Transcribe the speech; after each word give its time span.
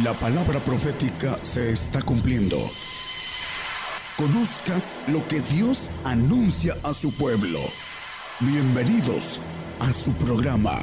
La 0.00 0.14
palabra 0.14 0.58
profética 0.58 1.36
se 1.44 1.70
está 1.70 2.00
cumpliendo. 2.00 2.56
Conozca 4.16 4.80
lo 5.08 5.28
que 5.28 5.42
Dios 5.54 5.92
anuncia 6.02 6.74
a 6.82 6.94
su 6.94 7.14
pueblo. 7.14 7.58
Bienvenidos 8.40 9.38
a 9.80 9.92
su 9.92 10.14
programa, 10.14 10.80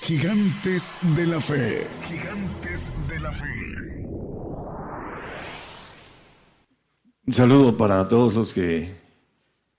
Gigantes 0.00 0.94
de 1.14 1.26
la 1.26 1.38
Fe. 1.38 1.86
Gigantes 2.08 2.90
de 3.06 3.20
la 3.20 3.30
Fe. 3.30 4.06
Un 7.26 7.34
saludo 7.34 7.76
para 7.76 8.08
todos 8.08 8.32
los 8.32 8.54
que 8.54 8.90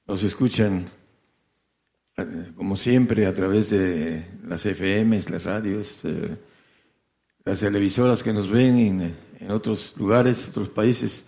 nos 0.05 0.21
escuchan, 0.23 0.87
eh, 2.15 2.51
como 2.55 2.77
siempre, 2.77 3.25
a 3.25 3.33
través 3.33 3.71
de 3.71 4.23
las 4.43 4.67
FMs, 4.67 5.31
las 5.31 5.45
radios, 5.45 6.01
eh, 6.03 6.37
las 7.47 7.61
televisoras 7.61 8.23
que 8.23 8.33
nos 8.33 8.51
ven 8.51 9.15
en, 9.39 9.51
otros 9.51 9.93
lugares, 9.95 10.49
otros 10.49 10.67
países, 10.67 11.25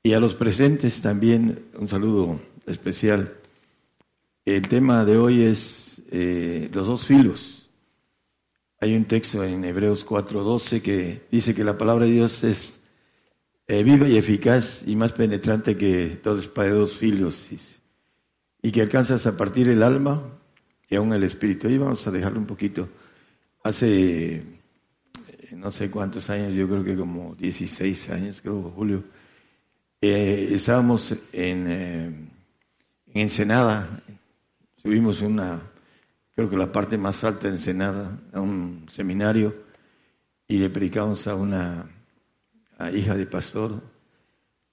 y 0.00 0.12
a 0.12 0.20
los 0.20 0.36
presentes 0.36 1.02
también 1.02 1.64
un 1.76 1.88
saludo 1.88 2.40
especial. 2.64 3.34
El 4.44 4.68
tema 4.68 5.04
de 5.04 5.16
hoy 5.16 5.42
es 5.42 6.00
eh, 6.12 6.70
los 6.72 6.86
dos 6.86 7.04
filos. 7.04 7.68
Hay 8.80 8.94
un 8.94 9.06
texto 9.06 9.42
en 9.42 9.64
Hebreos 9.64 10.06
4:12 10.06 10.80
que 10.80 11.26
dice 11.32 11.56
que 11.56 11.64
la 11.64 11.76
palabra 11.76 12.06
de 12.06 12.12
Dios 12.12 12.44
es 12.44 12.70
eh, 13.66 13.82
viva 13.82 14.06
y 14.06 14.16
eficaz 14.16 14.84
y 14.86 14.94
más 14.94 15.12
penetrante 15.12 15.76
que 15.76 16.20
todo 16.22 16.38
espada 16.38 16.68
de 16.68 16.74
dos 16.74 16.96
filos, 16.96 17.48
y 18.62 18.70
que 18.70 18.80
alcanzas 18.80 19.26
a 19.26 19.36
partir 19.36 19.68
el 19.68 19.82
alma 19.82 20.22
y 20.88 20.94
aún 20.94 21.12
el 21.12 21.24
espíritu. 21.24 21.66
Ahí 21.66 21.78
vamos 21.78 22.06
a 22.06 22.12
dejarlo 22.12 22.38
un 22.38 22.46
poquito. 22.46 22.88
Hace 23.64 24.61
no 25.56 25.70
sé 25.70 25.90
cuántos 25.90 26.28
años, 26.30 26.54
yo 26.54 26.66
creo 26.68 26.84
que 26.84 26.96
como 26.96 27.34
16 27.34 28.10
años, 28.10 28.40
creo, 28.40 28.72
Julio, 28.74 29.04
eh, 30.00 30.48
estábamos 30.52 31.12
en, 31.32 31.66
eh, 31.70 32.06
en 32.06 32.28
Ensenada, 33.14 34.02
subimos 34.76 35.20
una, 35.22 35.60
creo 36.34 36.48
que 36.50 36.56
la 36.56 36.72
parte 36.72 36.98
más 36.98 37.22
alta 37.24 37.48
de 37.48 37.54
Ensenada, 37.54 38.18
a 38.32 38.40
un 38.40 38.86
seminario, 38.90 39.54
y 40.48 40.58
le 40.58 40.70
predicamos 40.70 41.26
a 41.26 41.34
una 41.34 41.86
hija 42.94 43.14
de 43.14 43.26
pastor, 43.26 43.80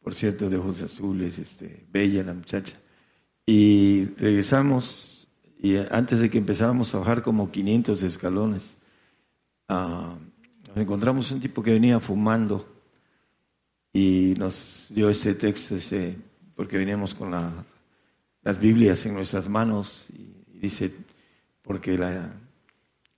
por 0.02 0.16
cierto, 0.16 0.50
de 0.50 0.58
ojos 0.58 0.82
azules, 0.82 1.38
este, 1.38 1.86
bella 1.92 2.24
la 2.24 2.34
muchacha, 2.34 2.76
y 3.46 4.06
regresamos, 4.18 5.28
y 5.60 5.76
antes 5.78 6.20
de 6.20 6.30
que 6.30 6.38
empezáramos 6.38 6.94
a 6.96 7.00
bajar 7.00 7.22
como 7.22 7.52
500 7.52 8.02
escalones, 8.04 8.78
a 9.68 10.16
nos 10.70 10.78
encontramos 10.78 11.32
un 11.32 11.40
tipo 11.42 11.64
que 11.64 11.72
venía 11.72 12.00
fumando 12.00 12.64
y 13.92 14.36
nos 14.38 14.86
dio 14.90 15.10
ese 15.10 15.34
texto, 15.34 15.76
ese, 15.76 16.16
porque 16.56 16.78
veníamos 16.78 17.16
con 17.16 17.32
las 17.32 18.60
Biblias 18.60 19.04
en 19.08 19.16
nuestras 19.16 19.50
manos 19.50 20.06
y, 20.14 20.60
dice, 20.60 20.94
porque 21.64 21.98
la, 21.98 22.34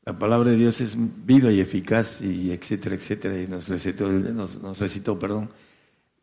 la, 0.05 0.17
palabra 0.17 0.51
de 0.51 0.57
Dios 0.57 0.79
es 0.79 0.95
viva 0.97 1.51
y 1.51 1.59
eficaz 1.59 2.21
y 2.21 2.51
etcétera, 2.51 2.95
etcétera, 2.95 3.41
y 3.41 3.47
nos 3.47 3.67
recitó, 3.67 4.07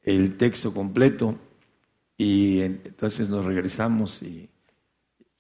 el 0.03 0.37
texto 0.39 0.73
completo. 0.73 1.39
Y 2.17 2.63
entonces 2.63 3.29
nos 3.29 3.45
regresamos 3.45 4.23
y 4.23 4.49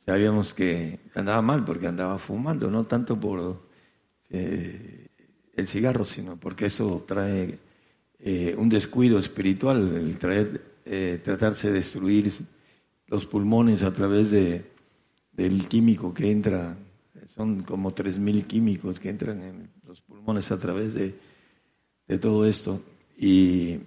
sabíamos 0.04 0.52
que 0.52 1.00
andaba 1.14 1.40
mal 1.40 1.64
porque 1.64 1.86
andaba 1.86 2.18
fumando, 2.18 2.70
no 2.70 2.84
tanto 2.84 3.18
por... 3.18 3.66
Eh, 4.30 5.07
el 5.58 5.66
cigarro, 5.66 6.04
sino 6.04 6.36
porque 6.36 6.66
eso 6.66 7.04
trae 7.06 7.58
eh, 8.20 8.54
un 8.56 8.68
descuido 8.68 9.18
espiritual, 9.18 9.96
el 9.96 10.18
traer, 10.18 10.62
eh, 10.84 11.20
tratarse 11.22 11.68
de 11.68 11.74
destruir 11.74 12.32
los 13.08 13.26
pulmones 13.26 13.82
a 13.82 13.92
través 13.92 14.30
de, 14.30 14.64
del 15.32 15.66
químico 15.66 16.14
que 16.14 16.30
entra, 16.30 16.76
son 17.34 17.62
como 17.62 17.92
3.000 17.92 18.46
químicos 18.46 19.00
que 19.00 19.10
entran 19.10 19.42
en 19.42 19.70
los 19.84 20.00
pulmones 20.00 20.50
a 20.52 20.58
través 20.58 20.94
de, 20.94 21.14
de 22.06 22.18
todo 22.18 22.46
esto. 22.46 22.80
Y 23.16 23.78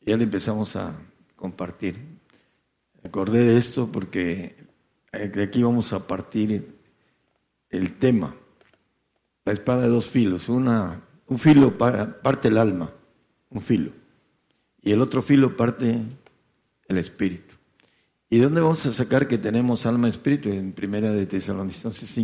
ya 0.00 0.16
le 0.16 0.24
empezamos 0.24 0.74
a 0.74 1.00
compartir. 1.36 1.96
Acordé 3.04 3.44
de 3.44 3.58
esto 3.58 3.90
porque 3.90 4.56
de 5.12 5.42
aquí 5.42 5.62
vamos 5.62 5.92
a 5.92 6.06
partir 6.06 6.66
el 7.70 7.96
tema 7.96 8.34
la 9.50 9.54
espada 9.54 9.82
de 9.82 9.88
dos 9.88 10.06
filos. 10.06 10.48
Una, 10.48 11.02
un 11.26 11.38
filo 11.38 11.76
para, 11.76 12.22
parte 12.22 12.48
el 12.48 12.56
alma, 12.56 12.90
un 13.50 13.60
filo. 13.60 13.90
Y 14.80 14.92
el 14.92 15.02
otro 15.02 15.22
filo 15.22 15.56
parte 15.56 16.00
el 16.86 16.98
espíritu. 16.98 17.56
¿Y 18.28 18.38
dónde 18.38 18.60
vamos 18.60 18.86
a 18.86 18.92
sacar 18.92 19.26
que 19.26 19.38
tenemos 19.38 19.86
alma 19.86 20.06
y 20.06 20.12
espíritu? 20.12 20.50
En 20.50 20.72
primera 20.72 21.10
de 21.10 21.26
Tesalonicenses 21.26 22.16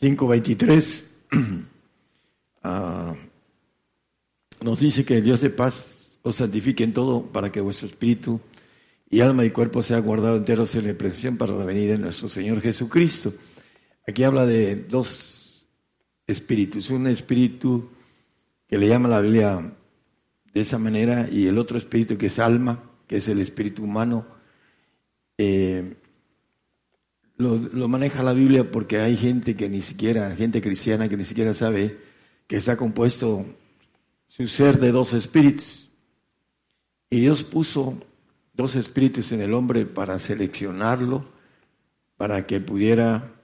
5.23 0.00 1.04
ah, 2.64 3.14
nos 4.60 4.80
dice 4.80 5.04
que 5.04 5.18
el 5.18 5.24
Dios 5.24 5.40
de 5.42 5.50
paz 5.50 6.18
os 6.22 6.34
santifique 6.34 6.82
en 6.82 6.92
todo 6.92 7.22
para 7.22 7.52
que 7.52 7.60
vuestro 7.60 7.86
espíritu 7.86 8.40
y 9.08 9.20
alma 9.20 9.44
y 9.44 9.50
cuerpo 9.50 9.80
sea 9.80 10.00
guardado 10.00 10.36
enteros 10.36 10.74
en 10.74 10.88
la 10.88 10.94
presión 10.94 11.36
para 11.36 11.52
la 11.52 11.64
venida 11.64 11.92
de 11.92 11.98
nuestro 11.98 12.28
Señor 12.28 12.60
Jesucristo. 12.60 13.32
Aquí 14.08 14.24
habla 14.24 14.46
de 14.46 14.74
dos 14.74 15.66
espíritus, 16.26 16.88
un 16.88 17.08
espíritu 17.08 17.90
que 18.66 18.78
le 18.78 18.88
llama 18.88 19.06
la 19.06 19.20
Biblia 19.20 19.70
de 20.50 20.60
esa 20.62 20.78
manera 20.78 21.28
y 21.30 21.46
el 21.46 21.58
otro 21.58 21.76
espíritu 21.76 22.16
que 22.16 22.28
es 22.28 22.38
alma, 22.38 22.82
que 23.06 23.18
es 23.18 23.28
el 23.28 23.38
espíritu 23.38 23.84
humano. 23.84 24.26
Eh, 25.36 25.94
lo, 27.36 27.86
maneja 27.86 28.22
la 28.22 28.32
Biblia 28.32 28.70
porque 28.70 28.96
hay 28.96 29.14
gente 29.14 29.54
que 29.54 29.68
ni 29.68 29.82
siquiera, 29.82 30.34
gente 30.34 30.62
cristiana 30.62 31.10
que 31.10 31.18
ni 31.18 31.26
siquiera 31.26 31.52
sabe 31.52 31.98
que 32.46 32.56
está 32.56 32.78
compuesto 32.78 33.44
su 34.26 34.48
ser 34.48 34.80
de 34.80 34.90
dos 34.90 35.12
espíritus. 35.12 35.90
Y 37.10 37.20
Dios 37.20 37.44
puso 37.44 38.00
dos 38.54 38.74
espíritus 38.74 39.32
en 39.32 39.42
el 39.42 39.52
hombre 39.52 39.84
para 39.84 40.18
seleccionarlo, 40.18 41.28
para 42.16 42.46
que 42.46 42.58
pudiera 42.58 43.34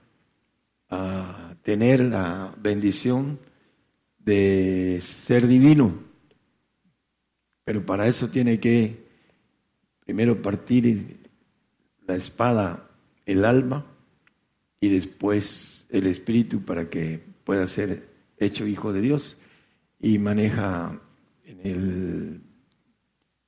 a 0.95 1.57
tener 1.63 2.01
la 2.01 2.53
bendición 2.57 3.39
de 4.19 4.99
ser 5.01 5.47
divino. 5.47 5.93
Pero 7.63 7.85
para 7.85 8.07
eso 8.07 8.29
tiene 8.29 8.59
que 8.59 9.05
primero 10.05 10.41
partir 10.41 11.17
la 12.07 12.15
espada, 12.15 12.89
el 13.25 13.43
alma, 13.45 13.85
y 14.79 14.89
después 14.89 15.85
el 15.89 16.05
espíritu 16.07 16.63
para 16.63 16.89
que 16.89 17.19
pueda 17.43 17.65
ser 17.67 18.07
hecho 18.37 18.67
hijo 18.67 18.93
de 18.93 19.01
Dios. 19.01 19.37
Y 19.99 20.19
maneja 20.19 21.01
en 21.45 21.59
el 21.63 22.41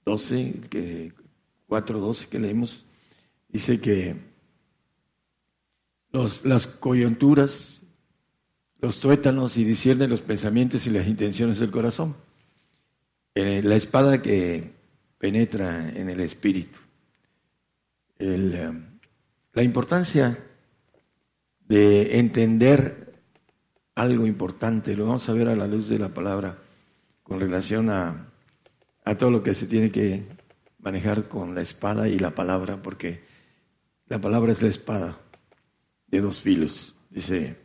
12, 0.05 0.61
que 0.69 1.13
4.12 1.67 2.27
que 2.27 2.39
leemos, 2.39 2.85
dice 3.49 3.79
que 3.79 4.15
las 6.43 6.67
coyunturas, 6.67 7.81
los 8.79 8.99
tuétanos 8.99 9.57
y 9.57 9.63
discierne 9.63 10.07
los 10.07 10.21
pensamientos 10.21 10.87
y 10.87 10.91
las 10.91 11.07
intenciones 11.07 11.59
del 11.59 11.71
corazón. 11.71 12.15
La 13.33 13.75
espada 13.75 14.21
que 14.21 14.73
penetra 15.19 15.89
en 15.89 16.09
el 16.09 16.19
espíritu. 16.21 16.79
Eh, 18.19 18.73
la 19.53 19.63
importancia 19.63 20.43
de 21.67 22.19
entender 22.19 23.21
algo 23.95 24.25
importante, 24.25 24.95
lo 24.95 25.05
vamos 25.05 25.27
a 25.29 25.33
ver 25.33 25.49
a 25.49 25.55
la 25.55 25.67
luz 25.67 25.87
de 25.87 25.99
la 25.99 26.09
palabra 26.09 26.57
con 27.23 27.39
relación 27.39 27.89
a 27.89 28.27
todo 29.17 29.29
lo 29.29 29.43
que 29.43 29.53
se 29.53 29.67
tiene 29.67 29.91
que 29.91 30.23
manejar 30.79 31.27
con 31.27 31.53
la 31.53 31.61
espada 31.61 32.07
y 32.07 32.17
la 32.17 32.33
palabra, 32.33 32.81
porque 32.81 33.23
la 34.07 34.19
palabra 34.21 34.51
es 34.51 34.61
la 34.61 34.69
espada 34.69 35.17
de 36.07 36.21
dos 36.21 36.41
filos. 36.41 36.95
Dice, 37.09 37.57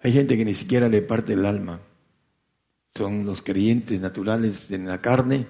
hay 0.00 0.12
gente 0.12 0.36
que 0.36 0.44
ni 0.44 0.54
siquiera 0.54 0.88
le 0.88 1.02
parte 1.02 1.32
el 1.32 1.44
alma. 1.44 1.80
Son 2.94 3.24
los 3.24 3.42
creyentes 3.42 4.00
naturales 4.00 4.70
en 4.70 4.86
la 4.86 5.00
carne 5.00 5.46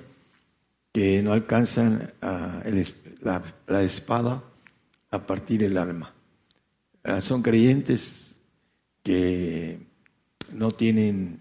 que 0.92 1.22
no 1.22 1.32
alcanzan 1.32 2.12
a 2.20 2.62
la, 3.20 3.82
espada 3.82 4.44
a 5.10 5.26
partir 5.26 5.62
el 5.64 5.78
alma. 5.78 6.14
Ah, 7.04 7.20
son 7.20 7.42
creyentes 7.42 8.34
que 9.02 9.78
no 10.52 10.72
tienen, 10.72 11.40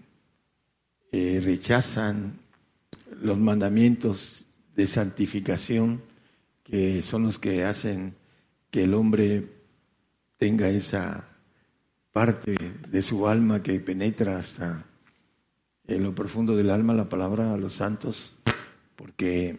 eh, 1.12 1.40
rechazan 1.42 2.38
los 3.20 3.38
mandamientos 3.38 4.44
de 4.74 4.86
santificación 4.86 6.00
que 6.64 7.02
son 7.02 7.24
los 7.24 7.38
que 7.38 7.64
hacen 7.64 8.14
que 8.70 8.84
el 8.84 8.94
hombre 8.94 9.59
tenga 10.40 10.70
esa 10.70 11.22
parte 12.12 12.54
de 12.88 13.02
su 13.02 13.28
alma 13.28 13.62
que 13.62 13.78
penetra 13.78 14.38
hasta 14.38 14.86
en 15.86 16.02
lo 16.02 16.14
profundo 16.14 16.56
del 16.56 16.70
alma 16.70 16.94
la 16.94 17.10
palabra 17.10 17.52
a 17.52 17.58
los 17.58 17.74
santos, 17.74 18.34
porque 18.96 19.58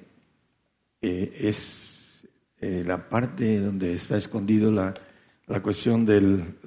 eh, 1.00 1.33
es 1.39 2.28
eh, 2.60 2.83
la 2.83 3.07
parte 3.07 3.60
donde 3.60 3.94
está 3.94 4.18
escondido 4.18 4.72
la, 4.72 4.95
la 5.45 5.62
cuestión 5.62 6.04
del, 6.04 6.57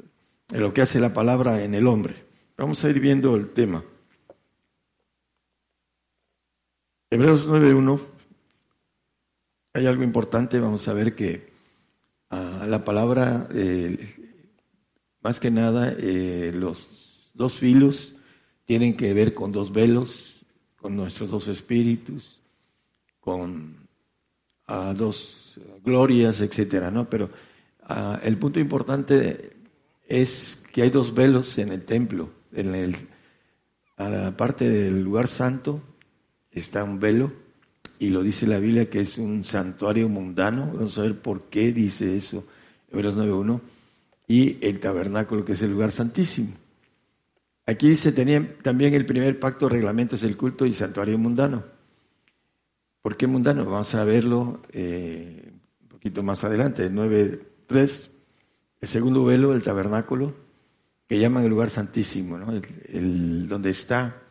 de 0.46 0.60
lo 0.60 0.72
que 0.72 0.82
hace 0.82 1.00
la 1.00 1.12
palabra 1.12 1.64
en 1.64 1.74
el 1.74 1.88
hombre. 1.88 2.14
Vamos 2.56 2.84
a 2.84 2.90
ir 2.90 3.00
viendo 3.00 3.34
el 3.34 3.52
tema. 3.52 3.82
Hebreos 7.10 7.48
9.1, 7.48 8.00
hay 9.72 9.86
algo 9.86 10.04
importante, 10.04 10.60
vamos 10.60 10.86
a 10.86 10.92
ver 10.92 11.16
que 11.16 11.53
la 12.66 12.84
palabra, 12.84 13.48
eh, 13.52 14.32
más 15.22 15.40
que 15.40 15.50
nada, 15.50 15.94
eh, 15.98 16.52
los 16.54 17.30
dos 17.34 17.58
filos 17.58 18.16
tienen 18.64 18.96
que 18.96 19.12
ver 19.12 19.34
con 19.34 19.52
dos 19.52 19.72
velos, 19.72 20.44
con 20.76 20.96
nuestros 20.96 21.30
dos 21.30 21.48
espíritus, 21.48 22.40
con 23.20 23.88
dos 24.96 25.58
glorias, 25.84 26.40
etcétera, 26.40 26.90
¿no? 26.90 27.08
Pero 27.08 27.30
ah, 27.82 28.18
el 28.22 28.38
punto 28.38 28.60
importante 28.60 29.52
es 30.06 30.62
que 30.72 30.82
hay 30.82 30.90
dos 30.90 31.14
velos 31.14 31.58
en 31.58 31.70
el 31.70 31.84
templo, 31.84 32.30
en 32.52 32.74
el, 32.74 32.96
a 33.96 34.08
la 34.08 34.36
parte 34.36 34.68
del 34.68 35.02
lugar 35.02 35.28
santo 35.28 35.82
está 36.50 36.84
un 36.84 37.00
velo 37.00 37.32
y 37.98 38.10
lo 38.10 38.22
dice 38.22 38.46
la 38.46 38.58
Biblia 38.58 38.90
que 38.90 39.00
es 39.00 39.18
un 39.18 39.44
santuario 39.44 40.08
mundano. 40.08 40.70
Vamos 40.72 40.98
a 40.98 41.02
ver 41.02 41.20
por 41.20 41.44
qué 41.44 41.72
dice 41.72 42.16
eso, 42.16 42.46
Hebreos 42.94 43.16
9.1. 43.16 43.60
Y 44.26 44.64
el 44.66 44.80
tabernáculo 44.80 45.44
que 45.44 45.52
es 45.52 45.62
el 45.62 45.72
lugar 45.72 45.90
santísimo. 45.90 46.54
Aquí 47.66 47.88
dice 47.88 48.12
tenía 48.12 48.56
también 48.62 48.94
el 48.94 49.06
primer 49.06 49.38
pacto 49.38 49.68
reglamentos 49.68 50.20
del 50.20 50.36
culto 50.36 50.66
y 50.66 50.72
santuario 50.72 51.18
mundano. 51.18 51.64
¿Por 53.02 53.16
qué 53.16 53.26
mundano? 53.26 53.64
Vamos 53.64 53.94
a 53.94 54.04
verlo 54.04 54.62
eh, 54.72 55.52
un 55.82 55.88
poquito 55.88 56.22
más 56.22 56.42
adelante, 56.44 56.90
9.3. 56.90 58.08
El 58.80 58.88
segundo 58.88 59.24
velo, 59.24 59.54
el 59.54 59.62
tabernáculo, 59.62 60.34
que 61.06 61.18
llaman 61.18 61.44
el 61.44 61.50
lugar 61.50 61.70
santísimo, 61.70 62.38
¿no? 62.38 62.52
el, 62.52 63.48
donde 63.48 63.70
está 63.70 64.22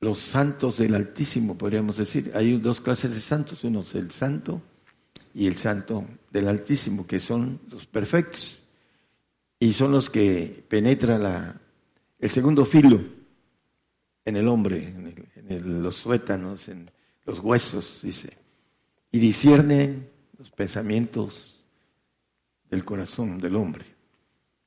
los 0.00 0.18
santos 0.18 0.78
del 0.78 0.94
Altísimo, 0.94 1.58
podríamos 1.58 1.96
decir. 1.96 2.30
Hay 2.34 2.58
dos 2.58 2.80
clases 2.80 3.12
de 3.12 3.20
santos, 3.20 3.64
uno 3.64 3.80
es 3.80 3.94
el 3.94 4.10
santo 4.12 4.62
y 5.38 5.46
el 5.46 5.54
santo 5.54 6.04
del 6.32 6.48
Altísimo, 6.48 7.06
que 7.06 7.20
son 7.20 7.60
los 7.70 7.86
perfectos. 7.86 8.60
Y 9.60 9.72
son 9.72 9.92
los 9.92 10.10
que 10.10 10.64
penetran 10.68 11.22
la, 11.22 11.60
el 12.18 12.28
segundo 12.28 12.64
filo 12.64 13.00
en 14.24 14.36
el 14.36 14.48
hombre, 14.48 14.92
en, 15.48 15.80
los 15.80 15.94
suétanos, 15.94 16.68
en 16.68 16.90
los 17.24 17.38
huesos, 17.38 18.00
dice. 18.02 18.36
Y 19.12 19.20
disciernen 19.20 20.08
los 20.36 20.50
pensamientos 20.50 21.64
del 22.68 22.84
corazón 22.84 23.38
del 23.38 23.54
hombre. 23.54 23.84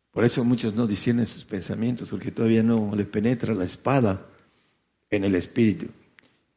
Por 0.10 0.24
eso 0.24 0.46
muchos 0.46 0.74
no 0.74 0.88
disciernen 0.88 1.26
sus 1.26 1.44
pensamientos, 1.44 2.08
porque 2.08 2.32
todavía 2.32 2.64
no 2.64 2.96
le 2.96 3.04
penetra 3.04 3.54
la 3.54 3.66
espada 3.66 4.26
en 5.10 5.26
el 5.26 5.36
espíritu 5.36 5.88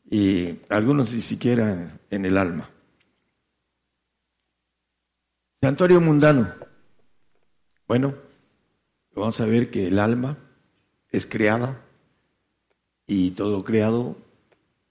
y 0.09 0.61
algunos 0.69 1.13
ni 1.13 1.21
siquiera 1.21 1.99
en 2.11 2.25
el 2.25 2.39
alma. 2.39 2.71
Santuario 5.65 5.99
mundano. 5.99 6.47
Bueno, 7.89 8.13
vamos 9.15 9.41
a 9.41 9.47
ver 9.47 9.71
que 9.71 9.87
el 9.87 9.99
alma 9.99 10.37
es 11.11 11.25
creada 11.25 11.81
y 13.07 13.31
todo 13.31 13.65
creado 13.65 14.15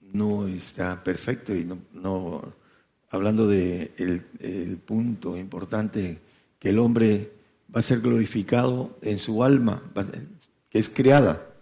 no 0.00 0.48
está 0.48 1.04
perfecto 1.04 1.54
y 1.54 1.62
no, 1.62 1.78
no 1.92 2.54
hablando 3.08 3.46
de 3.46 3.92
el 3.96 4.76
punto 4.78 5.36
importante 5.36 6.18
que 6.58 6.70
el 6.70 6.80
hombre 6.80 7.30
va 7.72 7.78
a 7.78 7.82
ser 7.82 8.00
glorificado 8.00 8.98
en 9.00 9.20
su 9.20 9.44
alma, 9.44 9.80
que 10.70 10.80
es 10.80 10.88
creada 10.88 11.54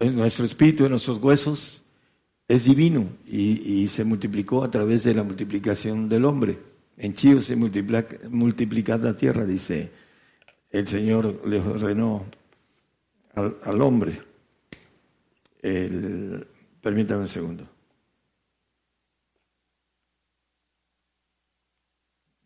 nuestro 0.00 0.46
espíritu, 0.46 0.86
en 0.86 0.92
nuestros 0.92 1.22
huesos, 1.22 1.82
es 2.48 2.64
divino 2.64 3.10
y, 3.26 3.86
se 3.88 4.04
multiplicó 4.04 4.64
a 4.64 4.70
través 4.70 5.04
de 5.04 5.12
la 5.12 5.22
multiplicación 5.22 6.08
del 6.08 6.24
hombre. 6.24 6.75
En 6.96 7.14
Chío 7.14 7.42
se 7.42 7.56
multiplica, 7.56 8.96
la 8.96 9.16
tierra, 9.16 9.44
dice 9.44 9.90
el 10.70 10.86
Señor 10.86 11.46
le 11.46 11.60
ordenó 11.60 12.26
al, 13.34 13.82
hombre. 13.82 14.20
permítame 15.60 17.22
un 17.22 17.28
segundo. 17.28 17.68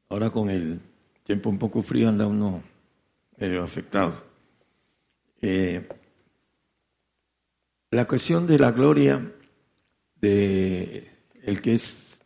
Ahora 0.08 0.30
con 0.30 0.50
el 0.50 0.80
tiempo 1.24 1.50
un 1.50 1.58
poco 1.58 1.82
frío 1.82 2.08
anda 2.08 2.26
uno 2.26 2.62
medio 3.36 3.62
afectado. 3.62 4.22
Eh, 5.40 5.88
la 7.90 8.06
cuestión 8.06 8.46
de 8.46 8.58
la 8.58 8.72
gloria 8.72 9.32
de 10.20 11.10
el 11.42 11.62
que 11.62 11.74
es 11.74 12.18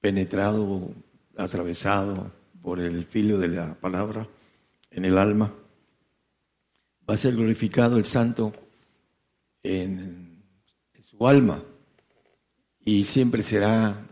penetrado, 0.00 0.94
atravesado 1.40 2.30
por 2.62 2.80
el 2.80 3.06
filo 3.06 3.38
de 3.38 3.48
la 3.48 3.74
palabra 3.74 4.26
en 4.90 5.04
el 5.04 5.16
alma, 5.18 5.52
va 7.08 7.14
a 7.14 7.16
ser 7.16 7.34
glorificado 7.34 7.96
el 7.96 8.04
santo 8.04 8.52
en, 9.62 10.28
su 11.04 11.26
alma 11.26 11.62
y 12.84 13.04
siempre 13.04 13.42
será 13.42 14.06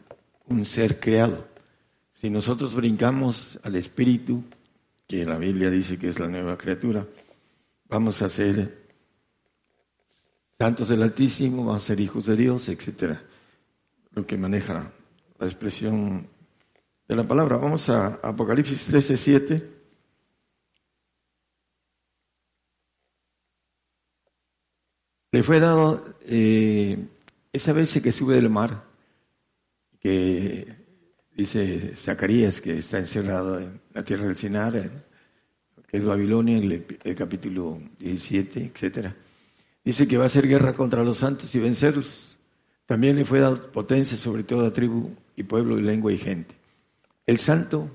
un 0.46 0.64
ser 0.64 0.98
creado. 0.98 1.46
Si 2.12 2.28
nosotros 2.28 2.74
brincamos 2.74 3.58
al 3.62 3.76
espíritu, 3.76 4.42
que 5.06 5.24
la 5.24 5.38
Biblia 5.38 5.70
dice 5.70 5.98
que 5.98 6.08
es 6.08 6.18
la 6.18 6.28
nueva 6.28 6.58
criatura, 6.58 7.06
vamos 7.88 8.20
a 8.20 8.28
ser 8.28 8.88
santos 10.58 10.88
del 10.88 11.02
Altísimo, 11.02 11.72
a 11.72 11.78
ser 11.78 12.00
hijos 12.00 12.26
de 12.26 12.36
Dios, 12.36 12.68
etcétera. 12.68 13.22
Lo 14.12 14.26
que 14.26 14.36
maneja 14.36 14.92
la 15.38 15.46
expresión 15.46 16.28
de 17.08 17.16
la 17.16 17.26
palabra. 17.26 17.56
Vamos 17.56 17.88
a 17.88 18.20
Apocalipsis 18.22 18.84
13, 18.84 19.16
7. 19.16 19.70
Le 25.32 25.42
fue 25.42 25.58
dado 25.60 26.16
eh, 26.22 27.08
esa 27.52 27.72
vez 27.72 27.98
que 28.02 28.12
sube 28.12 28.34
del 28.34 28.50
mar, 28.50 28.84
que 30.00 30.76
dice 31.32 31.96
Zacarías 31.96 32.60
que 32.60 32.78
está 32.78 32.98
encerrado 32.98 33.58
en 33.58 33.80
la 33.92 34.04
tierra 34.04 34.26
del 34.26 34.36
Sinar, 34.36 34.72
que 35.86 35.96
es 35.96 36.04
Babilonia, 36.04 36.58
el, 36.58 36.86
el 37.02 37.14
capítulo 37.16 37.80
17, 37.98 38.72
etcétera 38.74 39.16
Dice 39.84 40.06
que 40.06 40.18
va 40.18 40.24
a 40.24 40.26
hacer 40.26 40.46
guerra 40.46 40.74
contra 40.74 41.02
los 41.02 41.16
santos 41.16 41.54
y 41.54 41.58
vencerlos. 41.58 42.36
También 42.84 43.16
le 43.16 43.24
fue 43.24 43.40
dado 43.40 43.72
potencia 43.72 44.18
sobre 44.18 44.44
toda 44.44 44.70
tribu 44.70 45.14
y 45.34 45.44
pueblo 45.44 45.78
y 45.78 45.82
lengua 45.82 46.12
y 46.12 46.18
gente. 46.18 46.57
El 47.28 47.38
santo, 47.38 47.90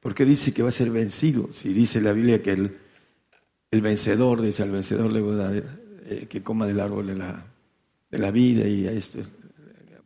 ¿por 0.00 0.16
qué 0.16 0.24
dice 0.24 0.52
que 0.52 0.64
va 0.64 0.70
a 0.70 0.72
ser 0.72 0.90
vencido? 0.90 1.48
Si 1.52 1.72
dice 1.72 2.00
la 2.00 2.10
Biblia 2.10 2.42
que 2.42 2.50
el, 2.50 2.76
el 3.70 3.80
vencedor, 3.80 4.42
dice 4.42 4.64
al 4.64 4.72
vencedor 4.72 5.12
le 5.12 5.20
va 5.20 5.32
a 5.32 5.36
dar 5.36 5.78
eh, 6.06 6.26
que 6.28 6.42
coma 6.42 6.66
del 6.66 6.80
árbol 6.80 7.06
de 7.06 7.14
la, 7.14 7.46
de 8.10 8.18
la 8.18 8.32
vida 8.32 8.66
y 8.66 8.88
a 8.88 8.90
esto, 8.90 9.20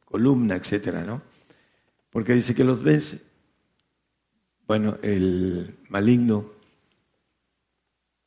columna, 0.04 0.56
etcétera, 0.56 1.02
¿no? 1.02 1.22
Porque 2.10 2.34
dice 2.34 2.54
que 2.54 2.62
los 2.62 2.82
vence. 2.82 3.22
Bueno, 4.66 4.98
el 5.00 5.78
maligno 5.88 6.52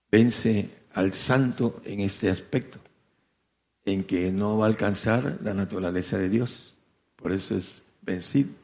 vence 0.09 0.71
al 0.93 1.13
santo 1.13 1.83
en 1.85 1.99
este 1.99 2.31
aspecto 2.31 2.79
en 3.85 4.05
que 4.05 4.31
no 4.31 4.57
va 4.57 4.65
a 4.65 4.69
alcanzar 4.69 5.37
la 5.43 5.53
naturaleza 5.53 6.17
de 6.17 6.29
Dios. 6.29 6.75
Por 7.15 7.31
eso 7.31 7.57
es 7.57 7.83
vencido. 8.01 8.60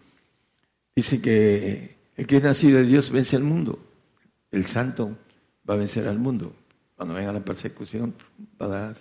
Dice 0.98 1.22
que 1.22 1.96
el 2.16 2.26
que 2.26 2.38
es 2.38 2.44
nacido 2.44 2.80
de 2.80 2.86
Dios 2.86 3.12
vence 3.12 3.36
al 3.36 3.44
mundo. 3.44 3.78
El 4.50 4.66
santo 4.66 5.16
va 5.70 5.76
a 5.76 5.78
vencer 5.78 6.08
al 6.08 6.18
mundo. 6.18 6.56
Cuando 6.96 7.14
venga 7.14 7.32
la 7.32 7.46
persecución, 7.46 8.16
va 8.60 8.88
a 8.88 8.94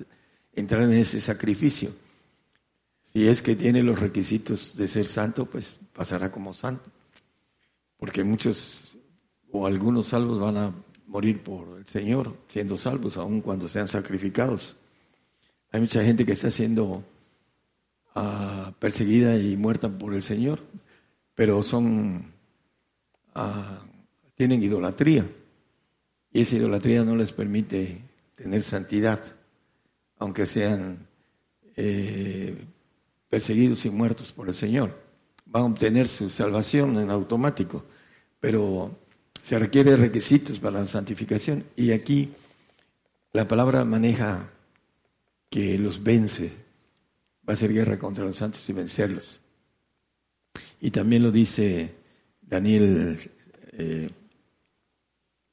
entrar 0.53 0.83
en 0.83 0.93
ese 0.93 1.23
sacrificio. 1.23 1.89
Si 3.11 3.27
es 3.27 3.41
que 3.41 3.57
tiene 3.57 3.83
los 3.83 3.99
requisitos 3.99 4.77
de 4.77 4.89
ser 4.89 5.07
santo, 5.07 5.47
pues 5.47 5.81
pasará 5.95 6.31
como 6.31 6.53
santo. 6.53 6.85
Porque 7.97 8.23
muchos 8.23 8.95
o 9.51 9.67
algunos 9.67 10.09
salvos 10.09 10.39
van 10.39 10.59
a 10.59 10.75
morir 11.07 11.43
por 11.43 11.79
el 11.79 11.87
Señor, 11.87 12.37
siendo 12.49 12.77
salvos, 12.77 13.17
aun 13.17 13.41
cuando 13.41 13.69
sean 13.69 13.89
sacrificados. 13.89 14.77
Hay 15.73 15.81
mucha 15.81 16.05
gente 16.05 16.27
que 16.27 16.33
está 16.33 16.51
siendo 16.51 17.03
ah, 18.15 18.75
perseguida 18.79 19.39
y 19.39 19.57
muerta 19.57 19.89
por 19.89 20.13
el 20.13 20.23
Señor, 20.23 20.61
pero 21.37 21.63
son 21.63 22.33
ah, 23.37 23.85
tienen 24.35 24.61
idolatría 24.63 25.25
y 26.33 26.41
esa 26.41 26.57
idolatría 26.57 27.05
no 27.05 27.15
les 27.15 27.33
permite 27.33 28.03
tener 28.35 28.63
santidad. 28.63 29.23
aunque 30.19 30.47
sean 30.47 31.07
eh, 31.77 32.57
perseguidos 33.29 33.85
y 33.85 33.91
muertos 33.91 34.33
por 34.33 34.49
el 34.49 34.55
Señor. 34.55 34.99
Van 35.45 35.63
a 35.63 35.67
obtener 35.67 36.09
su 36.09 36.31
salvación 36.31 36.99
en 36.99 37.11
automático, 37.11 37.85
pero 38.41 38.97
se 39.43 39.59
requieren 39.59 39.99
requisitos 39.99 40.59
para 40.59 40.81
la 40.81 40.87
santificación. 40.87 41.65
Y 41.77 41.93
aquí 41.93 42.33
la 43.35 43.47
palabra 43.47 43.85
maneja 43.85 44.49
que 45.51 45.79
los 45.79 46.03
vence, 46.03 46.51
va 47.47 47.53
a 47.53 47.57
ser 47.57 47.73
guerra 47.73 47.99
contra 47.99 48.25
los 48.25 48.37
santos 48.37 48.67
y 48.71 48.73
vencerlos. 48.73 49.41
Y 50.81 50.91
también 50.91 51.23
lo 51.23 51.31
dice 51.31 51.95
Daniel, 52.41 53.19
eh, 53.73 54.11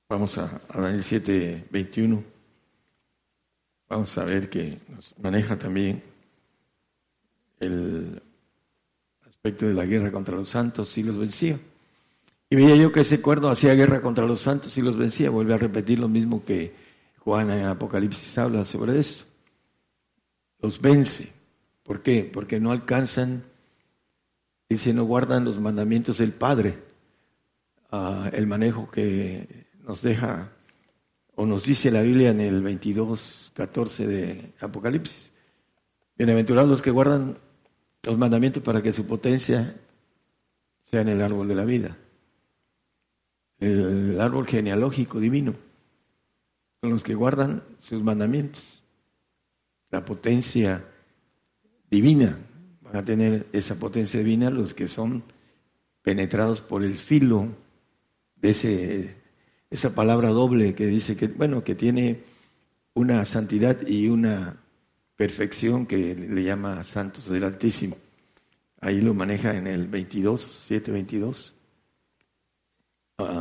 vamos 0.10 0.38
a, 0.38 0.62
Daniel 0.74 1.04
7, 1.04 1.68
21. 1.72 2.24
Vamos 3.90 4.18
a 4.18 4.26
ver 4.26 4.50
que 4.50 4.80
nos 4.90 5.14
maneja 5.20 5.58
también 5.58 6.04
el 7.60 8.22
aspecto 9.28 9.68
de 9.68 9.74
la 9.74 9.86
guerra 9.86 10.12
contra 10.12 10.36
los 10.36 10.50
santos 10.50 10.98
y 10.98 11.04
los 11.04 11.18
vencía. 11.18 11.60
Y 12.50 12.56
veía 12.56 12.76
yo 12.76 12.92
que 12.92 13.00
ese 13.00 13.22
cuerno 13.22 13.50
hacía 13.50 13.74
guerra 13.74 14.02
contra 14.02 14.26
los 14.26 14.42
santos 14.42 14.78
y 14.78 14.82
los 14.82 14.98
vencía. 14.98 15.30
Vuelve 15.30 15.54
a 15.54 15.58
repetir 15.58 16.00
lo 16.00 16.08
mismo 16.08 16.46
que 16.46 16.74
Juan 17.18 17.50
en 17.50 17.66
Apocalipsis 17.66 18.38
habla 18.38 18.66
sobre 18.66 19.00
eso. 19.00 19.26
Los 20.60 20.80
vence. 20.80 21.30
¿Por 21.84 22.02
qué? 22.02 22.30
Porque 22.32 22.60
no 22.60 22.72
alcanzan, 22.72 23.44
dice, 24.70 24.94
no 24.94 25.06
guardan 25.06 25.46
los 25.46 25.60
mandamientos 25.60 26.18
del 26.18 26.34
Padre. 26.34 26.80
Ah, 27.92 28.30
el 28.34 28.48
manejo 28.48 28.90
que 28.90 29.68
nos 29.84 30.02
deja 30.02 30.52
o 31.36 31.46
nos 31.46 31.66
dice 31.66 31.92
la 31.92 32.02
Biblia 32.02 32.30
en 32.30 32.42
el 32.42 32.62
22, 32.62 33.52
14 33.54 34.08
de 34.08 34.54
Apocalipsis. 34.60 35.32
Bienaventurados 36.18 36.70
los 36.70 36.82
que 36.82 36.92
guardan 36.92 37.38
los 38.04 38.18
mandamientos 38.18 38.62
para 38.62 38.82
que 38.82 38.94
su 38.94 39.08
potencia 39.08 39.76
sea 40.86 41.02
en 41.02 41.10
el 41.10 41.22
árbol 41.22 41.48
de 41.48 41.56
la 41.56 41.66
vida. 41.66 41.98
El 43.60 44.20
árbol 44.20 44.46
genealógico 44.46 45.20
divino. 45.20 45.56
Son 46.82 46.92
los 46.92 47.04
que 47.04 47.16
guardan 47.16 47.64
sus 47.80 48.04
mandamientos. 48.04 48.84
La 49.90 50.04
potencia 50.04 50.86
divina. 51.90 52.38
A 52.94 53.04
tener 53.04 53.48
esa 53.52 53.76
potencia 53.76 54.20
divina 54.20 54.50
los 54.50 54.74
que 54.74 54.88
son 54.88 55.24
penetrados 56.02 56.62
por 56.62 56.84
el 56.84 56.96
filo 56.96 57.48
de 58.36 58.50
ese, 58.50 59.16
esa 59.70 59.94
palabra 59.94 60.30
doble 60.30 60.76
que 60.76 60.86
dice 60.88 61.18
que, 61.18 61.28
bueno, 61.28 61.64
que 61.64 61.76
tiene 61.76 62.22
una 62.94 63.26
santidad 63.26 63.86
y 63.86 64.08
una 64.08 64.58
perfección 65.16 65.86
que 65.86 66.16
le 66.16 66.44
llama 66.44 66.84
santos 66.84 67.30
del 67.30 67.44
Altísimo. 67.44 67.98
Ahí 68.80 69.02
lo 69.02 69.14
maneja 69.14 69.56
en 69.56 69.68
el 69.68 69.88
22, 69.88 70.66
7, 70.68 70.92
22. 70.92 71.54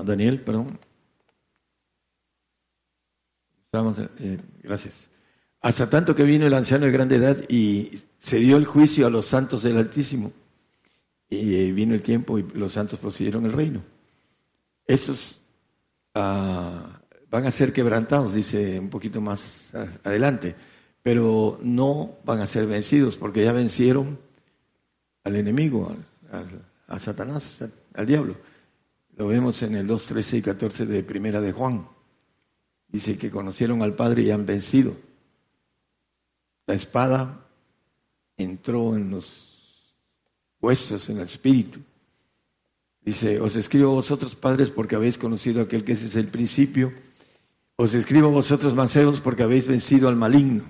Daniel, 0.04 0.40
perdón. 0.40 0.78
Eh, 4.18 4.38
gracias. 4.62 5.10
Hasta 5.62 5.88
tanto 5.88 6.14
que 6.14 6.24
vino 6.24 6.46
el 6.46 6.54
anciano 6.54 6.86
de 6.86 6.92
grande 6.92 7.16
edad 7.16 7.36
y 7.48 8.02
se 8.18 8.38
dio 8.38 8.56
el 8.56 8.66
juicio 8.66 9.06
a 9.06 9.10
los 9.10 9.26
santos 9.26 9.62
del 9.62 9.78
Altísimo. 9.78 10.32
Y 11.30 11.54
eh, 11.54 11.72
vino 11.72 11.94
el 11.94 12.02
tiempo 12.02 12.38
y 12.38 12.42
los 12.54 12.72
santos 12.72 12.98
poseyeron 12.98 13.46
el 13.46 13.52
reino. 13.52 13.82
Esos 14.86 15.40
ah, 16.14 17.00
van 17.30 17.46
a 17.46 17.50
ser 17.50 17.72
quebrantados, 17.72 18.34
dice 18.34 18.78
un 18.78 18.90
poquito 18.90 19.20
más 19.20 19.72
adelante 20.04 20.54
pero 21.02 21.58
no 21.62 22.18
van 22.24 22.40
a 22.40 22.46
ser 22.46 22.66
vencidos 22.66 23.16
porque 23.16 23.44
ya 23.44 23.52
vencieron 23.52 24.18
al 25.24 25.36
enemigo, 25.36 25.94
a 26.86 26.98
Satanás, 26.98 27.58
al 27.94 28.06
diablo. 28.06 28.36
Lo 29.16 29.26
vemos 29.26 29.62
en 29.62 29.76
el 29.76 29.86
2, 29.86 30.06
13 30.06 30.36
y 30.38 30.42
14 30.42 30.86
de 30.86 31.02
Primera 31.02 31.40
de 31.40 31.52
Juan. 31.52 31.86
Dice 32.88 33.18
que 33.18 33.30
conocieron 33.30 33.82
al 33.82 33.94
Padre 33.94 34.22
y 34.22 34.30
han 34.30 34.46
vencido. 34.46 34.96
La 36.72 36.76
espada 36.76 37.38
entró 38.38 38.96
en 38.96 39.10
los 39.10 39.94
huesos, 40.58 41.06
en 41.10 41.18
el 41.18 41.24
espíritu. 41.24 41.80
Dice, 43.02 43.38
os 43.40 43.56
escribo 43.56 43.92
vosotros 43.92 44.34
padres 44.36 44.70
porque 44.70 44.94
habéis 44.94 45.18
conocido 45.18 45.60
a 45.60 45.64
aquel 45.64 45.84
que 45.84 45.92
ese 45.92 46.06
es 46.06 46.16
el 46.16 46.28
principio. 46.28 46.90
Os 47.76 47.92
escribo 47.92 48.30
vosotros 48.30 48.74
mancebos 48.74 49.20
porque 49.20 49.42
habéis 49.42 49.66
vencido 49.66 50.08
al 50.08 50.16
maligno 50.16 50.64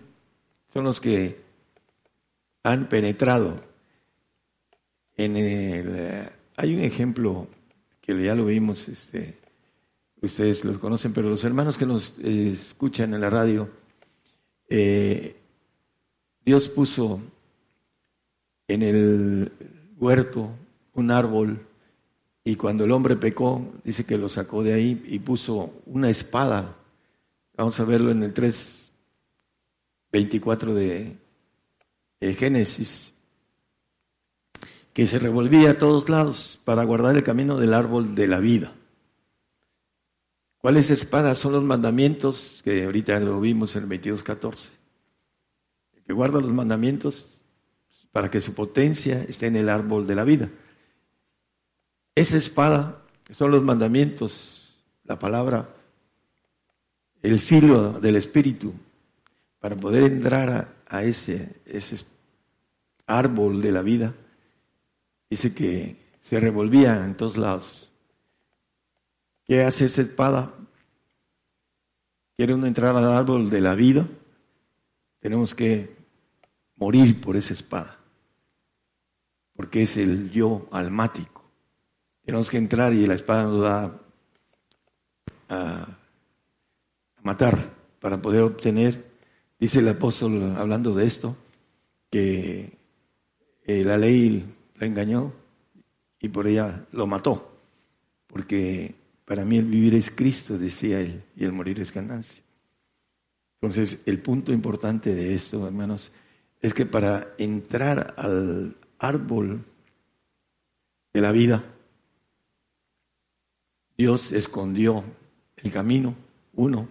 son 0.72 0.82
los 0.82 0.98
que 0.98 1.40
han 2.64 2.88
penetrado 2.88 3.62
en 5.16 5.36
el... 5.36 6.30
Hay 6.56 6.74
un 6.74 6.80
ejemplo 6.80 7.46
que 8.00 8.20
ya 8.20 8.34
lo 8.34 8.46
vimos, 8.46 8.88
este, 8.88 9.38
ustedes 10.20 10.64
los 10.64 10.78
conocen, 10.78 11.12
pero 11.12 11.30
los 11.30 11.44
hermanos 11.44 11.78
que 11.78 11.86
nos 11.86 12.18
eh, 12.24 12.50
escuchan 12.50 13.14
en 13.14 13.20
la 13.20 13.30
radio, 13.30 13.70
eh, 14.68 15.36
Dios 16.44 16.68
puso 16.68 17.20
en 18.68 18.82
el 18.82 19.52
huerto 19.98 20.50
un 20.94 21.10
árbol 21.10 21.66
y 22.44 22.56
cuando 22.56 22.84
el 22.84 22.90
hombre 22.90 23.16
pecó, 23.16 23.64
dice 23.84 24.04
que 24.04 24.18
lo 24.18 24.28
sacó 24.28 24.62
de 24.62 24.74
ahí 24.74 25.02
y 25.06 25.20
puso 25.20 25.72
una 25.86 26.10
espada. 26.10 26.76
Vamos 27.56 27.78
a 27.78 27.84
verlo 27.84 28.10
en 28.10 28.24
el 28.24 28.32
3, 28.32 28.90
24 30.10 30.74
de, 30.74 31.16
Génesis, 32.20 33.12
que 34.92 35.06
se 35.06 35.18
revolvía 35.18 35.72
a 35.72 35.78
todos 35.78 36.08
lados 36.08 36.58
para 36.64 36.84
guardar 36.84 37.16
el 37.16 37.22
camino 37.22 37.56
del 37.58 37.74
árbol 37.74 38.14
de 38.14 38.26
la 38.26 38.40
vida. 38.40 38.72
¿Cuáles 40.58 40.90
espadas 40.90 41.38
son 41.38 41.52
los 41.52 41.64
mandamientos 41.64 42.60
que 42.64 42.84
ahorita 42.84 43.18
lo 43.20 43.40
vimos 43.40 43.74
en 43.76 43.84
el 43.84 44.00
22.14? 44.00 44.81
Que 46.06 46.12
guarda 46.12 46.40
los 46.40 46.52
mandamientos 46.52 47.40
para 48.12 48.30
que 48.30 48.40
su 48.40 48.54
potencia 48.54 49.24
esté 49.24 49.46
en 49.46 49.56
el 49.56 49.68
árbol 49.68 50.06
de 50.06 50.14
la 50.14 50.24
vida. 50.24 50.50
Esa 52.14 52.36
espada 52.36 53.02
son 53.32 53.50
los 53.50 53.62
mandamientos, 53.62 54.76
la 55.04 55.18
palabra, 55.18 55.68
el 57.22 57.40
filo 57.40 57.92
del 58.00 58.16
Espíritu, 58.16 58.74
para 59.58 59.76
poder 59.76 60.04
entrar 60.04 60.74
a, 60.86 61.02
ese, 61.04 61.60
ese 61.64 62.04
árbol 63.06 63.62
de 63.62 63.72
la 63.72 63.80
vida, 63.80 64.14
dice 65.30 65.54
que 65.54 65.96
se 66.20 66.38
revolvía 66.38 67.04
en 67.04 67.16
todos 67.16 67.36
lados. 67.36 67.88
¿Qué 69.46 69.62
hace 69.62 69.86
esa 69.86 70.02
espada? 70.02 70.52
¿Quiere 72.36 72.54
uno 72.54 72.66
entrar 72.66 72.94
al 72.96 73.10
árbol 73.10 73.48
de 73.48 73.60
la 73.60 73.74
vida? 73.74 74.06
Tenemos 75.22 75.54
que 75.54 75.96
morir 76.76 77.18
por 77.18 77.36
esa 77.36 77.54
espada, 77.54 77.98
porque 79.56 79.84
es 79.84 79.96
el 79.96 80.30
yo 80.30 80.68
almático. 80.70 81.50
Tenemos 82.26 82.50
que 82.50 82.58
entrar 82.58 82.92
y 82.92 83.06
la 83.06 83.14
espada 83.14 83.44
nos 83.44 83.64
va 83.64 83.98
a 85.48 85.98
matar 87.22 87.72
para 87.98 88.20
poder 88.20 88.42
obtener 88.42 89.12
Dice 89.62 89.78
el 89.78 89.88
apóstol, 89.88 90.56
hablando 90.56 90.92
de 90.92 91.06
esto, 91.06 91.36
que 92.10 92.78
eh, 93.64 93.84
la 93.84 93.96
ley 93.96 94.44
la 94.74 94.86
engañó 94.88 95.32
y 96.18 96.30
por 96.30 96.48
ella 96.48 96.84
lo 96.90 97.06
mató, 97.06 97.60
porque 98.26 98.92
para 99.24 99.44
mí 99.44 99.58
el 99.58 99.66
vivir 99.66 99.94
es 99.94 100.10
Cristo, 100.10 100.58
decía 100.58 100.98
él, 100.98 101.22
y 101.36 101.44
el 101.44 101.52
morir 101.52 101.78
es 101.78 101.94
ganancia. 101.94 102.42
Entonces, 103.62 104.00
el 104.06 104.20
punto 104.20 104.52
importante 104.52 105.14
de 105.14 105.36
esto, 105.36 105.64
hermanos, 105.64 106.10
es 106.60 106.74
que 106.74 106.84
para 106.84 107.28
entrar 107.38 108.12
al 108.16 108.76
árbol 108.98 109.64
de 111.12 111.20
la 111.20 111.30
vida, 111.30 111.62
Dios 113.96 114.32
escondió 114.32 115.04
el 115.54 115.70
camino, 115.70 116.16
uno, 116.54 116.88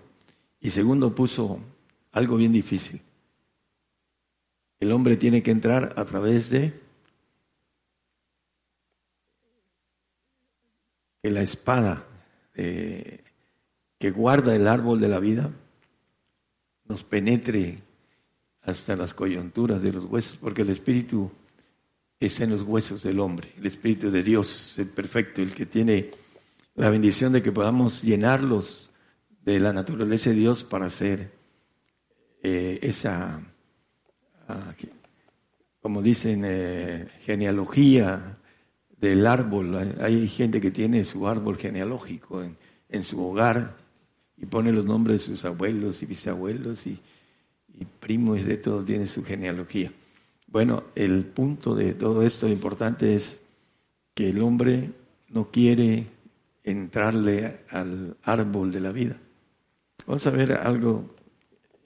y 0.61 0.69
segundo 0.69 1.13
puso 1.13 1.59
algo 2.13 2.37
bien 2.37 2.53
difícil. 2.53 3.01
El 4.79 4.93
hombre 4.93 5.17
tiene 5.17 5.43
que 5.43 5.51
entrar 5.51 5.93
a 5.97 6.05
través 6.05 6.49
de 6.49 6.79
la 11.23 11.41
espada 11.41 12.07
que 12.53 14.11
guarda 14.15 14.55
el 14.55 14.69
árbol 14.69 15.01
de 15.01 15.09
la 15.09 15.19
vida 15.19 15.51
nos 16.91 17.03
penetre 17.03 17.79
hasta 18.63 18.95
las 18.95 19.13
coyunturas 19.13 19.81
de 19.81 19.93
los 19.93 20.05
huesos, 20.05 20.37
porque 20.37 20.61
el 20.63 20.69
espíritu 20.69 21.31
está 22.19 22.43
en 22.43 22.51
los 22.51 22.63
huesos 22.63 23.01
del 23.03 23.19
hombre, 23.19 23.53
el 23.57 23.65
espíritu 23.65 24.11
de 24.11 24.21
Dios, 24.21 24.77
el 24.77 24.89
perfecto, 24.89 25.41
el 25.41 25.55
que 25.55 25.65
tiene 25.65 26.11
la 26.75 26.89
bendición 26.89 27.31
de 27.31 27.41
que 27.41 27.51
podamos 27.51 28.03
llenarlos 28.03 28.91
de 29.43 29.59
la 29.59 29.71
naturaleza 29.71 30.29
de 30.29 30.35
Dios 30.35 30.63
para 30.63 30.89
ser 30.89 31.31
eh, 32.43 32.79
esa 32.81 33.41
como 35.81 36.01
dicen, 36.01 36.43
eh, 36.45 37.07
genealogía 37.21 38.37
del 38.97 39.25
árbol. 39.25 39.95
Hay 40.01 40.27
gente 40.27 40.59
que 40.59 40.71
tiene 40.71 41.05
su 41.05 41.25
árbol 41.25 41.57
genealógico 41.57 42.43
en, 42.43 42.57
en 42.89 43.03
su 43.03 43.23
hogar 43.25 43.80
y 44.41 44.45
pone 44.47 44.71
los 44.71 44.85
nombres 44.85 45.21
de 45.21 45.27
sus 45.27 45.45
abuelos 45.45 46.01
y 46.01 46.07
bisabuelos 46.07 46.87
y, 46.87 46.99
primos 47.99 48.43
de 48.43 48.57
todo, 48.57 48.83
tiene 48.83 49.05
su 49.05 49.23
genealogía. 49.23 49.91
Bueno, 50.47 50.83
el 50.95 51.25
punto 51.25 51.73
de 51.75 51.93
todo 51.93 52.23
esto 52.23 52.47
importante 52.47 53.15
es 53.15 53.41
que 54.13 54.29
el 54.29 54.41
hombre 54.41 54.91
no 55.29 55.49
quiere 55.49 56.07
entrarle 56.63 57.61
al 57.69 58.17
árbol 58.23 58.71
de 58.71 58.81
la 58.81 58.91
vida. 58.91 59.17
Vamos 60.05 60.25
a 60.27 60.31
ver 60.31 60.53
algo 60.53 61.15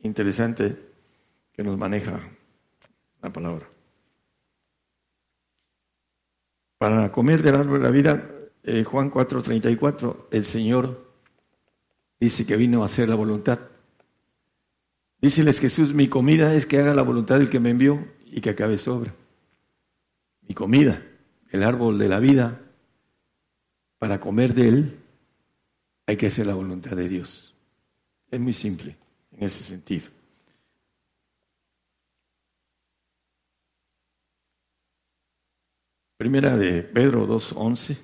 interesante 0.01 0.75
que 1.53 1.63
nos 1.63 1.77
maneja 1.77 2.19
la 3.21 3.31
palabra. 3.31 3.67
Para 6.77 7.11
comer 7.11 7.43
del 7.43 7.55
árbol 7.55 7.79
de 7.79 7.85
la 7.85 7.91
vida, 7.91 8.29
eh, 8.63 8.83
Juan 8.83 9.11
4:34, 9.11 10.27
el 10.31 10.45
Señor 10.45 11.04
dice 12.19 12.45
que 12.45 12.55
vino 12.55 12.81
a 12.81 12.85
hacer 12.85 13.09
la 13.09 13.15
voluntad. 13.15 13.59
Díceles 15.21 15.59
Jesús, 15.59 15.93
mi 15.93 16.07
comida 16.07 16.53
es 16.53 16.65
que 16.65 16.79
haga 16.79 16.93
la 16.93 17.01
voluntad 17.01 17.39
del 17.39 17.49
que 17.49 17.59
me 17.59 17.71
envió 17.71 18.05
y 18.25 18.41
que 18.41 18.51
acabe 18.51 18.77
sobra. 18.77 19.13
Mi 20.47 20.53
comida, 20.53 21.01
el 21.49 21.63
árbol 21.63 21.97
de 21.97 22.09
la 22.09 22.19
vida, 22.19 22.61
para 23.97 24.19
comer 24.19 24.53
de 24.53 24.67
él 24.67 24.99
hay 26.05 26.17
que 26.17 26.27
hacer 26.27 26.45
la 26.45 26.53
voluntad 26.53 26.95
de 26.95 27.09
Dios. 27.09 27.55
Es 28.29 28.39
muy 28.39 28.53
simple 28.53 28.95
en 29.31 29.43
ese 29.43 29.63
sentido. 29.63 30.07
Primera 36.17 36.55
de 36.55 36.83
Pedro 36.83 37.27
2.11. 37.27 37.97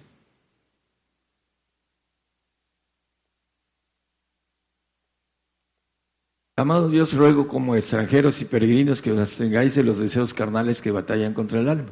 Amado 6.62 6.90
Dios, 6.90 7.14
ruego 7.14 7.48
como 7.48 7.76
extranjeros 7.76 8.40
y 8.40 8.46
peregrinos 8.46 9.02
que 9.02 9.12
os 9.12 9.36
tengáis 9.36 9.74
de 9.74 9.84
los 9.84 9.98
deseos 9.98 10.32
carnales 10.32 10.80
que 10.80 10.92
batallan 10.92 11.34
contra 11.34 11.60
el 11.60 11.68
alma. 11.68 11.92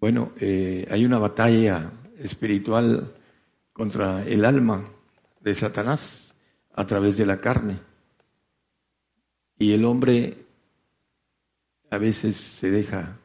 Bueno, 0.00 0.32
eh, 0.40 0.84
hay 0.90 1.04
una 1.04 1.18
batalla 1.18 1.92
espiritual 2.18 3.14
contra 3.72 4.26
el 4.26 4.44
alma 4.44 4.84
de 5.42 5.54
Satanás 5.54 6.34
a 6.74 6.84
través 6.88 7.18
de 7.18 7.24
la 7.24 7.38
carne. 7.38 7.78
Y 9.56 9.72
el 9.72 9.84
hombre 9.84 10.44
a 11.88 11.98
veces 11.98 12.36
se 12.36 12.68
deja 12.72 13.16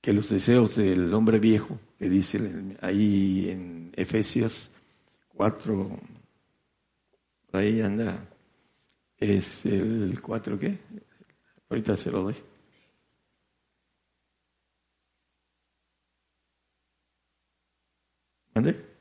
que 0.00 0.12
los 0.12 0.28
deseos 0.28 0.76
del 0.76 1.12
hombre 1.12 1.40
viejo, 1.40 1.80
que 1.98 2.08
dice 2.08 2.76
ahí 2.80 3.50
en 3.50 3.90
Efesios 3.96 4.70
4, 5.30 5.98
por 5.98 6.13
ahí 7.56 7.80
anda, 7.80 8.28
es 9.18 9.66
el 9.66 10.20
4 10.22 10.58
qué? 10.58 10.78
Ahorita 11.68 11.96
se 11.96 12.10
lo 12.10 12.22
doy. 12.24 12.36
¿Dónde? 18.54 18.94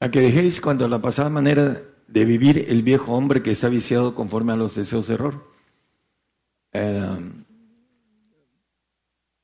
A 0.00 0.10
que 0.10 0.20
dejéis 0.20 0.60
cuando 0.60 0.86
la 0.88 1.00
pasada 1.00 1.28
manera 1.30 1.82
de 2.06 2.24
vivir 2.24 2.66
el 2.68 2.82
viejo 2.82 3.12
hombre 3.12 3.42
que 3.42 3.50
está 3.52 3.68
viciado 3.68 4.14
conforme 4.14 4.52
a 4.52 4.56
los 4.56 4.74
deseos 4.74 5.08
de 5.08 5.14
error. 5.14 5.52
Eh, 6.72 7.18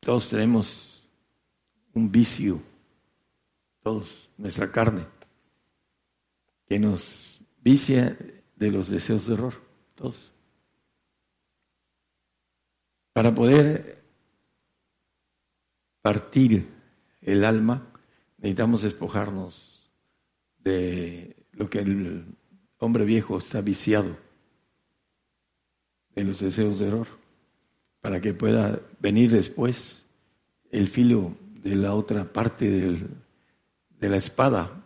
todos 0.01 0.29
tenemos 0.31 0.82
un 1.95 2.11
vicio, 2.11 2.61
todos, 3.83 4.31
nuestra 4.39 4.71
carne, 4.71 5.07
que 6.67 6.79
nos 6.79 7.41
vicia 7.63 8.17
de 8.57 8.71
los 8.71 8.89
deseos 8.89 9.27
de 9.27 9.35
error, 9.35 9.55
todos. 9.95 10.33
Para 13.13 13.35
poder 13.35 14.03
partir 16.01 16.67
el 17.21 17.45
alma, 17.45 17.87
necesitamos 18.39 18.83
despojarnos 18.83 19.91
de 20.59 21.37
lo 21.53 21.69
que 21.69 21.81
el 21.81 22.25
hombre 22.79 23.05
viejo 23.05 23.39
está 23.39 23.61
viciado 23.61 24.17
en 26.15 26.29
los 26.29 26.41
deseos 26.41 26.79
de 26.79 26.89
error, 26.89 27.07
para 28.01 28.21
que 28.21 28.35
pueda 28.35 28.81
venir 29.01 29.31
después 29.31 30.05
el 30.71 30.89
filo 30.89 31.37
de 31.63 31.75
la 31.77 31.95
otra 31.95 32.25
parte 32.25 32.69
de 32.71 34.09
la 34.09 34.17
espada, 34.17 34.85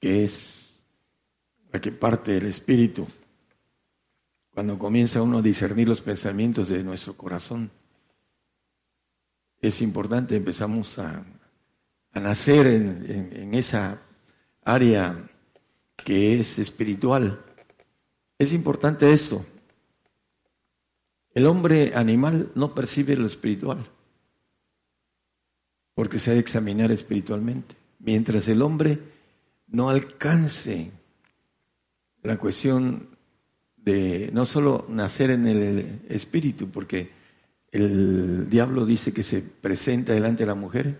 que 0.00 0.24
es 0.24 0.74
la 1.72 1.80
que 1.80 1.92
parte 1.92 2.36
el 2.36 2.46
espíritu, 2.46 3.06
cuando 4.50 4.78
comienza 4.78 5.22
uno 5.22 5.38
a 5.38 5.42
discernir 5.42 5.88
los 5.88 6.02
pensamientos 6.02 6.68
de 6.68 6.84
nuestro 6.84 7.16
corazón. 7.16 7.70
Es 9.60 9.80
importante, 9.80 10.36
empezamos 10.36 10.98
a, 10.98 11.24
nacer 12.14 12.66
en 12.66 13.54
esa 13.54 14.02
área 14.62 15.16
que 15.96 16.38
es 16.38 16.58
espiritual. 16.58 17.42
Es 18.38 18.52
importante 18.52 19.10
esto. 19.12 19.44
El 21.34 21.46
hombre 21.46 21.94
animal 21.94 22.52
no 22.54 22.74
percibe 22.74 23.16
lo 23.16 23.26
espiritual, 23.26 23.88
porque 25.94 26.18
se 26.18 26.30
ha 26.30 26.34
de 26.34 26.40
examinar 26.40 26.90
espiritualmente. 26.90 27.76
Mientras 27.98 28.48
el 28.48 28.62
hombre 28.62 28.98
no 29.68 29.90
alcance 29.90 30.90
la 32.22 32.38
cuestión 32.38 33.08
de 33.76 34.30
no 34.32 34.46
solo 34.46 34.86
nacer 34.88 35.30
en 35.30 35.46
el 35.46 36.00
espíritu, 36.08 36.68
porque 36.70 37.10
el 37.70 38.48
diablo 38.48 38.86
dice 38.86 39.12
que 39.12 39.22
se 39.22 39.40
presenta 39.42 40.12
delante 40.12 40.44
de 40.44 40.46
la 40.46 40.54
mujer 40.54 40.98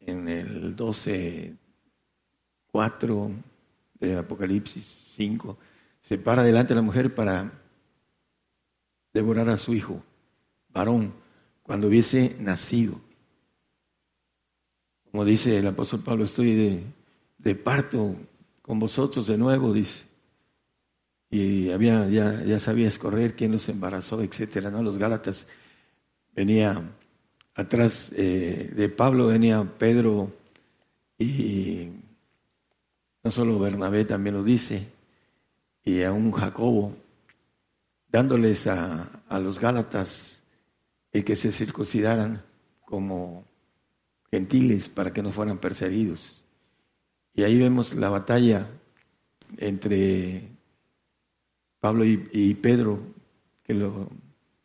en 0.00 0.28
el 0.28 0.74
12, 0.74 1.54
4, 2.70 3.30
de 4.00 4.16
Apocalipsis 4.16 4.84
5, 5.16 5.58
se 6.00 6.18
para 6.18 6.42
delante 6.42 6.74
de 6.74 6.76
la 6.76 6.82
mujer 6.82 7.14
para 7.14 7.52
devorar 9.12 9.50
a 9.50 9.56
su 9.56 9.74
hijo, 9.74 10.02
varón, 10.68 11.12
cuando 11.62 11.88
hubiese 11.88 12.36
nacido. 12.38 13.00
Como 15.18 15.26
dice 15.26 15.58
el 15.58 15.66
apóstol 15.66 16.04
Pablo, 16.04 16.26
estoy 16.26 16.84
de, 17.38 17.54
parto 17.56 18.14
con 18.62 18.78
vosotros 18.78 19.26
de 19.26 19.36
nuevo, 19.36 19.72
dice. 19.72 20.06
Y 21.28 21.72
había, 21.72 22.08
ya, 22.08 22.44
ya 22.44 22.60
sabía 22.60 22.86
escorrer 22.86 23.34
quién 23.34 23.50
los 23.50 23.68
embarazó, 23.68 24.22
etcétera, 24.22 24.70
¿no? 24.70 24.80
Los 24.80 24.96
Gálatas 24.96 25.48
venía 26.36 26.80
atrás 27.56 28.12
eh, 28.14 28.72
de 28.72 28.88
Pablo, 28.90 29.26
venía 29.26 29.60
Pedro 29.76 30.30
y 31.18 31.88
no 33.24 33.32
solo 33.32 33.58
Bernabé 33.58 34.04
también 34.04 34.36
lo 34.36 34.44
dice, 34.44 34.86
y 35.82 36.00
a 36.04 36.12
un 36.12 36.30
Jacobo, 36.30 36.94
dándoles 38.06 38.68
a, 38.68 39.22
a 39.28 39.40
los 39.40 39.58
Gálatas 39.58 40.44
el 41.10 41.24
que 41.24 41.34
se 41.34 41.50
circuncidaran 41.50 42.40
como 42.84 43.47
gentiles 44.30 44.88
para 44.88 45.12
que 45.12 45.22
no 45.22 45.32
fueran 45.32 45.58
perseguidos. 45.58 46.42
Y 47.34 47.42
ahí 47.42 47.58
vemos 47.58 47.94
la 47.94 48.08
batalla 48.08 48.68
entre 49.56 50.48
Pablo 51.80 52.04
y, 52.04 52.54
Pedro, 52.54 53.00
que 53.62 53.74
lo 53.74 54.08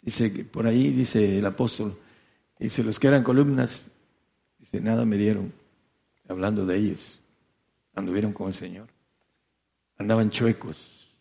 dice, 0.01 0.29
por 0.45 0.65
ahí 0.65 0.91
dice 0.91 1.39
el 1.39 1.45
apóstol, 1.45 1.97
dice, 2.57 2.83
los 2.83 2.99
que 2.99 3.07
eran 3.07 3.23
columnas, 3.23 3.89
dice, 4.59 4.81
nada 4.81 5.05
me 5.05 5.17
dieron, 5.17 5.53
hablando 6.27 6.65
de 6.65 6.77
ellos 6.77 7.19
anduvieron 7.95 8.33
con 8.33 8.47
el 8.47 8.53
Señor. 8.53 8.87
Andaban 9.97 10.29
chuecos, 10.29 11.15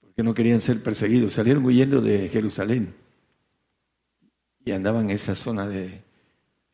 porque 0.00 0.22
no 0.22 0.34
querían 0.34 0.60
ser 0.60 0.82
perseguidos. 0.82 1.34
Salieron 1.34 1.64
huyendo 1.64 2.00
de 2.00 2.28
Jerusalén 2.28 2.94
y 4.64 4.72
andaban 4.72 5.04
en 5.04 5.10
esa 5.10 5.34
zona 5.34 5.66
de, 5.66 6.02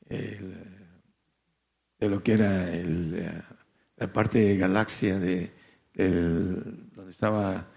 de 0.08 2.08
lo 2.08 2.22
que 2.22 2.32
era 2.32 2.70
la 3.96 4.12
parte 4.12 4.38
de 4.38 4.56
galaxia 4.56 5.18
de, 5.18 5.52
donde 5.94 7.10
estaba 7.10 7.68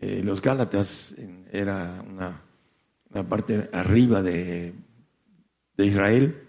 eh, 0.00 0.22
los 0.22 0.40
Gálatas, 0.40 1.14
era 1.52 2.02
una, 2.06 2.42
parte 3.28 3.68
arriba 3.72 4.22
de, 4.22 4.72
de 5.76 5.86
Israel, 5.86 6.48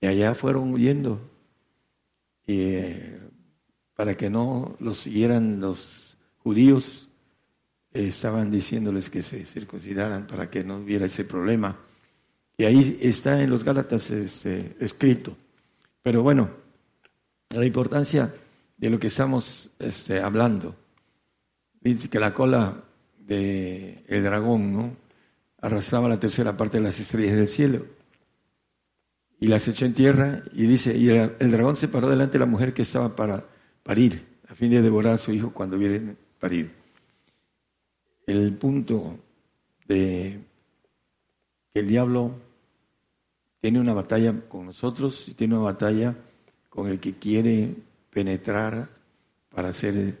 y 0.00 0.06
allá 0.06 0.34
fueron 0.34 0.72
huyendo 0.72 1.20
eh, 2.46 3.20
para 3.94 4.16
que 4.16 4.30
no 4.30 4.76
los 4.80 4.98
siguieran 4.98 5.60
los 5.60 6.16
judíos, 6.38 7.08
eh, 7.92 8.08
estaban 8.08 8.50
diciéndoles 8.50 9.10
que 9.10 9.22
se 9.22 9.44
circuncidaran 9.44 10.26
para 10.26 10.48
que 10.48 10.64
no 10.64 10.78
hubiera 10.78 11.06
ese 11.06 11.24
problema. 11.24 11.78
Y 12.60 12.64
ahí 12.66 12.98
está 13.00 13.40
en 13.40 13.48
los 13.48 13.64
Gálatas 13.64 14.10
este, 14.10 14.76
escrito. 14.80 15.34
Pero 16.02 16.22
bueno, 16.22 16.50
la 17.48 17.64
importancia 17.64 18.34
de 18.76 18.90
lo 18.90 19.00
que 19.00 19.06
estamos 19.06 19.70
este, 19.78 20.20
hablando. 20.20 20.76
Dice 21.80 22.10
que 22.10 22.20
la 22.20 22.34
cola 22.34 22.84
del 23.16 24.04
el 24.06 24.22
dragón, 24.22 24.74
¿no? 24.74 24.94
Arrastraba 25.62 26.06
la 26.06 26.20
tercera 26.20 26.54
parte 26.54 26.76
de 26.76 26.84
las 26.84 27.00
estrellas 27.00 27.36
del 27.36 27.48
cielo 27.48 27.86
y 29.38 29.46
las 29.46 29.66
echó 29.66 29.86
en 29.86 29.94
tierra 29.94 30.42
y 30.52 30.66
dice, 30.66 30.94
y 30.94 31.08
el, 31.08 31.50
dragón 31.50 31.76
se 31.76 31.88
paró 31.88 32.10
delante 32.10 32.34
de 32.34 32.40
la 32.40 32.50
mujer 32.50 32.74
que 32.74 32.82
estaba 32.82 33.16
para 33.16 33.42
parir, 33.82 34.22
a 34.50 34.54
fin 34.54 34.70
de 34.70 34.82
devorar 34.82 35.14
a 35.14 35.18
su 35.18 35.32
hijo 35.32 35.50
cuando 35.54 35.78
viene 35.78 36.14
parir. 36.38 36.72
El 38.26 38.52
punto 38.52 39.18
de 39.86 40.40
que 41.72 41.80
el 41.80 41.88
diablo 41.88 42.49
tiene 43.60 43.78
una 43.78 43.94
batalla 43.94 44.34
con 44.48 44.66
nosotros 44.66 45.28
y 45.28 45.34
tiene 45.34 45.54
una 45.54 45.64
batalla 45.64 46.16
con 46.68 46.88
el 46.88 46.98
que 46.98 47.14
quiere 47.14 47.74
penetrar 48.10 48.88
para 49.50 49.68
hacer, 49.68 50.18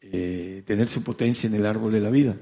eh, 0.00 0.62
tener 0.66 0.88
su 0.88 1.02
potencia 1.02 1.46
en 1.46 1.54
el 1.54 1.66
árbol 1.66 1.92
de 1.92 2.00
la 2.00 2.10
vida. 2.10 2.36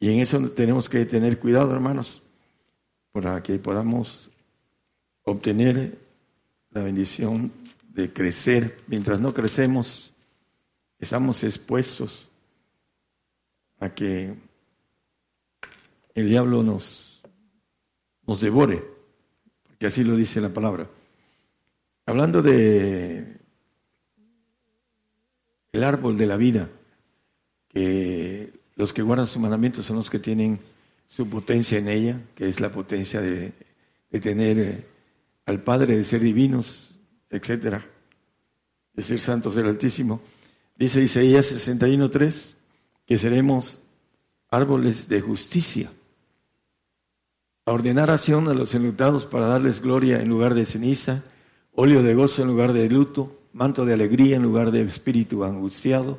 Y 0.00 0.10
en 0.10 0.20
eso 0.20 0.40
tenemos 0.50 0.88
que 0.88 1.04
tener 1.04 1.38
cuidado, 1.38 1.72
hermanos, 1.74 2.22
para 3.12 3.42
que 3.42 3.58
podamos 3.58 4.30
obtener 5.24 5.98
la 6.70 6.82
bendición 6.82 7.52
de 7.88 8.12
crecer. 8.12 8.78
Mientras 8.86 9.20
no 9.20 9.32
crecemos, 9.34 10.12
estamos 10.98 11.42
expuestos 11.44 12.28
a 13.78 13.90
que 13.90 14.34
el 16.14 16.28
diablo 16.28 16.62
nos, 16.62 17.22
nos 18.26 18.40
devore, 18.40 18.93
porque 19.74 19.88
así 19.88 20.04
lo 20.04 20.16
dice 20.16 20.40
la 20.40 20.50
palabra. 20.50 20.88
Hablando 22.06 22.42
de 22.42 23.38
el 25.72 25.82
árbol 25.82 26.16
de 26.16 26.26
la 26.26 26.36
vida, 26.36 26.70
que 27.68 28.52
los 28.76 28.92
que 28.92 29.02
guardan 29.02 29.26
su 29.26 29.40
mandamiento 29.40 29.82
son 29.82 29.96
los 29.96 30.10
que 30.10 30.20
tienen 30.20 30.60
su 31.08 31.28
potencia 31.28 31.78
en 31.78 31.88
ella, 31.88 32.20
que 32.36 32.48
es 32.48 32.60
la 32.60 32.70
potencia 32.70 33.20
de, 33.20 33.52
de 34.10 34.20
tener 34.20 34.58
eh, 34.60 34.86
al 35.46 35.64
Padre, 35.64 35.96
de 35.96 36.04
ser 36.04 36.20
divinos, 36.20 36.96
etcétera, 37.28 37.84
de 38.92 39.02
ser 39.02 39.18
santos 39.18 39.56
del 39.56 39.66
Altísimo. 39.66 40.22
Dice 40.76 41.02
Isaías 41.02 41.52
61.3 41.52 42.54
que 43.06 43.18
seremos 43.18 43.80
árboles 44.50 45.08
de 45.08 45.20
justicia. 45.20 45.90
A 47.66 47.72
ordenar 47.72 48.10
acción 48.10 48.48
a 48.48 48.54
los 48.54 48.74
enlutados 48.74 49.26
para 49.26 49.46
darles 49.46 49.80
gloria 49.80 50.20
en 50.20 50.28
lugar 50.28 50.54
de 50.54 50.66
ceniza, 50.66 51.24
óleo 51.72 52.02
de 52.02 52.14
gozo 52.14 52.42
en 52.42 52.48
lugar 52.48 52.72
de 52.72 52.90
luto, 52.90 53.40
manto 53.52 53.84
de 53.84 53.94
alegría 53.94 54.36
en 54.36 54.42
lugar 54.42 54.70
de 54.70 54.82
espíritu 54.82 55.44
angustiado, 55.44 56.18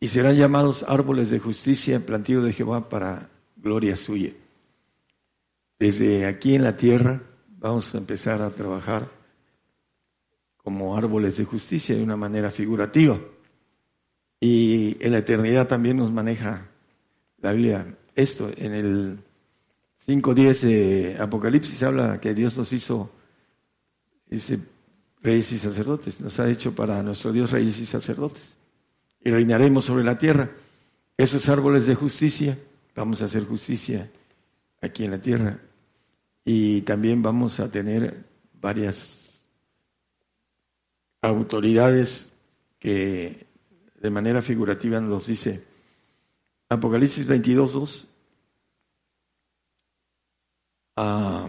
y 0.00 0.08
serán 0.08 0.36
llamados 0.36 0.84
árboles 0.88 1.30
de 1.30 1.38
justicia, 1.38 2.04
plantío 2.04 2.42
de 2.42 2.52
Jehová 2.52 2.88
para 2.88 3.30
gloria 3.56 3.96
suya. 3.96 4.32
Desde 5.78 6.26
aquí 6.26 6.54
en 6.54 6.64
la 6.64 6.76
tierra, 6.76 7.22
vamos 7.46 7.94
a 7.94 7.98
empezar 7.98 8.42
a 8.42 8.50
trabajar 8.50 9.08
como 10.56 10.96
árboles 10.96 11.36
de 11.36 11.44
justicia 11.44 11.94
de 11.94 12.02
una 12.02 12.16
manera 12.16 12.50
figurativa. 12.50 13.18
Y 14.40 14.96
en 15.00 15.12
la 15.12 15.18
eternidad 15.18 15.68
también 15.68 15.98
nos 15.98 16.10
maneja 16.10 16.68
la 17.38 17.52
Biblia 17.52 17.96
esto. 18.14 18.50
En 18.56 18.72
el 18.72 19.18
5.10 20.06 20.60
de 20.60 21.16
Apocalipsis 21.18 21.82
habla 21.82 22.20
que 22.20 22.34
Dios 22.34 22.56
nos 22.58 22.72
hizo, 22.72 23.10
dice, 24.26 24.58
reyes 25.22 25.52
y 25.52 25.58
sacerdotes. 25.58 26.20
Nos 26.20 26.38
ha 26.40 26.50
hecho 26.50 26.74
para 26.74 27.02
nuestro 27.02 27.32
Dios 27.32 27.50
reyes 27.50 27.80
y 27.80 27.86
sacerdotes. 27.86 28.56
Y 29.20 29.30
reinaremos 29.30 29.86
sobre 29.86 30.04
la 30.04 30.18
tierra. 30.18 30.50
Esos 31.16 31.48
árboles 31.48 31.86
de 31.86 31.94
justicia, 31.94 32.58
vamos 32.94 33.22
a 33.22 33.24
hacer 33.24 33.44
justicia 33.46 34.10
aquí 34.82 35.04
en 35.04 35.12
la 35.12 35.20
tierra 35.20 35.58
y 36.44 36.82
también 36.82 37.22
vamos 37.22 37.58
a 37.58 37.70
tener 37.70 38.24
varias 38.60 39.20
autoridades 41.22 42.30
que 42.78 43.46
de 44.00 44.10
manera 44.10 44.42
figurativa 44.42 45.00
nos 45.00 45.26
dice 45.26 45.64
Apocalipsis 46.68 47.26
22, 47.26 47.72
2. 47.72 48.08
Ah, 50.96 51.48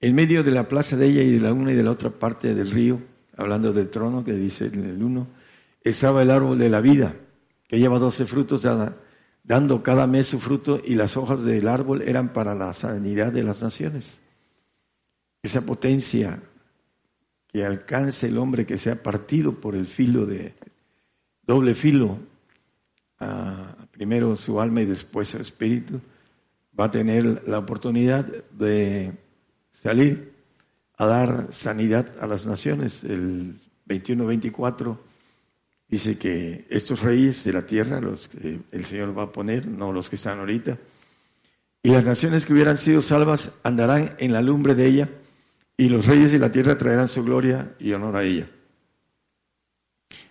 en 0.00 0.14
medio 0.14 0.42
de 0.42 0.50
la 0.50 0.66
plaza 0.66 0.96
de 0.96 1.06
ella 1.06 1.22
y 1.22 1.32
de 1.32 1.40
la 1.40 1.52
una 1.52 1.72
y 1.72 1.76
de 1.76 1.82
la 1.82 1.90
otra 1.90 2.10
parte 2.10 2.54
del 2.54 2.70
río, 2.70 3.00
hablando 3.36 3.72
del 3.72 3.90
trono 3.90 4.24
que 4.24 4.32
dice 4.32 4.66
en 4.66 4.84
el 4.84 5.02
uno, 5.02 5.28
estaba 5.82 6.22
el 6.22 6.30
árbol 6.30 6.58
de 6.58 6.68
la 6.68 6.80
vida, 6.80 7.14
que 7.68 7.78
lleva 7.78 7.98
doce 7.98 8.26
frutos, 8.26 8.66
dando 9.44 9.82
cada 9.82 10.06
mes 10.06 10.26
su 10.26 10.40
fruto 10.40 10.80
y 10.84 10.94
las 10.94 11.16
hojas 11.16 11.44
del 11.44 11.68
árbol 11.68 12.02
eran 12.02 12.32
para 12.32 12.54
la 12.54 12.74
sanidad 12.74 13.32
de 13.32 13.44
las 13.44 13.62
naciones. 13.62 14.20
Esa 15.42 15.62
potencia 15.62 16.40
que 17.48 17.64
alcance 17.64 18.28
el 18.28 18.38
hombre 18.38 18.64
que 18.64 18.78
sea 18.78 19.02
partido 19.02 19.60
por 19.60 19.74
el 19.74 19.86
filo 19.86 20.26
de 20.26 20.54
doble 21.42 21.74
filo, 21.74 22.18
primero 23.92 24.36
su 24.36 24.60
alma 24.60 24.82
y 24.82 24.86
después 24.86 25.28
su 25.28 25.38
espíritu, 25.38 26.00
va 26.78 26.84
a 26.84 26.90
tener 26.90 27.46
la 27.46 27.58
oportunidad 27.58 28.26
de 28.50 29.12
salir 29.72 30.32
a 30.96 31.06
dar 31.06 31.52
sanidad 31.52 32.06
a 32.20 32.26
las 32.26 32.46
naciones. 32.46 33.04
El 33.04 33.60
21-24 33.88 34.98
Dice 35.92 36.16
que 36.16 36.64
estos 36.70 37.02
reyes 37.02 37.44
de 37.44 37.52
la 37.52 37.66
tierra, 37.66 38.00
los 38.00 38.26
que 38.26 38.60
el 38.70 38.82
Señor 38.82 39.16
va 39.16 39.24
a 39.24 39.30
poner, 39.30 39.66
no 39.66 39.92
los 39.92 40.08
que 40.08 40.16
están 40.16 40.38
ahorita, 40.38 40.78
y 41.82 41.90
las 41.90 42.02
naciones 42.02 42.46
que 42.46 42.54
hubieran 42.54 42.78
sido 42.78 43.02
salvas 43.02 43.52
andarán 43.62 44.16
en 44.18 44.32
la 44.32 44.40
lumbre 44.40 44.74
de 44.74 44.86
ella, 44.86 45.10
y 45.76 45.90
los 45.90 46.06
reyes 46.06 46.32
de 46.32 46.38
la 46.38 46.50
tierra 46.50 46.78
traerán 46.78 47.08
su 47.08 47.22
gloria 47.22 47.74
y 47.78 47.92
honor 47.92 48.16
a 48.16 48.24
ella. 48.24 48.48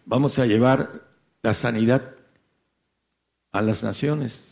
Vamos 0.03 0.39
a 0.39 0.47
llevar 0.47 1.03
la 1.43 1.53
sanidad 1.53 2.15
a 3.51 3.61
las 3.61 3.83
naciones 3.83 4.50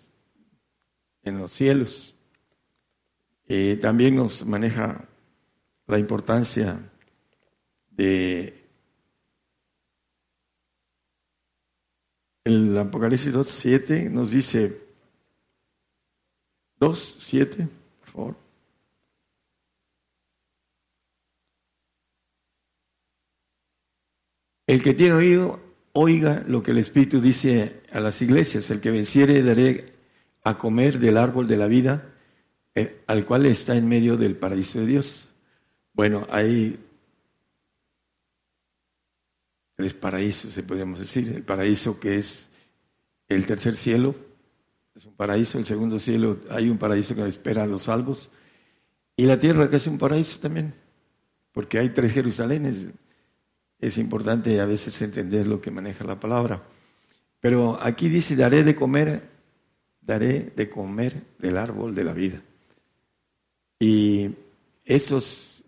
en 1.24 1.38
los 1.38 1.52
cielos. 1.54 2.16
Eh, 3.48 3.78
también 3.82 4.16
nos 4.16 4.46
maneja 4.46 5.08
la 5.88 5.98
importancia 5.98 6.80
de 7.92 8.60
El 12.50 12.76
Apocalipsis 12.78 13.32
2, 13.34 13.48
7 13.48 14.10
nos 14.10 14.32
dice, 14.32 14.82
2, 16.80 17.18
7, 17.20 17.68
por 18.00 18.10
favor. 18.10 18.36
El 24.66 24.82
que 24.82 24.96
tiene 24.96 25.14
oído, 25.14 25.60
oiga 25.94 26.44
lo 26.48 26.64
que 26.64 26.72
el 26.72 26.80
Espíritu 26.80 27.22
dice 27.22 27.82
a 27.92 28.00
las 28.00 28.20
iglesias. 28.22 28.70
El 28.72 28.82
que 28.82 28.90
venciere 28.90 29.44
daré 29.44 29.94
a 30.44 30.58
comer 30.58 31.00
del 31.00 31.18
árbol 31.18 31.48
de 31.48 31.58
la 31.58 31.68
vida, 31.68 32.14
eh, 32.76 33.04
al 33.08 33.26
cual 33.26 33.46
está 33.46 33.76
en 33.76 33.88
medio 33.88 34.18
del 34.18 34.36
paraíso 34.36 34.80
de 34.80 34.86
Dios. 34.86 35.30
Bueno, 35.94 36.26
hay 36.30 36.80
tres 39.76 39.94
paraísos, 39.94 40.54
se 40.54 40.64
podríamos 40.64 41.00
decir. 41.00 41.30
El 41.30 41.44
paraíso 41.44 42.00
que 42.00 42.18
es 42.18 42.50
el 43.28 43.46
tercer 43.46 43.76
cielo, 43.76 44.16
es 44.96 45.06
un 45.06 45.16
paraíso. 45.16 45.58
El 45.58 45.66
segundo 45.66 46.00
cielo, 46.00 46.40
hay 46.50 46.70
un 46.70 46.78
paraíso 46.78 47.16
que 47.16 47.26
espera 47.28 47.64
a 47.64 47.68
los 47.68 47.84
salvos. 47.84 48.30
Y 49.16 49.26
la 49.26 49.40
tierra 49.40 49.70
que 49.70 49.78
es 49.78 49.88
un 49.88 49.98
paraíso 49.98 50.40
también, 50.40 50.74
porque 51.52 51.80
hay 51.80 51.90
tres 51.90 52.14
Jerusalenes. 52.14 52.88
Es 53.80 53.98
importante 53.98 54.60
a 54.60 54.66
veces 54.66 55.02
entender 55.02 55.48
lo 55.48 55.62
que 55.62 55.72
maneja 55.72 56.04
la 56.04 56.20
palabra. 56.20 56.64
Pero 57.40 57.82
aquí 57.82 58.10
dice, 58.10 58.36
daré 58.36 58.64
de 58.64 58.76
comer, 58.76 59.30
daré 60.10 60.52
de 60.56 60.68
comer 60.68 61.22
del 61.38 61.56
árbol 61.56 61.94
de 61.94 62.04
la 62.04 62.14
vida. 62.14 62.42
Y 63.80 64.32
esos 64.84 65.64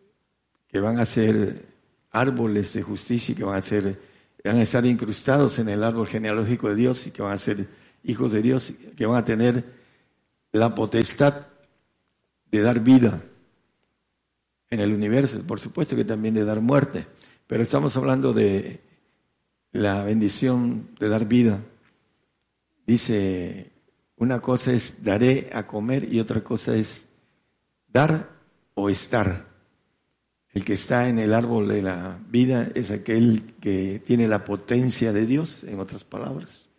que 0.67 0.79
van 0.79 0.99
a 0.99 1.05
ser 1.05 1.67
árboles 2.09 2.73
de 2.73 2.81
justicia 2.81 3.35
que 3.35 3.43
van 3.43 3.59
a 3.59 3.61
ser, 3.61 4.01
van 4.43 4.57
a 4.57 4.63
estar 4.63 4.83
incrustados 4.83 5.59
en 5.59 5.69
el 5.69 5.83
árbol 5.83 6.07
genealógico 6.07 6.69
de 6.69 6.75
Dios 6.75 7.05
y 7.05 7.11
que 7.11 7.21
van 7.21 7.33
a 7.33 7.37
ser 7.37 7.67
hijos 8.03 8.31
de 8.31 8.41
Dios, 8.41 8.73
que 8.97 9.05
van 9.05 9.17
a 9.17 9.25
tener 9.25 9.63
la 10.51 10.73
potestad 10.73 11.45
de 12.49 12.61
dar 12.61 12.79
vida 12.79 13.21
en 14.71 14.79
el 14.79 14.91
universo, 14.91 15.45
por 15.45 15.59
supuesto 15.59 15.95
que 15.95 16.03
también 16.03 16.33
de 16.33 16.45
dar 16.45 16.61
muerte, 16.61 17.05
pero 17.45 17.61
estamos 17.61 17.95
hablando 17.95 18.33
de 18.33 18.81
la 19.71 20.03
bendición 20.03 20.89
de 20.99 21.09
dar 21.09 21.27
vida. 21.27 21.61
Dice, 22.87 23.71
una 24.21 24.39
cosa 24.39 24.71
es 24.71 25.03
daré 25.03 25.49
a 25.51 25.65
comer 25.65 26.13
y 26.13 26.19
otra 26.19 26.43
cosa 26.43 26.75
es 26.75 27.09
dar 27.87 28.29
o 28.75 28.87
estar. 28.87 29.47
El 30.53 30.63
que 30.63 30.73
está 30.73 31.09
en 31.09 31.17
el 31.17 31.33
árbol 31.33 31.67
de 31.67 31.81
la 31.81 32.19
vida 32.29 32.69
es 32.75 32.91
aquel 32.91 33.55
que 33.59 33.99
tiene 34.05 34.27
la 34.27 34.45
potencia 34.45 35.11
de 35.11 35.25
Dios, 35.25 35.63
en 35.63 35.79
otras 35.79 36.03
palabras. 36.03 36.69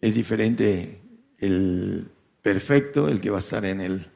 Es 0.00 0.16
diferente 0.16 1.00
el 1.38 2.10
perfecto, 2.42 3.06
el 3.06 3.20
que 3.20 3.30
va 3.30 3.36
a 3.36 3.46
estar 3.46 3.64
en, 3.64 3.80
el, 3.80 4.08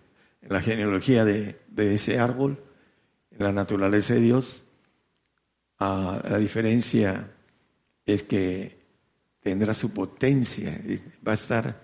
en 0.43 0.53
la 0.53 0.63
genealogía 0.63 1.25
de, 1.25 1.61
de 1.69 1.95
ese 1.95 2.19
árbol, 2.19 2.61
en 3.31 3.45
la 3.45 3.53
naturaleza 3.53 4.15
de 4.15 4.21
Dios. 4.21 4.65
a 5.79 6.21
la 6.29 6.39
diferencia 6.39 7.31
es 8.05 8.25
que 8.25 8.83
tendrá 9.39 9.75
su 9.75 9.95
potencia, 9.95 10.83
va 11.25 11.33
a 11.33 11.35
estar 11.35 11.84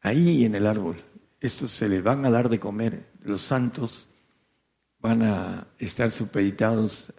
ahí 0.00 0.44
en 0.44 0.54
el 0.54 0.66
árbol. 0.66 1.02
Estos 1.40 1.70
se 1.72 1.88
les 1.88 2.02
van 2.02 2.24
a 2.24 2.30
dar 2.30 2.48
de 2.48 2.60
comer. 2.60 3.06
Los 3.22 3.42
santos 3.42 4.08
van 4.98 5.22
a 5.22 5.66
estar 5.78 6.10
supeditados 6.10 7.12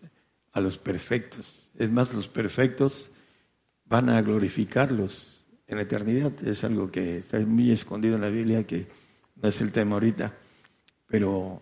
a 0.51 0.61
los 0.61 0.77
perfectos. 0.77 1.69
Es 1.77 1.89
más, 1.89 2.13
los 2.13 2.27
perfectos 2.27 3.11
van 3.85 4.09
a 4.09 4.21
glorificarlos 4.21 5.43
en 5.67 5.77
la 5.77 5.83
eternidad. 5.83 6.31
Es 6.45 6.63
algo 6.63 6.91
que 6.91 7.17
está 7.17 7.39
muy 7.39 7.71
escondido 7.71 8.15
en 8.15 8.21
la 8.21 8.29
Biblia, 8.29 8.65
que 8.65 8.87
no 9.41 9.49
es 9.49 9.59
el 9.61 9.71
tema 9.71 9.93
ahorita, 9.93 10.33
pero 11.07 11.61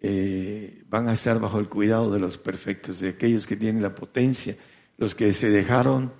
eh, 0.00 0.84
van 0.88 1.08
a 1.08 1.14
estar 1.14 1.40
bajo 1.40 1.58
el 1.58 1.68
cuidado 1.68 2.12
de 2.12 2.20
los 2.20 2.38
perfectos, 2.38 3.00
de 3.00 3.10
aquellos 3.10 3.46
que 3.46 3.56
tienen 3.56 3.82
la 3.82 3.94
potencia, 3.94 4.56
los 4.96 5.14
que 5.14 5.32
se 5.34 5.50
dejaron 5.50 6.12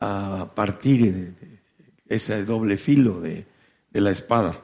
a 0.00 0.52
partir 0.54 1.57
ese 2.08 2.44
doble 2.44 2.76
filo 2.76 3.20
de, 3.20 3.46
de 3.90 4.00
la 4.00 4.10
espada 4.10 4.60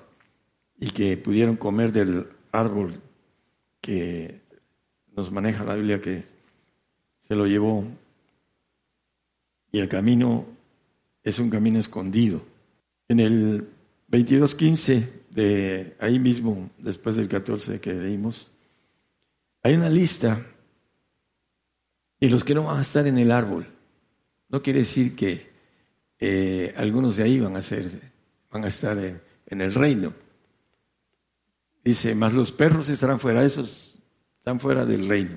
y 0.79 0.91
que 0.91 1.17
pudieron 1.17 1.57
comer 1.57 1.93
del 1.93 2.27
árbol 2.53 3.01
que 3.81 4.41
nos 5.17 5.31
maneja 5.31 5.65
la 5.65 5.75
Biblia 5.75 6.01
que 6.01 6.25
se 7.21 7.35
lo 7.35 7.47
llevó 7.47 7.85
y 9.73 9.79
el 9.79 9.89
camino 9.89 10.47
es 11.23 11.39
un 11.39 11.51
camino 11.51 11.81
escondido. 11.81 12.43
En 13.09 13.19
el 13.21 13.69
22.15 14.11 15.09
de 15.31 15.97
ahí 15.99 16.19
mismo, 16.19 16.71
después 16.79 17.17
del 17.17 17.29
14 17.29 17.81
que 17.81 17.93
leímos, 17.93 18.51
hay 19.63 19.75
una 19.75 19.89
lista 19.89 20.47
y 22.21 22.29
los 22.29 22.45
que 22.45 22.55
no 22.55 22.65
van 22.65 22.79
a 22.79 22.83
estar 22.83 23.07
en 23.07 23.19
el 23.19 23.33
árbol. 23.33 23.67
No 24.49 24.63
quiere 24.63 24.81
decir 24.81 25.17
que 25.17 25.54
eh, 26.27 26.75
algunos 26.77 27.17
de 27.17 27.25
ahí 27.25 27.39
van 27.41 27.57
a 27.57 27.63
ser, 27.63 28.13
van 28.51 28.65
a 28.65 28.69
estar 28.69 28.99
en 28.99 29.61
el 29.61 29.75
reino. 29.75 30.13
Dice, 31.85 32.15
más 32.15 32.33
los 32.33 32.51
perros 32.51 32.89
estarán 32.89 33.21
fuera, 33.21 33.45
esos 33.45 33.95
están 34.39 34.59
fuera 34.59 34.87
del 34.87 35.07
reino. 35.07 35.37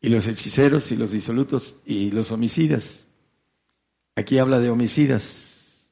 Y 0.00 0.08
los 0.08 0.26
hechiceros 0.28 0.92
y 0.92 0.96
los 0.96 1.10
disolutos 1.10 1.76
y 1.84 2.12
los 2.12 2.30
homicidas. 2.30 3.06
Aquí 4.14 4.38
habla 4.38 4.60
de 4.60 4.70
homicidas, 4.70 5.88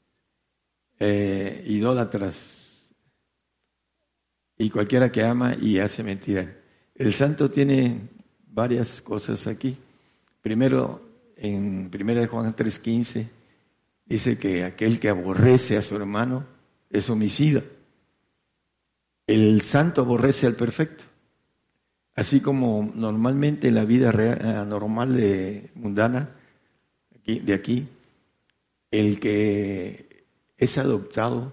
eh, 1.01 1.65
idólatras 1.67 2.89
y 4.57 4.71
cualquiera 4.71 5.11
que 5.11 5.25
ama 5.25 5.57
y 5.61 5.81
hace 5.81 6.05
mentira. 6.05 6.57
El 6.95 7.13
santo 7.13 7.51
tiene 7.51 8.09
varias 8.47 9.01
cosas 9.01 9.49
aquí. 9.49 9.77
Primero, 10.41 11.01
en 11.37 11.91
1 11.93 12.29
Juan 12.29 12.55
3:15, 12.55 13.27
dice 14.13 14.37
que 14.37 14.63
aquel 14.63 15.01
que 15.01 15.09
aborrece 15.09 15.79
a 15.79 15.83
su 15.83 15.97
hermano 15.97 16.45
es 16.91 17.09
homicida. 17.09 17.63
El 19.27 19.63
santo 19.63 20.03
aborrece 20.03 20.47
al 20.47 20.55
perfecto. 20.55 21.05
Así 22.15 22.41
como 22.41 22.93
normalmente 22.95 23.69
en 23.69 23.75
la 23.75 23.87
vida 23.87 24.13
eh, 24.15 24.67
normal 24.67 25.17
de 25.17 25.71
mundana 25.77 26.29
de 27.25 27.55
aquí, 27.55 27.89
el 28.91 29.19
que 29.19 30.27
es 30.59 30.77
adoptado 30.77 31.51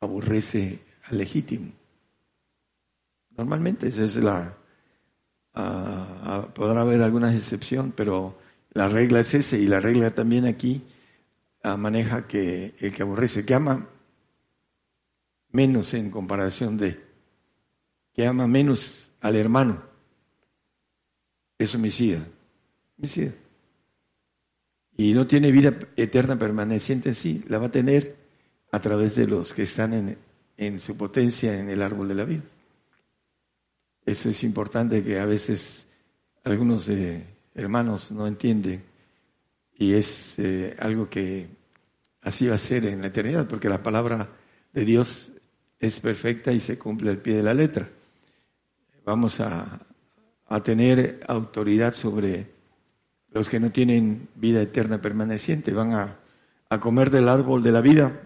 aborrece 0.00 0.80
al 1.04 1.18
legítimo. 1.18 1.70
Normalmente 3.36 3.86
es 3.86 4.16
la, 4.16 4.56
podrá 6.52 6.80
haber 6.80 7.00
alguna 7.02 7.32
excepción, 7.32 7.92
pero 7.94 8.36
la 8.72 8.88
regla 8.88 9.20
es 9.20 9.34
esa 9.34 9.56
y 9.56 9.68
la 9.68 9.78
regla 9.78 10.10
también 10.12 10.44
aquí 10.44 10.82
maneja 11.76 12.26
que 12.26 12.74
el 12.78 12.92
que 12.92 13.02
aborrece, 13.02 13.44
que 13.44 13.54
ama 13.54 13.88
menos 15.50 15.94
en 15.94 16.10
comparación 16.10 16.76
de, 16.76 17.00
que 18.12 18.26
ama 18.26 18.46
menos 18.46 19.12
al 19.20 19.36
hermano, 19.36 19.82
es 21.58 21.74
homicida. 21.74 22.26
Homicida. 22.98 23.32
Y 24.96 25.12
no 25.12 25.26
tiene 25.26 25.52
vida 25.52 25.78
eterna 25.96 26.38
permaneciente 26.38 27.10
en 27.10 27.14
sí, 27.14 27.44
la 27.48 27.58
va 27.58 27.66
a 27.66 27.70
tener 27.70 28.16
a 28.72 28.80
través 28.80 29.14
de 29.14 29.26
los 29.26 29.54
que 29.54 29.62
están 29.62 29.94
en, 29.94 30.18
en 30.56 30.80
su 30.80 30.96
potencia 30.96 31.58
en 31.58 31.68
el 31.68 31.82
árbol 31.82 32.08
de 32.08 32.14
la 32.14 32.24
vida. 32.24 32.42
Eso 34.04 34.30
es 34.30 34.42
importante 34.42 35.04
que 35.04 35.20
a 35.20 35.24
veces 35.24 35.86
algunos 36.42 36.88
eh, 36.88 37.24
hermanos 37.54 38.10
no 38.10 38.26
entienden 38.26 38.82
y 39.76 39.94
es 39.94 40.38
eh, 40.38 40.74
algo 40.78 41.08
que 41.08 41.46
así 42.22 42.46
va 42.46 42.54
a 42.54 42.58
ser 42.58 42.86
en 42.86 43.00
la 43.00 43.08
eternidad, 43.08 43.46
porque 43.48 43.68
la 43.68 43.82
palabra 43.82 44.28
de 44.72 44.84
Dios 44.84 45.32
es 45.78 46.00
perfecta 46.00 46.52
y 46.52 46.60
se 46.60 46.78
cumple 46.78 47.10
al 47.10 47.18
pie 47.18 47.36
de 47.36 47.42
la 47.42 47.54
letra. 47.54 47.88
Vamos 49.04 49.40
a, 49.40 49.80
tener 50.64 51.20
autoridad 51.28 51.92
sobre 51.92 52.46
los 53.30 53.50
que 53.50 53.60
no 53.60 53.70
tienen 53.70 54.28
vida 54.34 54.62
eterna 54.62 55.00
permaneciente, 55.00 55.72
van 55.72 55.92
a, 55.92 56.16
a 56.70 56.80
comer 56.80 57.10
del 57.10 57.28
árbol 57.28 57.62
de 57.62 57.72
la 57.72 57.82
vida, 57.82 58.22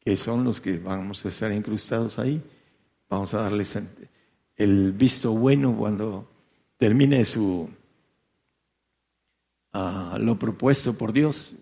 que 0.00 0.16
son 0.16 0.44
los 0.44 0.60
que 0.60 0.78
vamos 0.78 1.24
a 1.24 1.28
estar 1.28 1.52
incrustados 1.52 2.18
ahí. 2.18 2.42
Vamos 3.08 3.34
a 3.34 3.42
darles 3.42 3.78
el 4.56 4.92
visto 4.92 5.32
bueno 5.32 5.76
cuando 5.76 6.28
termine 6.78 7.24
su 7.24 7.68
uh, 9.72 10.18
lo 10.18 10.38
propuesto 10.38 10.96
por 10.96 11.12
Dios, 11.12 11.54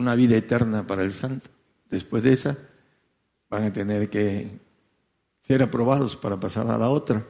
una 0.00 0.14
vida 0.14 0.36
eterna 0.36 0.86
para 0.86 1.02
el 1.02 1.12
santo. 1.12 1.50
Después 1.88 2.22
de 2.22 2.32
esa, 2.32 2.56
van 3.48 3.64
a 3.64 3.72
tener 3.72 4.08
que 4.08 4.58
ser 5.42 5.62
aprobados 5.62 6.16
para 6.16 6.38
pasar 6.38 6.68
a 6.68 6.78
la 6.78 6.88
otra, 6.88 7.26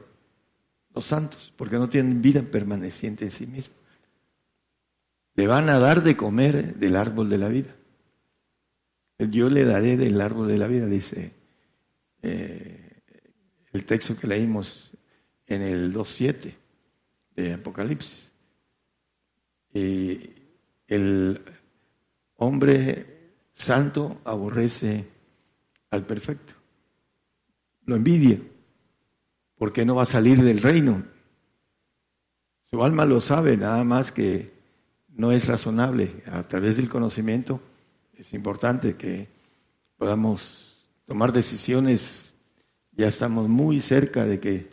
los 0.93 1.05
santos, 1.05 1.53
porque 1.55 1.77
no 1.77 1.89
tienen 1.89 2.21
vida 2.21 2.41
permaneciente 2.41 3.25
en 3.25 3.31
sí 3.31 3.45
mismos. 3.47 3.77
Le 5.35 5.47
van 5.47 5.69
a 5.69 5.79
dar 5.79 6.03
de 6.03 6.15
comer 6.15 6.75
del 6.75 6.95
árbol 6.95 7.29
de 7.29 7.37
la 7.37 7.49
vida. 7.49 7.75
Yo 9.17 9.49
le 9.49 9.65
daré 9.65 9.97
del 9.97 10.19
árbol 10.19 10.47
de 10.47 10.57
la 10.57 10.67
vida, 10.67 10.87
dice 10.87 11.31
eh, 12.21 13.01
el 13.71 13.85
texto 13.85 14.17
que 14.17 14.27
leímos 14.27 14.91
en 15.45 15.61
el 15.61 15.93
2.7 15.93 16.53
de 17.35 17.53
Apocalipsis. 17.53 18.31
Y 19.73 20.29
el 20.87 21.41
hombre 22.41 23.05
santo 23.53 24.19
aborrece 24.25 25.07
al 25.91 26.05
perfecto. 26.05 26.53
Lo 27.85 27.95
envidia, 27.95 28.39
porque 29.57 29.85
no 29.85 29.95
va 29.95 30.03
a 30.03 30.07
salir 30.07 30.41
del 30.41 30.59
reino. 30.59 31.03
Su 32.65 32.83
alma 32.83 33.05
lo 33.05 33.21
sabe, 33.21 33.57
nada 33.57 33.83
más 33.83 34.11
que 34.11 34.51
no 35.09 35.31
es 35.31 35.47
razonable. 35.47 36.23
A 36.25 36.41
través 36.47 36.77
del 36.77 36.89
conocimiento 36.89 37.61
es 38.15 38.33
importante 38.33 38.95
que 38.95 39.27
podamos 39.97 40.83
tomar 41.05 41.31
decisiones. 41.33 42.33
Ya 42.91 43.07
estamos 43.07 43.49
muy 43.49 43.81
cerca 43.81 44.25
de 44.25 44.39
que 44.39 44.67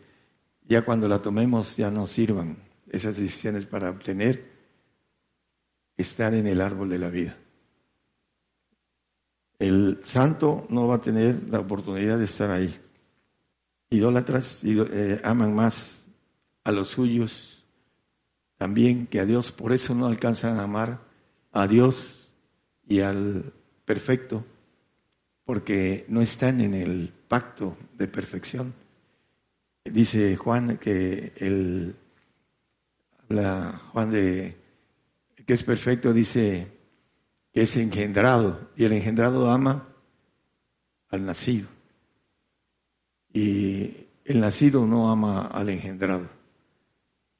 ya 0.62 0.86
cuando 0.86 1.06
la 1.06 1.20
tomemos 1.20 1.76
ya 1.76 1.90
nos 1.90 2.12
sirvan 2.12 2.56
esas 2.90 3.18
decisiones 3.18 3.66
para 3.66 3.90
obtener 3.90 4.56
estar 5.98 6.32
en 6.32 6.46
el 6.46 6.62
árbol 6.62 6.88
de 6.88 6.98
la 6.98 7.10
vida. 7.10 7.36
El 9.58 10.00
santo 10.04 10.66
no 10.68 10.86
va 10.86 10.96
a 10.96 11.00
tener 11.00 11.42
la 11.50 11.60
oportunidad 11.60 12.18
de 12.18 12.24
estar 12.24 12.50
ahí. 12.50 12.78
Idólatras 13.90 14.60
eh, 14.64 15.20
aman 15.24 15.54
más 15.54 16.04
a 16.64 16.72
los 16.72 16.88
suyos 16.90 17.64
también 18.58 19.06
que 19.06 19.20
a 19.20 19.24
Dios, 19.24 19.52
por 19.52 19.72
eso 19.72 19.94
no 19.94 20.06
alcanzan 20.06 20.58
a 20.58 20.64
amar 20.64 21.00
a 21.52 21.66
Dios 21.66 22.28
y 22.86 23.00
al 23.00 23.52
perfecto, 23.84 24.44
porque 25.44 26.04
no 26.08 26.20
están 26.20 26.60
en 26.60 26.74
el 26.74 27.12
pacto 27.28 27.76
de 27.96 28.08
perfección. 28.08 28.74
Dice 29.84 30.36
Juan 30.36 30.76
que 30.76 31.32
el 31.36 31.94
habla 33.28 33.80
Juan 33.92 34.10
de 34.10 34.56
que 35.46 35.54
es 35.54 35.62
perfecto, 35.62 36.12
dice 36.12 36.77
es 37.60 37.76
engendrado, 37.76 38.70
y 38.76 38.84
el 38.84 38.92
engendrado 38.92 39.50
ama 39.50 39.88
al 41.08 41.24
nacido. 41.24 41.68
Y 43.32 44.06
el 44.24 44.40
nacido 44.40 44.86
no 44.86 45.10
ama 45.10 45.46
al 45.46 45.70
engendrado, 45.70 46.28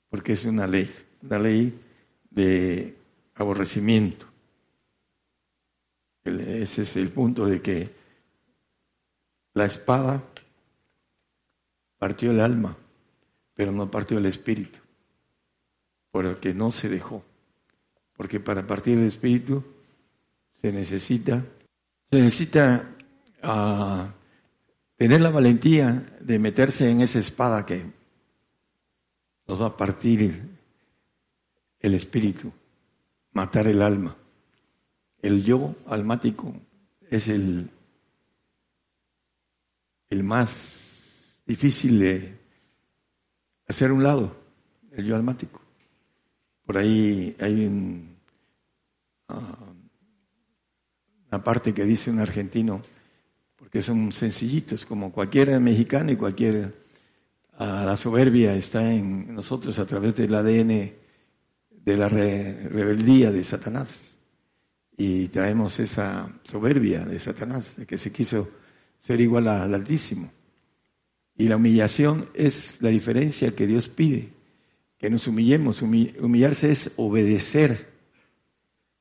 porque 0.09 0.33
es 0.33 0.45
una 0.45 0.67
ley, 0.67 0.91
una 1.23 1.39
ley 1.39 1.79
de 2.31 2.97
aborrecimiento. 3.35 4.27
Ese 6.25 6.83
es 6.83 6.97
el 6.97 7.11
punto 7.11 7.47
de 7.47 7.61
que 7.63 7.91
la 9.55 9.65
espada 9.65 10.23
partió 11.99 12.31
el 12.31 12.41
alma, 12.41 12.77
pero 13.55 13.73
no 13.73 13.91
partió 13.91 14.19
el 14.19 14.27
espíritu, 14.27 14.79
por 16.11 16.27
el 16.27 16.37
que 16.39 16.55
no 16.55 16.71
se 16.71 16.89
dejó. 16.89 17.25
Porque 18.17 18.41
para 18.41 18.67
partir 18.67 18.99
el 18.99 19.07
espíritu 19.07 19.65
se 20.61 20.73
necesita, 20.73 21.45
se 22.11 22.21
necesita 22.21 22.97
ah, 23.45 24.13
tener 24.97 25.21
la 25.21 25.31
valentía 25.31 26.05
de 26.21 26.39
meterse 26.41 26.91
en 26.91 27.01
esa 27.01 27.21
espada 27.21 27.65
que 27.65 27.85
nos 29.47 29.61
va 29.61 29.67
a 29.67 29.77
partir 29.77 30.43
el 31.79 31.95
espíritu, 31.95 32.53
matar 33.33 33.69
el 33.69 33.83
alma. 33.83 34.17
El 35.23 35.45
yo 35.45 35.77
almático 35.87 36.53
es 37.09 37.29
el, 37.29 37.71
el 40.11 40.25
más 40.25 41.41
difícil 41.47 42.01
de 42.01 42.37
hacer 43.69 43.93
un 43.93 44.03
lado, 44.03 44.37
el 44.91 45.07
yo 45.07 45.15
almático. 45.15 45.61
Por 46.67 46.79
ahí 46.79 47.37
hay 47.39 47.65
un, 47.65 48.17
ah, 49.29 49.57
una 51.31 51.43
parte 51.43 51.75
que 51.75 51.85
dice 51.85 52.11
un 52.11 52.21
argentino, 52.21 52.83
porque 53.57 53.83
son 53.83 54.13
sencillitos, 54.13 54.87
como 54.87 55.13
cualquier 55.13 55.59
mexicano 55.61 56.13
y 56.13 56.17
cualquier... 56.17 56.87
La 57.59 57.97
soberbia 57.97 58.55
está 58.55 58.93
en 58.93 59.35
nosotros 59.35 59.79
a 59.81 59.87
través 59.87 60.15
del 60.15 60.33
ADN 60.33 60.93
de 61.71 61.97
la 61.97 62.09
rebeldía 62.09 63.33
de 63.33 63.43
Satanás 63.43 64.09
y 65.01 65.29
traemos 65.29 65.79
esa 65.79 66.29
soberbia 66.43 67.05
de 67.05 67.21
Satanás, 67.21 67.77
de 67.77 67.87
que 67.87 67.97
se 67.97 68.11
quiso 68.11 68.51
ser 68.99 69.21
igual 69.21 69.47
al 69.47 69.73
Altísimo. 69.73 70.31
Y 71.37 71.47
la 71.47 71.55
humillación 71.55 72.29
es 72.35 72.83
la 72.83 72.91
diferencia 72.91 73.55
que 73.55 73.69
Dios 73.69 73.89
pide, 73.89 74.31
que 74.99 75.09
nos 75.09 75.29
humillemos. 75.29 75.83
Humillarse 75.83 76.73
es 76.73 76.91
obedecer. 76.97 77.98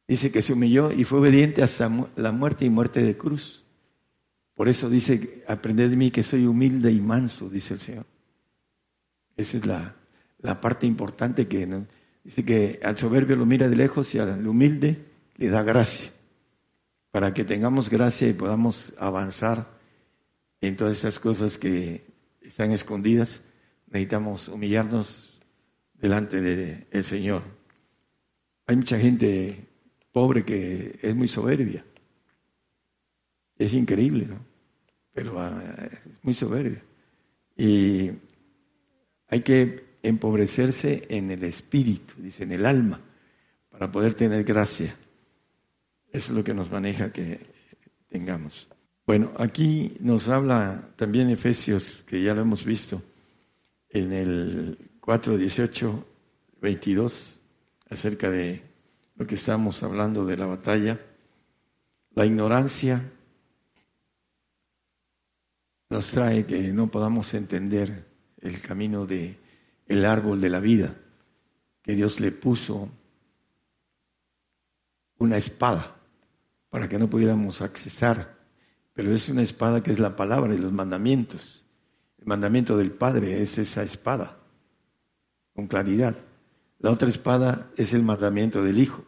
Dice 0.08 0.32
que 0.32 0.42
se 0.42 0.54
humilló 0.54 0.92
y 0.92 1.04
fue 1.04 1.20
obediente 1.20 1.62
hasta 1.62 1.92
la 2.16 2.32
muerte 2.32 2.64
y 2.64 2.70
muerte 2.70 3.04
de 3.04 3.18
cruz. 3.18 3.64
Por 4.56 4.70
eso 4.70 4.90
dice, 4.90 5.44
aprended 5.48 5.90
de 5.90 5.96
mí 5.98 6.12
que 6.12 6.24
soy 6.24 6.46
humilde 6.46 6.92
y 6.92 7.02
manso, 7.02 7.50
dice 7.50 7.74
el 7.74 7.80
Señor. 7.80 8.06
Esa 9.36 9.58
es 9.58 9.66
la, 9.66 9.96
la 10.40 10.62
parte 10.62 10.88
importante 10.88 11.48
que 11.48 11.68
dice 12.24 12.46
que 12.46 12.80
al 12.84 12.98
soberbio 12.98 13.36
lo 13.36 13.46
mira 13.46 13.70
de 13.70 13.76
lejos 13.76 14.16
y 14.16 14.20
al 14.20 14.48
humilde 14.48 15.06
le 15.36 15.50
da 15.50 15.62
gracia, 15.62 16.10
para 17.12 17.34
que 17.34 17.44
tengamos 17.44 17.90
gracia 17.90 18.28
y 18.28 18.34
podamos 18.34 18.94
avanzar 18.98 19.78
en 20.62 20.76
todas 20.76 20.98
esas 20.98 21.20
cosas 21.20 21.58
que 21.58 22.08
están 22.42 22.72
escondidas. 22.72 23.42
Necesitamos 23.88 24.48
humillarnos 24.48 25.40
delante 25.94 26.42
del 26.42 27.04
Señor. 27.04 27.44
Hay 28.66 28.76
mucha 28.76 28.98
gente 28.98 29.68
pobre 30.18 30.44
que 30.44 30.98
es 31.00 31.16
muy 31.16 31.28
soberbia. 31.28 31.86
Es 33.56 33.72
increíble, 33.74 34.26
¿no? 34.26 34.40
Pero 35.14 35.40
ah, 35.40 35.62
es 35.92 36.24
muy 36.24 36.34
soberbia. 36.34 36.82
Y 37.56 38.10
hay 39.28 39.42
que 39.42 39.98
empobrecerse 40.02 41.06
en 41.08 41.30
el 41.30 41.44
espíritu, 41.44 42.16
dice, 42.18 42.46
en 42.46 42.52
el 42.54 42.66
alma, 42.66 43.00
para 43.70 43.92
poder 43.92 44.16
tener 44.16 44.44
gracia. 44.44 44.96
Eso 46.12 46.32
es 46.32 46.36
lo 46.36 46.44
que 46.44 46.56
nos 46.56 46.72
maneja 46.72 47.14
que 47.14 47.40
tengamos. 48.10 48.68
Bueno, 49.06 49.34
aquí 49.38 49.98
nos 50.00 50.30
habla 50.30 50.96
también 50.96 51.30
Efesios, 51.30 52.04
que 52.08 52.24
ya 52.24 52.34
lo 52.34 52.42
hemos 52.42 52.66
visto, 52.66 53.04
en 53.88 54.12
el 54.12 54.80
4, 55.00 55.38
18, 55.38 56.08
22, 56.60 57.40
acerca 57.92 58.32
de 58.32 58.67
lo 59.18 59.26
que 59.26 59.36
estamos 59.36 59.82
hablando 59.84 60.26
de 60.26 60.38
la 60.38 60.46
batalla. 60.46 61.00
La 62.12 62.26
ignorancia 62.26 63.12
nos 65.90 66.12
trae 66.12 66.46
que 66.46 66.72
no 66.72 66.90
podamos 66.90 67.34
entender 67.34 68.08
el 68.42 68.62
camino 68.62 69.06
de 69.06 69.40
el 69.88 70.06
árbol 70.06 70.42
de 70.42 70.50
la 70.50 70.60
vida 70.60 70.96
que 71.82 71.96
Dios 71.96 72.20
le 72.20 72.32
puso 72.32 72.90
una 75.20 75.38
espada 75.38 75.96
para 76.70 76.90
que 76.90 77.00
no 77.00 77.10
pudiéramos 77.10 77.62
accesar. 77.62 78.38
Pero 78.94 79.16
es 79.16 79.30
una 79.30 79.44
espada 79.44 79.82
que 79.82 79.92
es 79.92 80.00
la 80.00 80.16
palabra 80.16 80.54
y 80.54 80.58
los 80.58 80.74
mandamientos. 80.74 81.64
El 82.20 82.26
mandamiento 82.28 82.78
del 82.78 82.92
Padre 82.92 83.42
es 83.42 83.58
esa 83.58 83.84
espada, 83.84 84.38
con 85.54 85.68
claridad. 85.68 86.27
La 86.80 86.92
otra 86.92 87.10
espada 87.10 87.72
es 87.76 87.94
el 87.94 88.04
mandamiento 88.04 88.64
del 88.64 88.80
Hijo. 88.80 89.04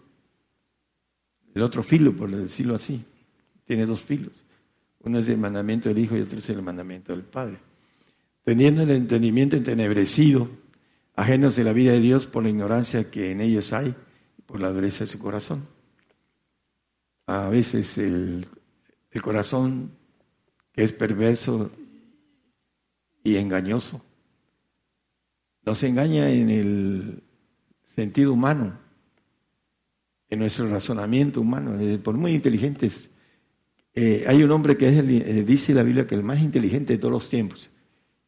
El 1.54 1.62
otro 1.62 1.84
filo, 1.84 2.16
por 2.16 2.30
decirlo 2.30 2.76
así, 2.76 3.06
tiene 3.66 3.86
dos 3.86 4.02
filos. 4.02 4.34
Uno 5.02 5.20
es 5.20 5.30
el 5.30 5.38
mandamiento 5.38 5.90
del 5.90 6.00
Hijo 6.00 6.18
y 6.18 6.22
otro 6.22 6.40
es 6.40 6.50
el 6.50 6.62
mandamiento 6.62 7.14
del 7.14 7.24
Padre. 7.24 7.58
Teniendo 8.44 8.82
el 8.82 8.92
entendimiento 8.92 9.56
entenebrecido, 9.56 10.50
ajenos 11.16 11.56
de 11.56 11.64
la 11.64 11.74
vida 11.74 11.92
de 11.92 12.00
Dios 12.00 12.26
por 12.26 12.44
la 12.44 12.50
ignorancia 12.50 13.12
que 13.12 13.32
en 13.32 13.42
ellos 13.42 13.74
hay, 13.74 13.96
por 14.46 14.60
la 14.60 14.72
dureza 14.72 15.04
de 15.04 15.12
su 15.12 15.20
corazón 15.20 15.64
a 17.30 17.48
veces 17.48 17.96
el, 18.00 18.48
corazón 19.22 19.92
que 20.72 20.84
es 20.84 20.94
perverso 20.94 21.70
y 23.24 23.36
engañoso. 23.36 24.04
Nos 25.64 25.84
engaña 25.84 26.32
en 26.32 26.50
el 26.50 27.24
sentido 27.94 28.34
humano, 28.34 28.78
en 30.30 30.40
nuestro 30.40 30.68
razonamiento 30.70 31.42
humano, 31.42 31.78
por 32.04 32.16
muy 32.16 32.34
inteligentes. 32.34 33.10
Eh, 33.94 34.26
hay 34.28 34.44
un 34.44 34.52
hombre 34.52 34.78
que 34.78 34.90
es 34.90 34.98
eh, 34.98 35.44
dice 35.44 35.74
la 35.74 35.84
Biblia 35.84 36.06
que 36.06 36.16
el 36.16 36.24
más 36.24 36.40
inteligente 36.40 36.94
de 36.94 37.00
todos 37.00 37.12
los 37.12 37.30
tiempos, 37.30 37.70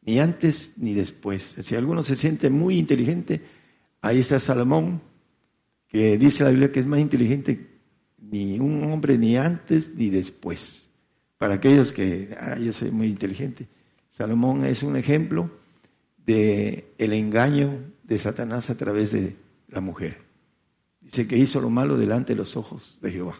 ni 0.02 0.18
antes 0.18 0.72
ni 0.76 0.94
después. 0.94 1.54
Si 1.62 1.76
alguno 1.76 2.02
se 2.02 2.16
siente 2.16 2.50
muy 2.50 2.76
inteligente, 2.76 3.40
ahí 4.00 4.18
está 4.18 4.40
Salomón, 4.40 5.00
que 5.88 6.18
dice 6.18 6.44
la 6.44 6.50
Biblia 6.50 6.72
que 6.72 6.80
es 6.80 6.86
más 6.86 7.00
inteligente 7.00 7.68
ni 8.18 8.58
un 8.58 8.82
hombre 8.84 9.16
ni 9.16 9.36
antes 9.36 9.94
ni 9.94 10.10
después. 10.10 10.82
Para 11.38 11.54
aquellos 11.54 11.92
que, 11.92 12.36
ah, 12.38 12.58
yo 12.58 12.72
soy 12.72 12.90
muy 12.90 13.08
inteligente. 13.08 13.68
Salomón 14.10 14.64
es 14.64 14.82
un 14.82 14.96
ejemplo 14.96 15.50
de 16.24 16.92
el 16.98 17.12
engaño 17.12 17.92
de 18.02 18.18
Satanás 18.18 18.70
a 18.70 18.76
través 18.76 19.12
de 19.12 19.36
la 19.72 19.80
mujer. 19.80 20.22
Dice 21.00 21.26
que 21.26 21.36
hizo 21.36 21.60
lo 21.60 21.70
malo 21.70 21.96
delante 21.96 22.34
de 22.34 22.38
los 22.38 22.56
ojos 22.56 22.98
de 23.00 23.10
Jehová. 23.10 23.36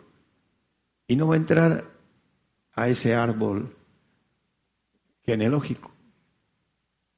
Y 1.06 1.14
no 1.14 1.28
va 1.28 1.34
a 1.34 1.38
entrar 1.38 1.84
a 2.72 2.88
ese 2.88 3.14
árbol 3.14 3.76
genealógico. 5.24 5.92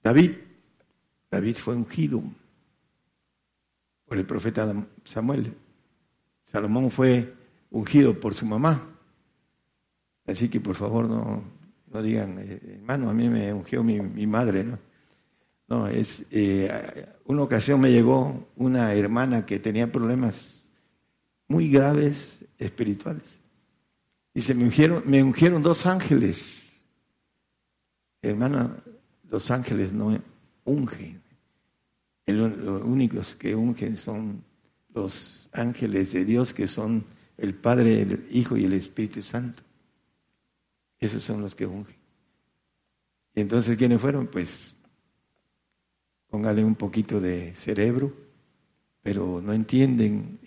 David, 0.02 0.32
David 1.30 1.56
fue 1.56 1.74
ungido 1.74 2.22
por 4.04 4.18
el 4.18 4.26
profeta 4.26 4.86
Samuel. 5.04 5.54
Salomón 6.44 6.90
fue 6.90 7.32
ungido 7.70 8.18
por 8.20 8.34
su 8.34 8.44
mamá. 8.44 8.90
Así 10.26 10.48
que 10.48 10.60
por 10.60 10.74
favor 10.74 11.08
no, 11.08 11.42
no 11.92 12.02
digan, 12.02 12.38
eh, 12.38 12.60
hermano, 12.74 13.10
a 13.10 13.14
mí 13.14 13.28
me 13.28 13.52
ungió 13.52 13.82
mi, 13.82 14.00
mi 14.00 14.26
madre, 14.26 14.64
¿no? 14.64 14.78
No, 15.66 15.88
es, 15.88 16.26
eh, 16.30 17.06
una 17.24 17.42
ocasión 17.42 17.80
me 17.80 17.90
llegó 17.90 18.48
una 18.56 18.92
hermana 18.94 19.46
que 19.46 19.58
tenía 19.58 19.90
problemas 19.90 20.62
muy 21.48 21.70
graves 21.70 22.38
espirituales. 22.58 23.40
Y 24.34 24.42
se 24.42 24.54
me 24.54 24.64
ungieron, 24.64 25.02
me 25.06 25.22
ungieron 25.22 25.62
dos 25.62 25.86
ángeles. 25.86 26.62
Hermana, 28.20 28.76
los 29.30 29.50
ángeles 29.50 29.92
no 29.92 30.18
ungen. 30.64 31.22
los 32.26 32.82
únicos 32.82 33.34
que 33.36 33.54
ungen 33.54 33.96
son 33.96 34.42
los 34.92 35.48
ángeles 35.52 36.12
de 36.12 36.24
Dios 36.24 36.52
que 36.52 36.66
son 36.66 37.04
el 37.36 37.54
Padre, 37.54 38.02
el 38.02 38.26
Hijo 38.30 38.56
y 38.56 38.64
el 38.64 38.74
Espíritu 38.74 39.22
Santo. 39.22 39.62
Esos 40.98 41.22
son 41.22 41.40
los 41.40 41.54
que 41.54 41.66
ungen. 41.66 41.96
Y 43.34 43.40
entonces, 43.40 43.76
¿quiénes 43.76 44.00
fueron? 44.00 44.26
Pues 44.26 44.73
póngale 46.34 46.64
un 46.64 46.74
poquito 46.74 47.20
de 47.20 47.54
cerebro 47.54 48.12
pero 49.04 49.40
no 49.40 49.52
entienden 49.52 50.40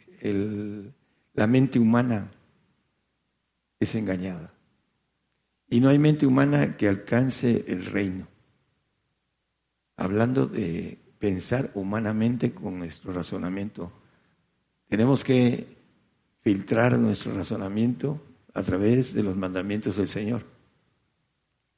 la 1.33 1.47
mente 1.47 1.79
humana 1.79 2.29
es 3.79 3.95
engañada. 3.95 4.51
Y 5.69 5.79
no 5.79 5.87
hay 5.87 5.97
mente 5.97 6.25
humana 6.25 6.75
que 6.75 6.89
alcance 6.89 7.63
el 7.69 7.85
reino. 7.85 8.27
Hablando 9.95 10.45
de 10.45 10.97
pensar 11.19 11.71
humanamente 11.73 12.51
con 12.51 12.79
nuestro 12.79 13.13
razonamiento, 13.13 13.93
tenemos 14.89 15.23
que 15.23 15.67
filtrar 16.41 16.99
nuestro 16.99 17.33
razonamiento 17.33 18.21
a 18.53 18.61
través 18.61 19.13
de 19.13 19.23
los 19.23 19.37
mandamientos 19.37 19.95
del 19.95 20.09
Señor. 20.09 20.43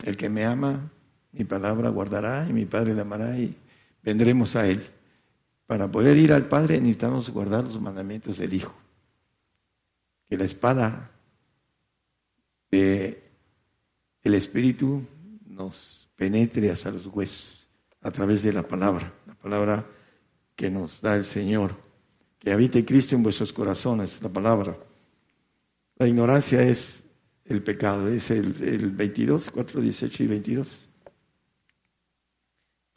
El 0.03 0.17
que 0.17 0.29
me 0.29 0.45
ama, 0.45 0.89
mi 1.33 1.43
palabra 1.43 1.89
guardará 1.89 2.47
y 2.49 2.53
mi 2.53 2.65
Padre 2.65 2.95
le 2.95 3.01
amará 3.01 3.37
y 3.37 3.55
vendremos 4.03 4.55
a 4.55 4.67
Él. 4.67 4.83
Para 5.65 5.89
poder 5.89 6.17
ir 6.17 6.33
al 6.33 6.47
Padre 6.47 6.79
necesitamos 6.79 7.29
guardar 7.29 7.63
los 7.63 7.79
mandamientos 7.79 8.37
del 8.37 8.53
Hijo. 8.53 8.75
Que 10.27 10.37
la 10.37 10.45
espada 10.45 11.11
de 12.71 13.23
Espíritu 14.23 15.01
nos 15.45 16.09
penetre 16.15 16.71
hasta 16.71 16.91
los 16.91 17.05
huesos 17.07 17.67
a 18.01 18.11
través 18.11 18.43
de 18.43 18.53
la 18.53 18.67
palabra, 18.67 19.13
la 19.25 19.35
palabra 19.35 19.85
que 20.55 20.69
nos 20.69 21.01
da 21.01 21.15
el 21.15 21.23
Señor. 21.23 21.75
Que 22.39 22.51
habite 22.51 22.85
Cristo 22.85 23.15
en 23.15 23.23
vuestros 23.23 23.51
corazones, 23.51 24.21
la 24.21 24.29
palabra. 24.29 24.77
La 25.95 26.07
ignorancia 26.07 26.61
es 26.61 27.03
el 27.45 27.61
pecado, 27.63 28.07
es 28.07 28.31
el, 28.31 28.55
el 28.63 28.91
22, 28.91 29.51
4, 29.51 29.81
18 29.81 30.23
y 30.23 30.27
22 30.27 30.88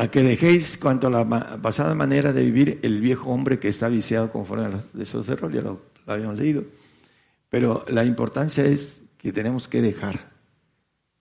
a 0.03 0.11
que 0.11 0.25
dejéis 0.25 0.79
cuanto 0.79 1.07
a 1.07 1.11
la 1.11 1.63
pasada 1.63 1.95
manera 1.95 2.33
de 2.33 2.43
vivir 2.43 2.81
el 2.83 3.01
viejo 3.01 3.31
hombre 3.31 3.61
que 3.61 3.69
está 3.69 3.87
viciado 3.87 4.33
conforme 4.33 4.65
a 4.65 4.69
los 4.69 4.93
deseos 4.93 5.29
de 5.29 5.37
rol, 5.37 5.53
ya 5.53 5.61
lo, 5.61 5.81
habíamos 6.09 6.37
leído. 6.37 6.65
Pero 7.49 7.85
la 7.87 8.05
importancia 8.05 8.65
es 8.65 9.01
que 9.17 9.31
tenemos 9.33 9.69
que 9.69 9.81
dejar 9.81 10.19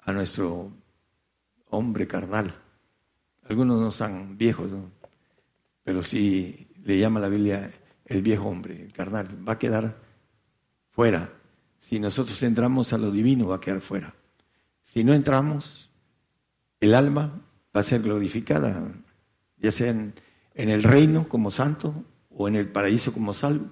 a 0.02 0.12
nuestro 0.12 0.72
hombre 1.70 2.08
carnal. 2.08 2.56
Algunos 3.48 3.80
no 3.80 3.92
son 3.92 4.36
viejos, 4.36 4.72
pero 5.84 6.02
sí 6.02 6.68
le 6.84 6.98
llama 6.98 7.20
la 7.20 7.30
Biblia 7.30 7.70
el 8.06 8.24
viejo 8.24 8.48
hombre, 8.48 8.82
el 8.82 8.94
carnal. 8.94 9.48
Va 9.48 9.54
a 9.54 9.60
quedar 9.60 9.96
fuera. 10.90 11.30
Si 11.78 12.00
nosotros 12.00 12.42
entramos 12.42 12.94
a 12.94 12.98
lo 12.98 13.12
divino, 13.12 13.50
va 13.50 13.58
a 13.58 13.62
quedar 13.62 13.82
fuera. 13.82 14.16
Si 14.84 15.04
no 15.04 15.14
entramos, 15.14 15.92
el 16.80 16.96
alma 16.96 17.42
va 17.76 17.82
a 17.82 17.84
ser 17.84 18.02
glorificada, 18.02 18.92
ya 19.58 19.72
sea 19.72 19.90
en, 19.90 20.14
el 20.54 20.84
reino 20.84 21.28
como 21.30 21.52
santo 21.52 22.04
o 22.30 22.48
en 22.48 22.56
el 22.56 22.70
paraíso 22.70 23.14
como 23.14 23.34
salvo, 23.34 23.70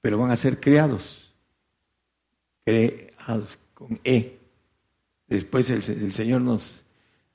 pero 0.00 0.18
van 0.18 0.30
a 0.30 0.36
ser 0.36 0.60
creados, 0.60 1.34
creados 2.64 3.58
con 3.74 4.00
E. 4.04 4.38
Después 5.28 5.70
el, 5.70 6.12
Señor 6.12 6.40
nos, 6.40 6.82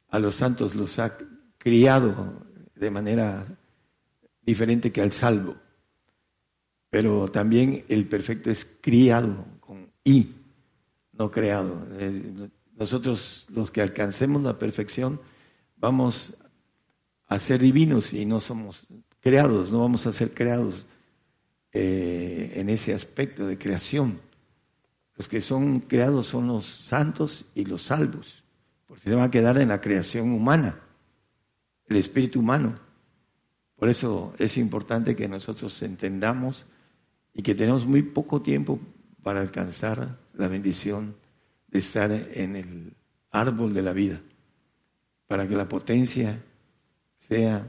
a 0.09 0.19
los 0.19 0.35
santos 0.35 0.75
los 0.75 0.99
ha 0.99 1.17
criado 1.57 2.45
de 2.75 2.91
manera 2.91 3.45
diferente 4.41 4.91
que 4.91 5.01
al 5.01 5.11
salvo. 5.11 5.55
Pero 6.89 7.29
también 7.29 7.85
el 7.87 8.07
perfecto 8.07 8.49
es 8.49 8.65
criado 8.81 9.45
con 9.61 9.91
I, 10.03 10.27
no 11.13 11.31
creado. 11.31 11.87
Eh, 11.93 12.49
nosotros 12.75 13.45
los 13.49 13.71
que 13.71 13.81
alcancemos 13.81 14.41
la 14.41 14.57
perfección 14.57 15.21
vamos 15.81 16.35
a 17.27 17.39
ser 17.39 17.59
divinos 17.59 18.13
y 18.13 18.25
no 18.25 18.39
somos 18.39 18.87
creados, 19.19 19.71
no 19.71 19.81
vamos 19.81 20.05
a 20.05 20.13
ser 20.13 20.33
creados 20.33 20.85
eh, 21.73 22.53
en 22.55 22.69
ese 22.69 22.93
aspecto 22.93 23.47
de 23.47 23.57
creación. 23.57 24.21
Los 25.17 25.27
que 25.27 25.41
son 25.41 25.81
creados 25.81 26.27
son 26.27 26.47
los 26.47 26.65
santos 26.65 27.45
y 27.55 27.65
los 27.65 27.81
salvos, 27.81 28.43
porque 28.85 29.09
se 29.09 29.15
van 29.15 29.25
a 29.25 29.31
quedar 29.31 29.57
en 29.57 29.69
la 29.69 29.81
creación 29.81 30.31
humana, 30.31 30.79
el 31.87 31.97
espíritu 31.97 32.39
humano. 32.39 32.75
Por 33.75 33.89
eso 33.89 34.33
es 34.37 34.57
importante 34.57 35.15
que 35.15 35.27
nosotros 35.27 35.81
entendamos 35.81 36.65
y 37.33 37.41
que 37.41 37.55
tenemos 37.55 37.85
muy 37.87 38.03
poco 38.03 38.41
tiempo 38.41 38.79
para 39.23 39.41
alcanzar 39.41 40.19
la 40.33 40.47
bendición 40.47 41.15
de 41.67 41.79
estar 41.79 42.11
en 42.11 42.55
el 42.55 42.93
árbol 43.31 43.73
de 43.73 43.81
la 43.81 43.93
vida 43.93 44.21
para 45.31 45.47
que 45.47 45.55
la 45.55 45.69
potencia 45.69 46.43
sea, 47.17 47.65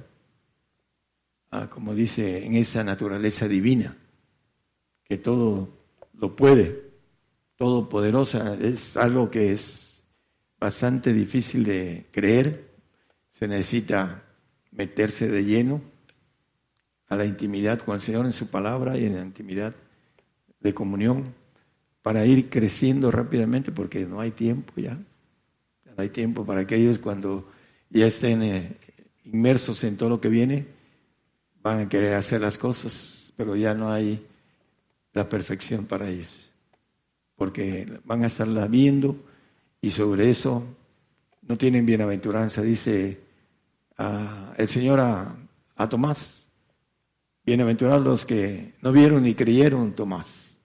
ah, 1.52 1.70
como 1.70 1.94
dice, 1.94 2.44
en 2.44 2.54
esa 2.54 2.82
naturaleza 2.82 3.46
divina, 3.46 3.96
que 5.04 5.18
todo 5.18 5.68
lo 6.14 6.34
puede, 6.34 6.90
todo 7.54 7.88
poderosa, 7.88 8.56
es 8.60 8.96
algo 8.96 9.30
que 9.30 9.52
es 9.52 10.02
bastante 10.58 11.12
difícil 11.12 11.62
de 11.62 12.08
creer, 12.10 12.72
se 13.30 13.46
necesita 13.46 14.24
meterse 14.72 15.28
de 15.28 15.44
lleno 15.44 15.82
a 17.06 17.14
la 17.14 17.26
intimidad 17.26 17.78
con 17.78 17.94
el 17.94 18.00
Señor 18.00 18.26
en 18.26 18.32
su 18.32 18.50
palabra 18.50 18.98
y 18.98 19.04
en 19.04 19.14
la 19.14 19.22
intimidad 19.22 19.72
de 20.58 20.74
comunión 20.74 21.32
para 22.02 22.26
ir 22.26 22.50
creciendo 22.50 23.12
rápidamente 23.12 23.70
porque 23.70 24.04
no 24.04 24.18
hay 24.18 24.32
tiempo 24.32 24.72
ya. 24.78 24.98
Hay 25.97 26.11
tiempo 26.11 26.45
para 26.45 26.61
aquellos 26.61 26.99
cuando 26.99 27.51
ya 27.90 28.07
estén 28.07 28.43
eh, 28.43 28.76
inmersos 29.24 29.84
en 29.84 29.97
todo 29.97 30.09
lo 30.09 30.20
que 30.20 30.28
viene, 30.28 30.66
van 31.62 31.80
a 31.80 31.88
querer 31.88 32.14
hacer 32.14 32.40
las 32.40 32.59
cosas, 32.59 33.32
pero 33.36 33.57
ya 33.57 33.74
no 33.74 33.90
hay 33.90 34.26
la 35.12 35.28
perfección 35.28 35.86
para 35.86 36.09
ellos, 36.09 36.51
porque 37.36 38.01
van 38.05 38.24
a 38.24 38.26
estarla 38.26 38.66
viendo 38.66 39.16
y 39.80 39.90
sobre 39.90 40.30
eso 40.30 40.64
no 41.43 41.57
tienen 41.57 41.84
bienaventuranza, 41.84 42.62
dice 42.62 43.20
ah, 43.99 44.55
el 44.57 44.68
Señor 44.68 45.01
a, 45.01 45.36
a 45.76 45.88
Tomás, 45.88 46.47
bienaventurados 47.45 48.05
los 48.05 48.24
que 48.24 48.74
no 48.80 48.93
vieron 48.93 49.24
ni 49.24 49.34
creyeron 49.34 49.95
Tomás. 49.95 50.57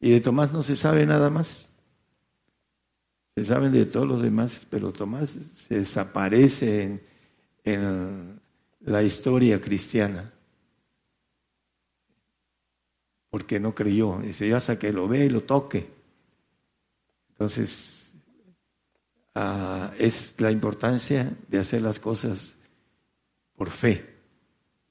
Y 0.00 0.10
de 0.10 0.20
Tomás 0.20 0.52
no 0.52 0.62
se 0.62 0.76
sabe 0.76 1.06
nada 1.06 1.30
más. 1.30 1.65
Se 3.36 3.44
saben 3.44 3.70
de 3.70 3.84
todos 3.84 4.08
los 4.08 4.22
demás, 4.22 4.66
pero 4.70 4.94
Tomás 4.94 5.28
se 5.68 5.80
desaparece 5.80 7.04
en, 7.64 8.40
la 8.80 9.02
historia 9.02 9.60
cristiana. 9.60 10.32
Porque 13.28 13.60
no 13.60 13.74
creyó. 13.74 14.20
Dice, 14.20 14.48
ya 14.48 14.56
hasta 14.56 14.78
que 14.78 14.90
lo 14.90 15.06
ve 15.06 15.26
y 15.26 15.28
lo 15.28 15.42
toque. 15.42 15.86
Entonces, 17.32 18.10
ah, 19.34 19.92
es 19.98 20.34
la 20.38 20.50
importancia 20.50 21.36
de 21.48 21.58
hacer 21.58 21.82
las 21.82 22.00
cosas 22.00 22.56
por 23.54 23.68
fe. 23.68 24.14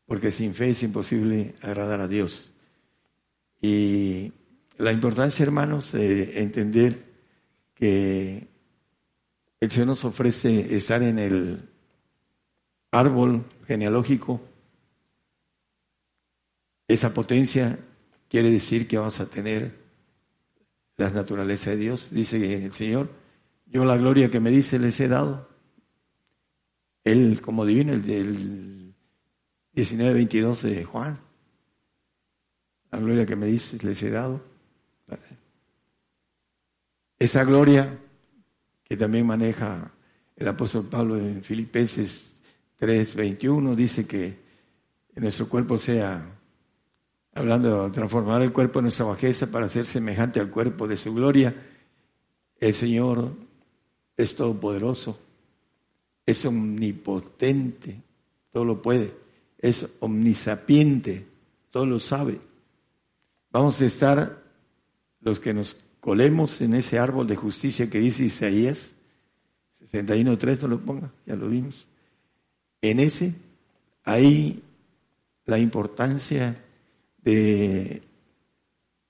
Porque 0.06 0.30
sin 0.30 0.54
fe 0.54 0.70
es 0.70 0.84
imposible 0.84 1.56
agradar 1.64 2.00
a 2.00 2.08
Dios. 2.08 2.54
Y 3.60 4.34
la 4.78 4.92
importancia, 4.92 5.42
hermanos, 5.42 5.94
de 5.94 6.40
entender 6.42 7.15
que 7.76 8.48
el 9.60 9.72
Señor 9.72 9.88
nos 9.88 10.06
ofrece 10.06 10.76
estar 10.76 11.04
en 11.04 11.20
el 11.20 11.70
árbol 12.92 13.46
genealógico. 13.68 14.42
Esa 16.88 17.14
potencia 17.14 17.80
quiere 18.30 18.50
decir 18.50 18.88
que 18.88 18.98
vamos 18.98 19.20
a 19.20 19.28
tener 19.28 19.86
la 20.98 21.10
naturaleza 21.10 21.72
de 21.72 21.78
Dios. 21.78 22.10
Dice 22.12 22.66
el 22.66 22.72
Señor, 22.72 23.10
yo 23.66 23.86
la 23.86 23.98
gloria 23.98 24.32
que 24.32 24.40
me 24.40 24.50
dice 24.50 24.80
les 24.80 25.00
he 25.00 25.08
dado. 25.08 25.50
Él 27.04 27.42
como 27.42 27.66
divino, 27.66 27.94
el 27.94 28.04
del 28.04 28.96
19-22 29.76 30.62
de 30.62 30.86
Juan. 30.86 31.20
La 32.92 33.00
gloria 33.00 33.26
que 33.26 33.36
me 33.36 33.46
dice 33.46 33.78
les 33.86 34.02
he 34.04 34.10
dado. 34.10 34.55
Esa 37.18 37.44
gloria 37.44 37.98
que 38.84 38.98
también 38.98 39.26
maneja 39.26 39.92
el 40.36 40.48
apóstol 40.48 40.88
Pablo 40.90 41.18
en 41.18 41.44
Filipenses 41.44 42.36
3:21 42.78 43.76
dice 43.76 44.06
que 44.06 44.38
nuestro 45.16 45.48
cuerpo 45.48 45.78
sea, 45.78 46.26
hablando 47.34 47.86
de 47.86 47.92
transformar 47.92 48.42
el 48.42 48.52
cuerpo 48.52 48.80
de 48.80 48.84
nuestra 48.84 49.06
bajeza 49.06 49.48
para 49.48 49.70
ser 49.70 49.86
semejante 49.86 50.42
al 50.42 50.52
cuerpo 50.52 50.88
de 50.88 50.98
su 50.98 51.14
gloria, 51.14 51.56
el 52.60 52.74
Señor 52.74 53.32
es 54.18 54.36
todopoderoso, 54.36 55.18
es 56.26 56.46
omnipotente, 56.46 58.02
todo 58.52 58.66
lo 58.66 58.82
puede, 58.82 59.14
es 59.58 59.90
omnisapiente, 60.02 61.26
todo 61.72 61.86
lo 61.86 62.00
sabe. 62.00 62.42
Vamos 63.52 63.82
a 63.82 63.86
estar 63.86 64.44
los 65.22 65.40
que 65.40 65.54
nos 65.54 65.78
colemos 66.06 66.62
en 66.62 66.76
ese 66.76 67.00
árbol 67.00 67.26
de 67.26 67.36
justicia 67.36 67.90
que 67.90 67.98
dice 67.98 68.26
Isaías 68.26 68.94
61.3, 69.92 70.62
no 70.62 70.68
lo 70.68 70.80
ponga, 70.80 71.12
ya 71.26 71.36
lo 71.36 71.50
vimos. 71.50 71.88
En 72.80 73.00
ese, 73.00 73.34
ahí 74.04 74.62
la 75.46 75.58
importancia 75.58 76.64
de 77.24 78.04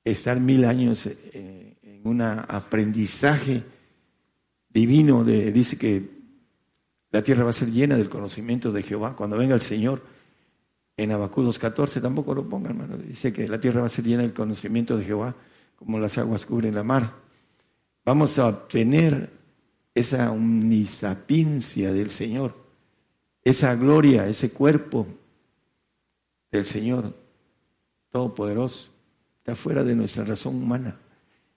estar 0.05 0.39
mil 0.39 0.63
años 0.63 1.05
eh, 1.05 1.75
en 1.83 2.07
un 2.07 2.21
aprendizaje 2.21 3.61
divino. 4.69 5.25
De, 5.25 5.51
dice 5.51 5.77
que 5.77 6.01
la 7.11 7.21
tierra 7.21 7.43
va 7.43 7.49
a 7.49 7.53
ser 7.53 7.71
llena 7.71 7.97
del 7.97 8.07
conocimiento 8.07 8.71
de 8.71 8.83
Jehová. 8.83 9.17
Cuando 9.17 9.37
venga 9.37 9.53
el 9.53 9.59
Señor, 9.59 10.01
en 10.95 11.11
Abacudos 11.11 11.59
14, 11.59 11.99
tampoco 11.99 12.33
lo 12.33 12.47
pongan, 12.47 12.71
hermano. 12.71 12.95
Dice 12.95 13.33
que 13.33 13.49
la 13.49 13.59
tierra 13.59 13.81
va 13.81 13.87
a 13.87 13.89
ser 13.89 14.05
llena 14.05 14.21
del 14.21 14.33
conocimiento 14.33 14.95
de 14.95 15.03
Jehová, 15.03 15.35
como 15.75 15.99
las 15.99 16.17
aguas 16.17 16.45
cubren 16.45 16.75
la 16.75 16.83
mar. 16.83 17.13
Vamos 18.03 18.37
a 18.39 18.47
obtener 18.47 19.31
esa 19.93 20.31
omnisapiencia 20.31 21.93
del 21.93 22.09
Señor, 22.09 22.55
esa 23.43 23.75
gloria, 23.75 24.27
ese 24.27 24.51
cuerpo 24.51 25.07
del 26.51 26.65
Señor 26.65 27.15
Todopoderoso. 28.09 28.91
Está 29.39 29.55
fuera 29.55 29.83
de 29.83 29.95
nuestra 29.95 30.23
razón 30.23 30.55
humana. 30.55 30.97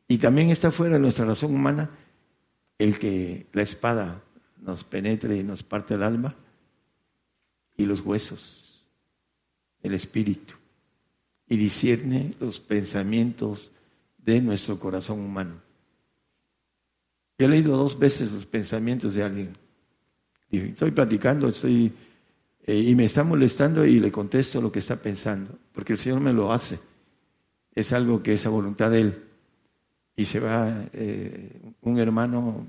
Y 0.06 0.18
también 0.18 0.50
está 0.50 0.70
fuera 0.70 0.94
de 0.94 1.00
nuestra 1.00 1.24
razón 1.24 1.54
humana 1.54 1.90
el 2.78 2.98
que 2.98 3.46
la 3.52 3.62
espada 3.62 4.22
nos 4.60 4.84
penetre 4.84 5.36
y 5.36 5.42
nos 5.42 5.62
parte 5.62 5.94
el 5.94 6.02
alma 6.02 6.34
y 7.76 7.86
los 7.86 8.00
huesos, 8.00 8.84
el 9.82 9.94
espíritu, 9.94 10.54
y 11.48 11.56
discierne 11.56 12.34
los 12.40 12.60
pensamientos 12.60 13.70
de 14.18 14.40
nuestro 14.40 14.78
corazón 14.78 15.20
humano. 15.20 15.60
He 17.38 17.46
leído 17.46 17.76
dos 17.76 17.98
veces 17.98 18.32
los 18.32 18.46
pensamientos 18.46 19.14
de 19.14 19.22
alguien. 19.22 19.56
Estoy 20.50 20.90
platicando, 20.90 21.48
estoy 21.48 21.92
eh, 22.68 22.80
y 22.80 22.94
me 22.94 23.06
está 23.06 23.24
molestando 23.24 23.86
y 23.86 23.98
le 23.98 24.12
contesto 24.12 24.60
lo 24.60 24.70
que 24.70 24.80
está 24.80 24.96
pensando, 24.96 25.58
porque 25.72 25.94
el 25.94 25.98
Señor 25.98 26.20
me 26.20 26.34
lo 26.34 26.52
hace. 26.52 26.78
Es 27.74 27.92
algo 27.92 28.22
que 28.22 28.34
es 28.34 28.44
a 28.44 28.50
voluntad 28.50 28.90
de 28.90 29.00
Él. 29.00 29.24
Y 30.16 30.26
se 30.26 30.38
va, 30.38 30.84
eh, 30.92 31.72
un 31.80 31.98
hermano 31.98 32.66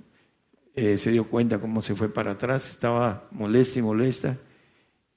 eh, 0.74 0.97
se 0.97 1.12
dio 1.12 1.28
cuenta 1.28 1.60
cómo 1.60 1.82
se 1.82 1.95
fue 1.95 2.08
para 2.14 2.32
atrás, 2.32 2.70
estaba 2.70 3.28
molesta 3.32 3.80
y 3.80 3.82
molesta, 3.82 4.38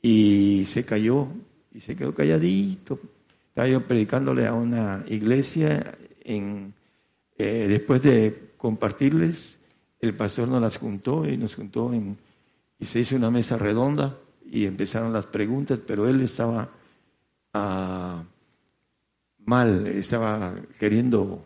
y 0.01 0.64
se 0.66 0.85
cayó, 0.85 1.28
y 1.72 1.78
se 1.78 1.95
quedó 1.95 2.12
calladito. 2.12 2.99
Estaba 3.51 3.68
yo 3.68 3.87
predicándole 3.87 4.49
a 4.49 4.55
una 4.55 5.05
iglesia 5.07 5.97
en, 6.25 6.75
después 7.37 8.03
de 8.03 8.53
compartirles. 8.57 9.59
El 10.01 10.14
pastor 10.14 10.49
nos 10.49 10.61
las 10.61 10.77
juntó 10.77 11.27
y 11.29 11.37
nos 11.37 11.55
juntó 11.55 11.93
en, 11.93 12.16
y 12.79 12.87
se 12.87 13.01
hizo 13.01 13.16
una 13.16 13.31
mesa 13.31 13.57
redonda 13.57 14.18
y 14.45 14.66
empezaron 14.66 15.12
las 15.12 15.27
preguntas, 15.27 15.79
pero 15.87 16.09
él 16.09 16.20
estaba 16.20 16.68
ah, 17.55 18.25
mal, 19.47 19.87
estaba 19.87 20.55
queriendo, 20.79 21.45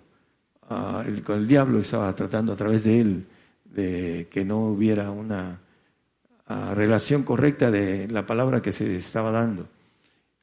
ah, 0.69 1.05
el, 1.07 1.23
con 1.23 1.39
el 1.39 1.49
diablo 1.49 1.79
estaba 1.79 2.13
tratando 2.15 2.53
a 2.53 2.57
través 2.57 2.85
de 2.85 3.01
él 3.01 3.27
de 3.65 4.29
que 4.31 4.45
no 4.45 4.67
hubiera 4.69 5.11
una 5.11 5.61
ah, 6.47 6.73
relación 6.75 7.23
correcta 7.23 7.71
de 7.71 8.09
la 8.09 8.27
palabra 8.27 8.63
que 8.63 8.73
se 8.73 8.97
estaba 8.97 9.31
dando. 9.31 9.69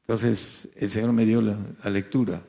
Entonces 0.02 0.68
el 0.76 0.90
Señor 0.90 1.12
me 1.12 1.24
dio 1.24 1.40
la 1.40 1.90
lectura 1.90 2.40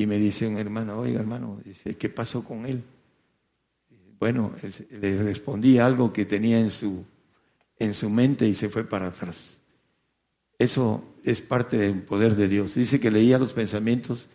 y 0.00 0.06
me 0.06 0.18
dice 0.18 0.46
un 0.46 0.56
hermano, 0.56 0.98
oiga 0.98 1.20
hermano, 1.20 1.60
dice, 1.62 1.96
¿qué 1.98 2.08
pasó 2.08 2.42
con 2.42 2.64
él? 2.64 2.82
Bueno, 4.18 4.54
le 4.90 5.22
respondí 5.22 5.78
algo 5.78 6.10
que 6.10 6.24
tenía 6.24 6.58
en 6.58 6.70
su, 6.70 7.04
en 7.76 7.92
su 7.92 8.08
mente 8.08 8.46
y 8.46 8.54
se 8.54 8.70
fue 8.70 8.84
para 8.84 9.08
atrás. 9.08 9.60
Eso 10.58 11.04
es 11.22 11.42
parte 11.42 11.76
del 11.76 12.00
poder 12.02 12.34
de 12.34 12.48
Dios. 12.48 12.74
Dice 12.74 12.98
que 12.98 13.10
leía 13.10 13.38
los 13.38 13.52
pensamientos 13.52 14.26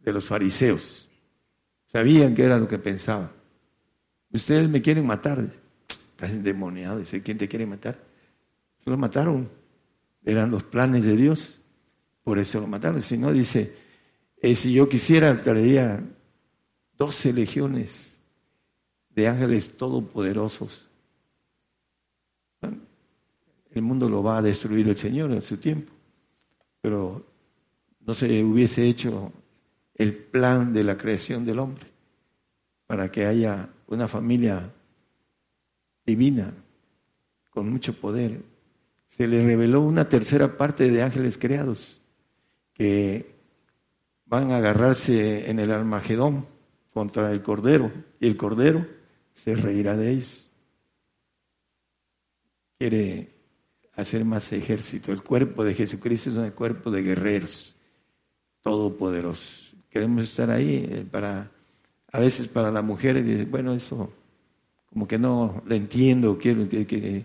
de 0.00 0.12
los 0.12 0.24
fariseos. 0.24 1.08
Sabían 1.86 2.34
que 2.34 2.42
era 2.42 2.58
lo 2.58 2.66
que 2.66 2.78
pensaban. 2.78 3.30
Ustedes 4.32 4.68
me 4.68 4.82
quieren 4.82 5.06
matar. 5.06 5.52
Estás 5.88 6.30
endemoniado. 6.30 6.98
Dice, 6.98 7.22
¿quién 7.22 7.38
te 7.38 7.46
quiere 7.46 7.66
matar? 7.66 7.96
Lo 8.84 8.96
mataron. 8.96 9.48
Eran 10.24 10.50
los 10.50 10.64
planes 10.64 11.04
de 11.04 11.14
Dios. 11.14 11.60
Por 12.24 12.40
eso 12.40 12.58
lo 12.58 12.66
mataron. 12.66 13.02
Si 13.02 13.16
no, 13.16 13.32
dice, 13.32 13.72
eh, 14.42 14.54
si 14.54 14.72
yo 14.72 14.88
quisiera, 14.88 15.40
traería 15.42 16.02
doce 16.96 17.32
legiones 17.32 18.18
de 19.10 19.28
ángeles 19.28 19.76
todopoderosos. 19.76 20.86
El 23.72 23.82
mundo 23.82 24.08
lo 24.08 24.22
va 24.22 24.38
a 24.38 24.42
destruir 24.42 24.88
el 24.88 24.96
Señor 24.96 25.30
en 25.32 25.42
su 25.42 25.56
tiempo, 25.58 25.92
pero 26.80 27.24
no 28.00 28.14
se 28.14 28.42
hubiese 28.42 28.86
hecho 28.86 29.32
el 29.94 30.14
plan 30.16 30.72
de 30.72 30.84
la 30.84 30.96
creación 30.96 31.44
del 31.44 31.58
hombre 31.58 31.86
para 32.86 33.12
que 33.12 33.26
haya 33.26 33.68
una 33.86 34.08
familia 34.08 34.72
divina 36.04 36.52
con 37.50 37.70
mucho 37.70 37.92
poder. 37.92 38.42
Se 39.08 39.28
le 39.28 39.44
reveló 39.44 39.82
una 39.82 40.08
tercera 40.08 40.56
parte 40.56 40.90
de 40.90 41.02
ángeles 41.02 41.36
creados 41.36 42.00
que 42.72 43.39
van 44.30 44.52
a 44.52 44.58
agarrarse 44.58 45.50
en 45.50 45.58
el 45.58 45.72
Armagedón 45.72 46.46
contra 46.94 47.32
el 47.32 47.42
Cordero 47.42 47.92
y 48.20 48.28
el 48.28 48.36
Cordero 48.36 48.86
se 49.34 49.56
reirá 49.56 49.96
de 49.96 50.12
ellos. 50.12 50.48
Quiere 52.78 53.34
hacer 53.96 54.24
más 54.24 54.52
ejército. 54.52 55.10
El 55.10 55.24
cuerpo 55.24 55.64
de 55.64 55.74
Jesucristo 55.74 56.30
es 56.30 56.36
un 56.36 56.50
cuerpo 56.52 56.92
de 56.92 57.02
guerreros 57.02 57.74
todopoderosos. 58.62 59.74
Queremos 59.90 60.22
estar 60.22 60.48
ahí 60.48 60.88
eh, 60.88 61.04
para, 61.10 61.50
a 62.12 62.20
veces 62.20 62.46
para 62.46 62.70
la 62.70 62.82
mujer, 62.82 63.22
dice, 63.24 63.44
bueno, 63.46 63.74
eso 63.74 64.12
como 64.90 65.08
que 65.08 65.18
no 65.18 65.60
le 65.66 65.74
entiendo, 65.74 66.38
quiero 66.38 66.68
que, 66.68 66.86
que 66.86 67.24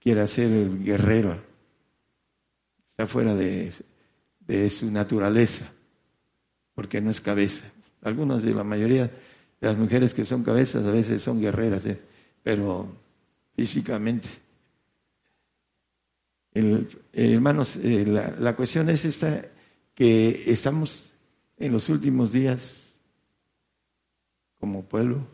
quiera 0.00 0.26
ser 0.26 0.80
guerrero. 0.80 1.40
Está 2.90 3.06
fuera 3.06 3.34
de 3.36 3.72
su 4.68 4.90
naturaleza, 4.90 5.72
porque 6.74 7.00
no 7.00 7.10
es 7.10 7.20
cabeza. 7.20 7.64
Algunos 8.02 8.42
de 8.42 8.54
la 8.54 8.64
mayoría 8.64 9.10
las 9.64 9.78
mujeres 9.78 10.12
que 10.12 10.26
son 10.26 10.44
cabezas 10.44 10.84
a 10.84 10.90
veces 10.90 11.22
son 11.22 11.40
guerreras, 11.40 11.86
¿eh? 11.86 11.98
pero 12.42 12.86
físicamente. 13.56 14.28
hermanos, 17.12 17.76
eh, 17.76 18.04
la, 18.06 18.54
cuestión 18.54 18.90
es 18.90 19.06
esta, 19.06 19.46
que 19.94 20.44
estamos 20.52 21.10
en 21.56 21.72
los 21.72 21.88
últimos 21.88 22.32
días 22.32 22.94
como 24.60 24.84
pueblo, 24.84 25.26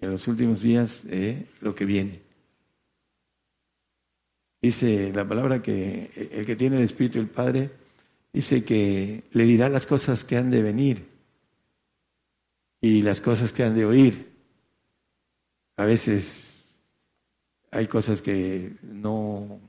en 0.00 0.10
los 0.10 0.26
últimos 0.26 0.60
días 0.60 1.06
de 1.06 1.46
lo 1.60 1.76
que 1.76 1.84
viene. 1.84 2.22
Dice 4.60 5.12
la 5.14 5.28
palabra 5.28 5.62
que 5.62 6.10
el 6.32 6.44
que 6.44 6.56
tiene 6.56 6.78
el 6.78 6.82
Espíritu 6.82 7.18
del 7.18 7.28
Padre 7.28 7.70
dice 8.32 8.64
que 8.64 9.24
le 9.32 9.44
dirá 9.44 9.68
las 9.68 9.86
cosas 9.86 10.24
que 10.24 10.36
han 10.36 10.50
de 10.50 10.62
venir 10.62 11.08
y 12.80 13.02
las 13.02 13.20
cosas 13.20 13.52
que 13.52 13.64
han 13.64 13.74
de 13.74 13.84
oír. 13.84 14.32
A 15.76 15.84
veces 15.84 16.74
hay 17.70 17.86
cosas 17.86 18.22
que 18.22 18.76
no, 18.82 19.60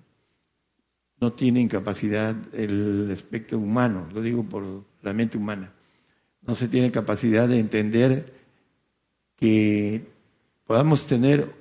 no 1.19 1.33
tienen 1.33 1.67
capacidad 1.67 2.35
el 2.53 3.09
aspecto 3.11 3.57
humano, 3.57 4.07
lo 4.13 4.21
digo 4.21 4.43
por 4.43 4.85
la 5.01 5.13
mente 5.13 5.37
humana. 5.37 5.73
No 6.41 6.55
se 6.55 6.67
tiene 6.67 6.91
capacidad 6.91 7.47
de 7.47 7.59
entender 7.59 8.33
que 9.35 10.05
podamos 10.65 11.05
tener 11.07 11.53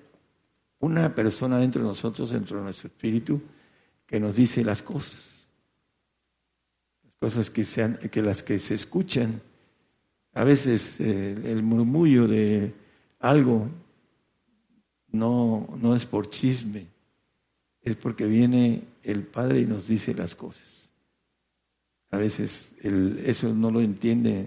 una 0.81 1.15
persona 1.15 1.59
dentro 1.59 1.83
de 1.83 1.89
nosotros, 1.89 2.31
dentro 2.31 2.59
de 2.59 2.65
nuestro 2.65 2.89
espíritu, 2.89 3.41
que 4.07 4.21
nos 4.21 4.37
dice 4.37 4.65
las 4.65 4.83
cosas. 4.83 5.38
Cosas 7.21 7.51
que, 7.51 7.65
sean, 7.65 7.99
que 8.11 8.23
las 8.23 8.43
que 8.43 8.59
se 8.59 8.75
escuchan 8.75 9.41
a 10.35 10.45
veces 10.45 11.01
eh, 11.01 11.37
el 11.47 11.63
murmullo 11.63 12.29
de 12.29 12.73
algo 13.19 13.69
no, 15.11 15.69
no 15.81 15.97
es 15.97 16.07
por 16.07 16.31
chisme, 16.31 16.87
es 17.83 17.97
porque 17.97 18.27
viene 18.27 18.85
el 19.03 19.25
Padre 19.25 19.61
y 19.61 19.67
nos 19.67 19.89
dice 19.89 20.15
las 20.15 20.37
cosas. 20.37 20.91
A 22.11 22.19
veces 22.19 22.71
eso 22.83 23.53
no 23.53 23.71
lo 23.71 23.81
entiende 23.81 24.47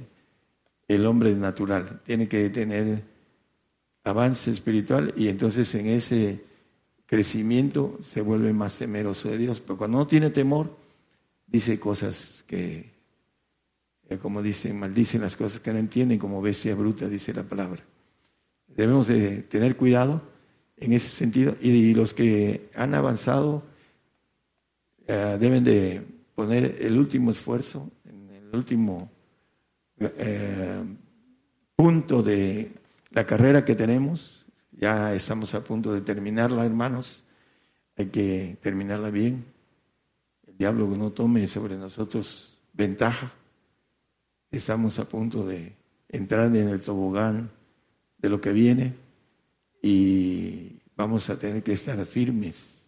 el 0.88 1.05
hombre 1.05 1.34
natural, 1.36 2.01
tiene 2.05 2.28
que 2.28 2.49
tener 2.49 3.03
avance 4.03 4.49
espiritual 4.51 5.13
y 5.15 5.28
entonces 5.28 5.74
en 5.76 5.88
ese 5.88 6.43
crecimiento 7.05 7.99
se 8.01 8.22
vuelve 8.22 8.53
más 8.53 8.78
temeroso 8.78 9.30
de 9.30 9.38
Dios. 9.38 9.59
Pero 9.59 9.78
cuando 9.78 9.99
no 9.99 10.07
tiene 10.07 10.30
temor, 10.30 10.80
dice 11.51 11.79
cosas 11.79 12.43
que 12.47 13.01
como 14.19 14.41
dicen, 14.41 14.77
maldicen 14.77 15.21
las 15.21 15.35
cosas 15.35 15.59
que 15.59 15.71
no 15.71 15.79
entienden 15.79 16.19
como 16.19 16.41
bestia 16.41 16.75
bruta, 16.75 17.07
dice 17.07 17.33
la 17.33 17.43
palabra. 17.43 17.81
Debemos 18.67 19.07
de 19.07 19.43
tener 19.43 19.75
cuidado 19.75 20.21
en 20.77 20.93
ese 20.93 21.09
sentido 21.09 21.55
y 21.61 21.93
los 21.93 22.13
que 22.13 22.69
han 22.75 22.93
avanzado 22.95 23.63
eh, 25.07 25.37
deben 25.39 25.63
de 25.63 26.01
poner 26.35 26.77
el 26.79 26.97
último 26.97 27.31
esfuerzo, 27.31 27.89
en 28.05 28.29
el 28.29 28.55
último 28.55 29.11
eh, 29.99 30.83
punto 31.75 32.23
de 32.23 32.71
la 33.11 33.25
carrera 33.25 33.63
que 33.63 33.75
tenemos. 33.75 34.45
Ya 34.71 35.13
estamos 35.13 35.53
a 35.53 35.63
punto 35.63 35.93
de 35.93 36.01
terminarla, 36.01 36.65
hermanos. 36.65 37.23
Hay 37.97 38.07
que 38.07 38.57
terminarla 38.61 39.09
bien. 39.09 39.45
Diablo 40.62 40.86
no 40.95 41.12
tome 41.12 41.47
sobre 41.47 41.76
nosotros 41.76 42.55
ventaja. 42.72 43.34
Estamos 44.51 44.99
a 44.99 45.09
punto 45.09 45.43
de 45.43 45.74
entrar 46.07 46.55
en 46.55 46.68
el 46.68 46.80
tobogán 46.82 47.49
de 48.20 48.30
lo 48.30 48.39
que 48.39 48.51
viene 48.51 48.93
y 49.82 50.74
vamos 50.95 51.32
a 51.32 51.39
tener 51.39 51.64
que 51.64 51.72
estar 51.72 52.05
firmes. 52.05 52.88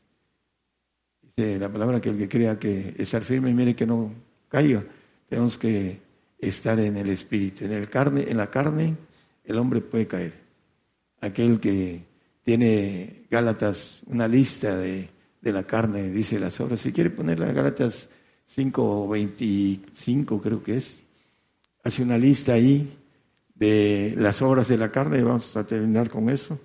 Dice 1.19 1.57
la 1.57 1.67
palabra 1.67 1.99
que 1.99 2.09
el 2.09 2.17
que 2.19 2.29
crea 2.29 2.59
que 2.59 2.93
estar 2.95 3.23
firme, 3.23 3.51
mire 3.51 3.75
que 3.75 3.87
no 3.87 4.13
caiga. 4.49 4.85
Tenemos 5.27 5.57
que 5.57 5.99
estar 6.37 6.79
en 6.79 6.95
el 6.95 7.09
espíritu. 7.09 7.65
En, 7.65 7.71
el 7.71 7.89
carne, 7.89 8.29
en 8.29 8.37
la 8.37 8.51
carne 8.51 8.95
el 9.43 9.57
hombre 9.57 9.81
puede 9.81 10.05
caer. 10.05 10.33
Aquel 11.21 11.59
que 11.59 12.03
tiene 12.43 13.25
Gálatas, 13.31 14.03
una 14.05 14.27
lista 14.27 14.77
de, 14.77 15.09
de 15.43 15.51
la 15.51 15.63
carne, 15.63 16.09
dice 16.09 16.39
las 16.39 16.59
obras. 16.61 16.79
Si 16.79 16.93
quiere 16.93 17.09
poner 17.09 17.39
las 17.39 17.53
Gálatas 17.53 18.09
5.25 18.55 20.41
creo 20.41 20.63
que 20.63 20.77
es, 20.77 20.99
hace 21.83 22.01
una 22.01 22.17
lista 22.17 22.53
ahí 22.53 22.97
de 23.53 24.15
las 24.17 24.41
obras 24.41 24.69
de 24.69 24.77
la 24.77 24.91
carne, 24.91 25.19
y 25.19 25.21
vamos 25.21 25.55
a 25.57 25.67
terminar 25.67 26.09
con 26.09 26.29
eso. 26.29 26.59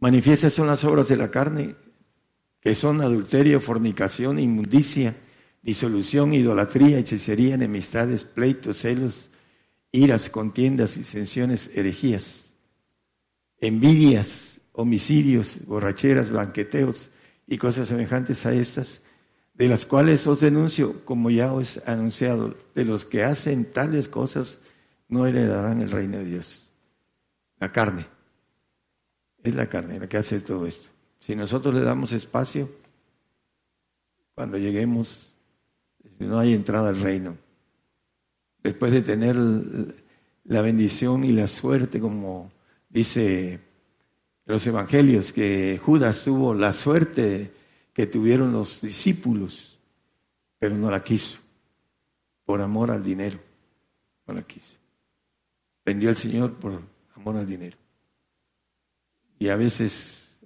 Manifiestas 0.00 0.52
son 0.52 0.66
las 0.66 0.84
obras 0.84 1.08
de 1.08 1.16
la 1.16 1.30
carne, 1.30 1.76
que 2.60 2.74
son 2.74 3.02
adulterio, 3.02 3.60
fornicación, 3.60 4.38
inmundicia, 4.38 5.14
disolución, 5.62 6.32
idolatría, 6.32 6.98
hechicería, 6.98 7.54
enemistades, 7.54 8.24
pleitos, 8.24 8.78
celos, 8.78 9.28
iras, 9.92 10.30
contiendas, 10.30 10.96
disensiones, 10.96 11.70
herejías, 11.74 12.54
envidias, 13.60 14.53
homicidios, 14.74 15.64
borracheras, 15.66 16.30
banqueteos 16.30 17.10
y 17.46 17.58
cosas 17.58 17.88
semejantes 17.88 18.44
a 18.44 18.52
estas, 18.52 19.00
de 19.54 19.68
las 19.68 19.86
cuales 19.86 20.26
os 20.26 20.40
denuncio, 20.40 21.04
como 21.04 21.30
ya 21.30 21.52
os 21.52 21.76
he 21.76 21.82
anunciado, 21.86 22.56
de 22.74 22.84
los 22.84 23.04
que 23.04 23.22
hacen 23.22 23.70
tales 23.70 24.08
cosas 24.08 24.58
no 25.08 25.26
heredarán 25.26 25.80
el 25.80 25.90
reino 25.90 26.18
de 26.18 26.24
Dios. 26.24 26.66
La 27.60 27.70
carne. 27.70 28.06
Es 29.44 29.54
la 29.54 29.68
carne 29.68 30.00
la 30.00 30.08
que 30.08 30.16
hace 30.16 30.40
todo 30.40 30.66
esto. 30.66 30.88
Si 31.20 31.36
nosotros 31.36 31.74
le 31.74 31.82
damos 31.82 32.12
espacio, 32.12 32.68
cuando 34.34 34.58
lleguemos, 34.58 35.32
no 36.18 36.40
hay 36.40 36.52
entrada 36.52 36.88
al 36.88 37.00
reino. 37.00 37.36
Después 38.62 38.90
de 38.90 39.02
tener 39.02 39.36
la 39.36 40.62
bendición 40.62 41.22
y 41.22 41.32
la 41.32 41.46
suerte, 41.46 42.00
como 42.00 42.50
dice 42.88 43.60
los 44.46 44.66
evangelios, 44.66 45.32
que 45.32 45.80
Judas 45.82 46.22
tuvo 46.24 46.54
la 46.54 46.72
suerte 46.72 47.52
que 47.92 48.06
tuvieron 48.06 48.52
los 48.52 48.80
discípulos, 48.80 49.78
pero 50.58 50.76
no 50.76 50.90
la 50.90 51.02
quiso, 51.02 51.38
por 52.44 52.60
amor 52.60 52.90
al 52.90 53.02
dinero, 53.02 53.38
no 54.26 54.34
la 54.34 54.42
quiso. 54.42 54.76
Vendió 55.84 56.08
al 56.08 56.16
Señor 56.16 56.54
por 56.54 56.80
amor 57.14 57.36
al 57.36 57.46
dinero. 57.46 57.76
Y 59.38 59.48
a 59.48 59.56
veces 59.56 60.38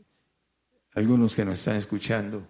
algunos 0.95 1.35
que 1.35 1.45
nos 1.45 1.59
están 1.59 1.77
escuchando 1.77 2.47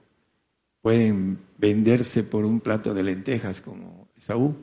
pueden 0.81 1.39
venderse 1.59 2.25
por 2.25 2.45
un 2.45 2.61
plato 2.61 2.95
de 2.95 3.03
lentejas 3.03 3.61
como 3.61 4.09
Esaú 4.17 4.57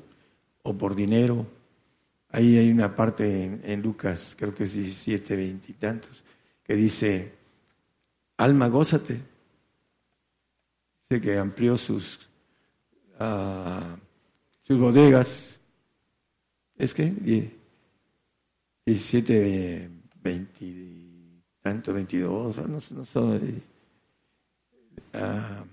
o 0.64 0.78
por 0.78 0.96
dinero. 0.96 1.46
Ahí 2.30 2.58
hay 2.58 2.72
una 2.72 2.96
parte 2.96 3.62
en, 3.64 3.82
Lucas, 3.82 4.36
creo 4.38 4.54
que 4.54 4.64
es 4.64 4.74
17, 4.74 5.36
20 5.36 5.72
y 5.72 5.76
tantos, 5.76 6.24
que 6.66 6.76
dice, 6.76 7.32
alma, 8.38 8.68
gózate. 8.68 9.22
Dice 11.02 11.22
que 11.22 11.38
amplió 11.38 11.78
sus, 11.78 12.20
uh, 13.20 13.96
sus 14.64 14.80
bodegas. 14.80 15.58
Es 16.78 16.94
que 16.94 17.54
17, 18.86 19.90
20 20.22 20.96
tanto 21.66 21.94
22, 21.94 22.58
no, 22.68 22.78
no 22.92 23.36
uh, 25.14 25.66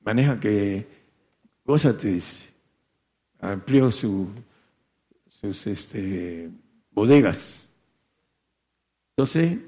maneja 0.00 0.38
que 0.38 0.86
gózate, 1.64 2.08
dice, 2.08 2.50
amplió 3.40 3.90
su, 3.90 4.28
sus 5.40 5.66
este, 5.66 6.50
bodegas. 6.90 7.66
12, 9.16 9.58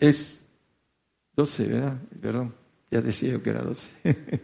es 0.00 0.46
12, 1.36 1.66
¿verdad? 1.66 2.02
Perdón, 2.20 2.54
ya 2.90 3.00
decía 3.00 3.32
yo 3.32 3.42
que 3.42 3.50
era 3.50 3.62
12. 3.62 3.88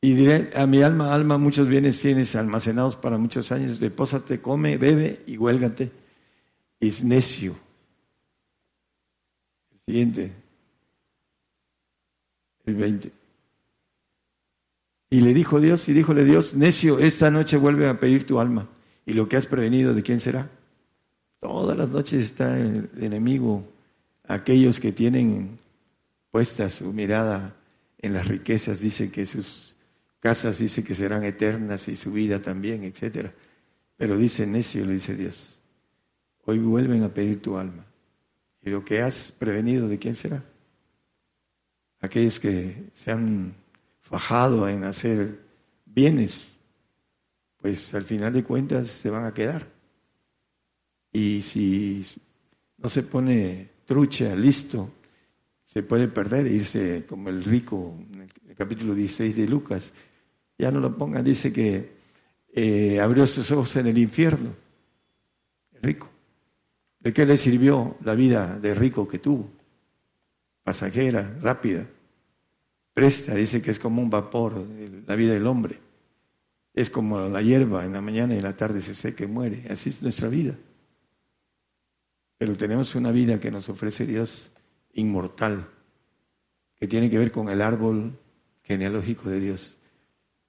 y 0.00 0.14
diré, 0.14 0.50
a 0.54 0.66
mi 0.66 0.82
alma, 0.82 1.14
alma, 1.14 1.38
muchos 1.38 1.68
bienes 1.68 2.00
tienes 2.00 2.34
almacenados 2.36 2.96
para 2.96 3.18
muchos 3.18 3.52
años, 3.52 3.80
depósate, 3.80 4.40
come, 4.40 4.76
bebe 4.76 5.22
y 5.26 5.36
huélgate. 5.36 5.92
Es 6.80 7.04
necio 7.04 7.56
Siguiente. 9.90 10.32
El 12.64 12.76
20. 12.76 13.10
Y 15.10 15.20
le 15.20 15.34
dijo 15.34 15.58
Dios, 15.58 15.88
y 15.88 15.92
díjole 15.92 16.24
Dios, 16.24 16.54
necio, 16.54 17.00
esta 17.00 17.28
noche 17.28 17.56
vuelve 17.56 17.88
a 17.88 17.98
pedir 17.98 18.24
tu 18.24 18.38
alma. 18.38 18.68
Y 19.04 19.14
lo 19.14 19.28
que 19.28 19.36
has 19.36 19.46
prevenido, 19.46 19.92
¿de 19.92 20.04
quién 20.04 20.20
será? 20.20 20.48
Todas 21.40 21.76
las 21.76 21.90
noches 21.90 22.24
está 22.24 22.56
el 22.56 22.88
enemigo, 23.00 23.64
aquellos 24.30 24.78
que 24.78 24.92
tienen 24.92 25.58
puesta 26.30 26.68
su 26.68 26.92
mirada 26.92 27.56
en 27.98 28.14
las 28.14 28.28
riquezas, 28.28 28.78
dice 28.78 29.10
que 29.10 29.26
sus 29.26 29.74
casas 30.20 30.58
dice 30.58 30.84
que 30.84 30.94
serán 30.94 31.24
eternas 31.24 31.88
y 31.88 31.96
su 31.96 32.12
vida 32.12 32.40
también, 32.40 32.84
etcétera. 32.84 33.34
Pero 33.96 34.16
dice 34.16 34.46
necio, 34.46 34.86
le 34.86 34.94
dice 34.94 35.16
Dios, 35.16 35.58
hoy 36.44 36.60
vuelven 36.60 37.02
a 37.02 37.08
pedir 37.12 37.42
tu 37.42 37.58
alma. 37.58 37.84
¿Y 38.62 38.70
lo 38.70 38.84
que 38.84 39.02
has 39.02 39.32
prevenido 39.32 39.88
de 39.88 39.98
quién 39.98 40.14
será? 40.14 40.44
Aquellos 42.00 42.38
que 42.38 42.90
se 42.94 43.10
han 43.10 43.54
fajado 44.00 44.68
en 44.68 44.84
hacer 44.84 45.40
bienes, 45.84 46.54
pues 47.60 47.92
al 47.94 48.04
final 48.04 48.32
de 48.32 48.44
cuentas 48.44 48.88
se 48.90 49.10
van 49.10 49.24
a 49.24 49.34
quedar. 49.34 49.66
Y 51.12 51.42
si 51.42 52.06
no 52.78 52.88
se 52.88 53.02
pone 53.02 53.79
trucha, 53.90 54.36
listo, 54.36 54.88
se 55.66 55.82
puede 55.82 56.06
perder, 56.06 56.46
irse 56.46 57.04
como 57.08 57.28
el 57.28 57.42
rico 57.42 57.96
en 58.12 58.28
el 58.48 58.54
capítulo 58.54 58.94
16 58.94 59.34
de 59.34 59.48
Lucas. 59.48 59.92
Ya 60.56 60.70
no 60.70 60.78
lo 60.78 60.96
pongan, 60.96 61.24
dice 61.24 61.52
que 61.52 61.90
eh, 62.54 63.00
abrió 63.00 63.26
sus 63.26 63.50
ojos 63.50 63.74
en 63.74 63.88
el 63.88 63.98
infierno, 63.98 64.54
el 65.72 65.82
rico. 65.82 66.08
¿De 67.00 67.12
qué 67.12 67.26
le 67.26 67.36
sirvió 67.36 67.96
la 68.04 68.14
vida 68.14 68.60
de 68.60 68.74
rico 68.74 69.08
que 69.08 69.18
tuvo? 69.18 69.50
Pasajera, 70.62 71.36
rápida. 71.42 71.84
Presta, 72.94 73.34
dice 73.34 73.60
que 73.60 73.72
es 73.72 73.80
como 73.80 74.00
un 74.00 74.08
vapor 74.08 74.64
la 75.04 75.16
vida 75.16 75.32
del 75.32 75.48
hombre. 75.48 75.80
Es 76.72 76.90
como 76.90 77.28
la 77.28 77.42
hierba, 77.42 77.84
en 77.84 77.94
la 77.94 78.00
mañana 78.00 78.34
y 78.34 78.36
en 78.36 78.44
la 78.44 78.56
tarde 78.56 78.82
se 78.82 78.94
seca 78.94 79.24
y 79.24 79.26
muere. 79.26 79.66
Así 79.68 79.88
es 79.88 80.00
nuestra 80.00 80.28
vida. 80.28 80.56
Pero 82.40 82.56
tenemos 82.56 82.94
una 82.94 83.12
vida 83.12 83.38
que 83.38 83.50
nos 83.50 83.68
ofrece 83.68 84.06
Dios 84.06 84.50
inmortal, 84.94 85.68
que 86.76 86.88
tiene 86.88 87.10
que 87.10 87.18
ver 87.18 87.30
con 87.30 87.50
el 87.50 87.60
árbol 87.60 88.18
genealógico 88.62 89.28
de 89.28 89.40
Dios. 89.40 89.76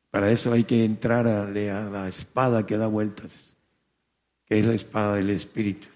Para 0.09 0.31
eso 0.31 0.53
hay 0.53 0.63
que 0.63 0.85
entrar 0.85 1.27
a 1.27 1.49
la 1.49 2.07
espada 2.07 2.65
que 2.65 2.77
da 2.77 2.87
vueltas, 2.87 3.57
que 4.45 4.59
es 4.59 4.65
la 4.65 4.73
espada 4.73 5.15
del 5.15 5.31
Espíritu 5.31 5.89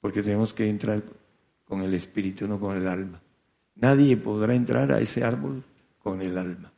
porque 0.00 0.22
tenemos 0.22 0.54
que 0.54 0.68
entrar 0.68 1.02
con 1.64 1.82
el 1.82 1.94
espíritu, 1.94 2.46
no 2.46 2.58
con 2.58 2.76
el 2.76 2.86
alma. 2.86 3.20
Nadie 3.76 4.16
podrá 4.16 4.54
entrar 4.54 4.90
a 4.92 5.00
ese 5.00 5.24
árbol 5.24 5.62
con 5.98 6.22
el 6.22 6.36
alma, 6.38 6.72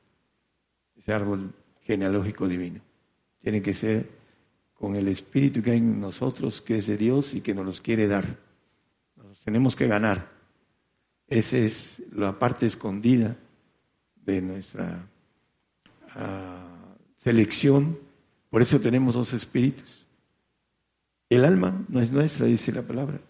ese 0.96 1.12
árbol 1.12 1.52
genealógico 1.82 2.48
divino. 2.48 2.80
Tiene 3.40 3.62
que 3.62 3.74
ser 3.74 4.08
con 4.80 4.96
el 4.96 5.06
espíritu 5.06 5.62
que 5.62 5.72
hay 5.72 5.78
en 5.78 6.00
nosotros, 6.00 6.60
que 6.60 6.78
es 6.78 6.86
de 6.88 6.96
Dios 6.96 7.34
y 7.34 7.42
que 7.42 7.54
nos 7.54 7.64
los 7.66 7.80
quiere 7.80 8.08
dar. 8.08 8.24
Nos 9.16 9.40
tenemos 9.44 9.76
que 9.76 9.86
ganar. 9.86 10.30
Esa 11.28 11.58
es 11.58 12.02
la 12.12 12.36
parte 12.36 12.66
escondida 12.66 13.36
de 14.16 14.42
nuestra 14.42 15.06
ah, 16.16 16.96
selección. 17.18 17.96
Por 18.48 18.62
eso 18.62 18.80
tenemos 18.80 19.14
dos 19.14 19.32
espíritus 19.34 20.00
el 21.30 21.44
alma 21.44 21.84
no 21.88 22.00
es 22.00 22.10
nuestra, 22.10 22.46
dice 22.46 22.72
la 22.72 22.82
palabra. 22.82 23.20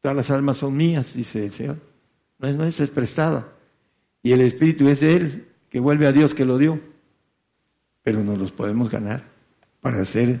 Todas 0.00 0.16
las 0.16 0.30
almas 0.30 0.56
son 0.56 0.74
mías, 0.76 1.12
dice 1.14 1.44
el 1.44 1.52
Señor. 1.52 1.76
No 2.38 2.48
es 2.48 2.56
nuestra, 2.56 2.86
es 2.86 2.90
prestada. 2.90 3.52
Y 4.22 4.32
el 4.32 4.40
Espíritu 4.40 4.88
es 4.88 5.00
de 5.00 5.16
Él, 5.16 5.48
que 5.68 5.78
vuelve 5.78 6.06
a 6.06 6.12
Dios 6.12 6.32
que 6.32 6.46
lo 6.46 6.56
dio. 6.56 6.80
Pero 8.02 8.24
nos 8.24 8.38
los 8.38 8.50
podemos 8.50 8.90
ganar 8.90 9.24
para 9.82 10.04
ser 10.06 10.40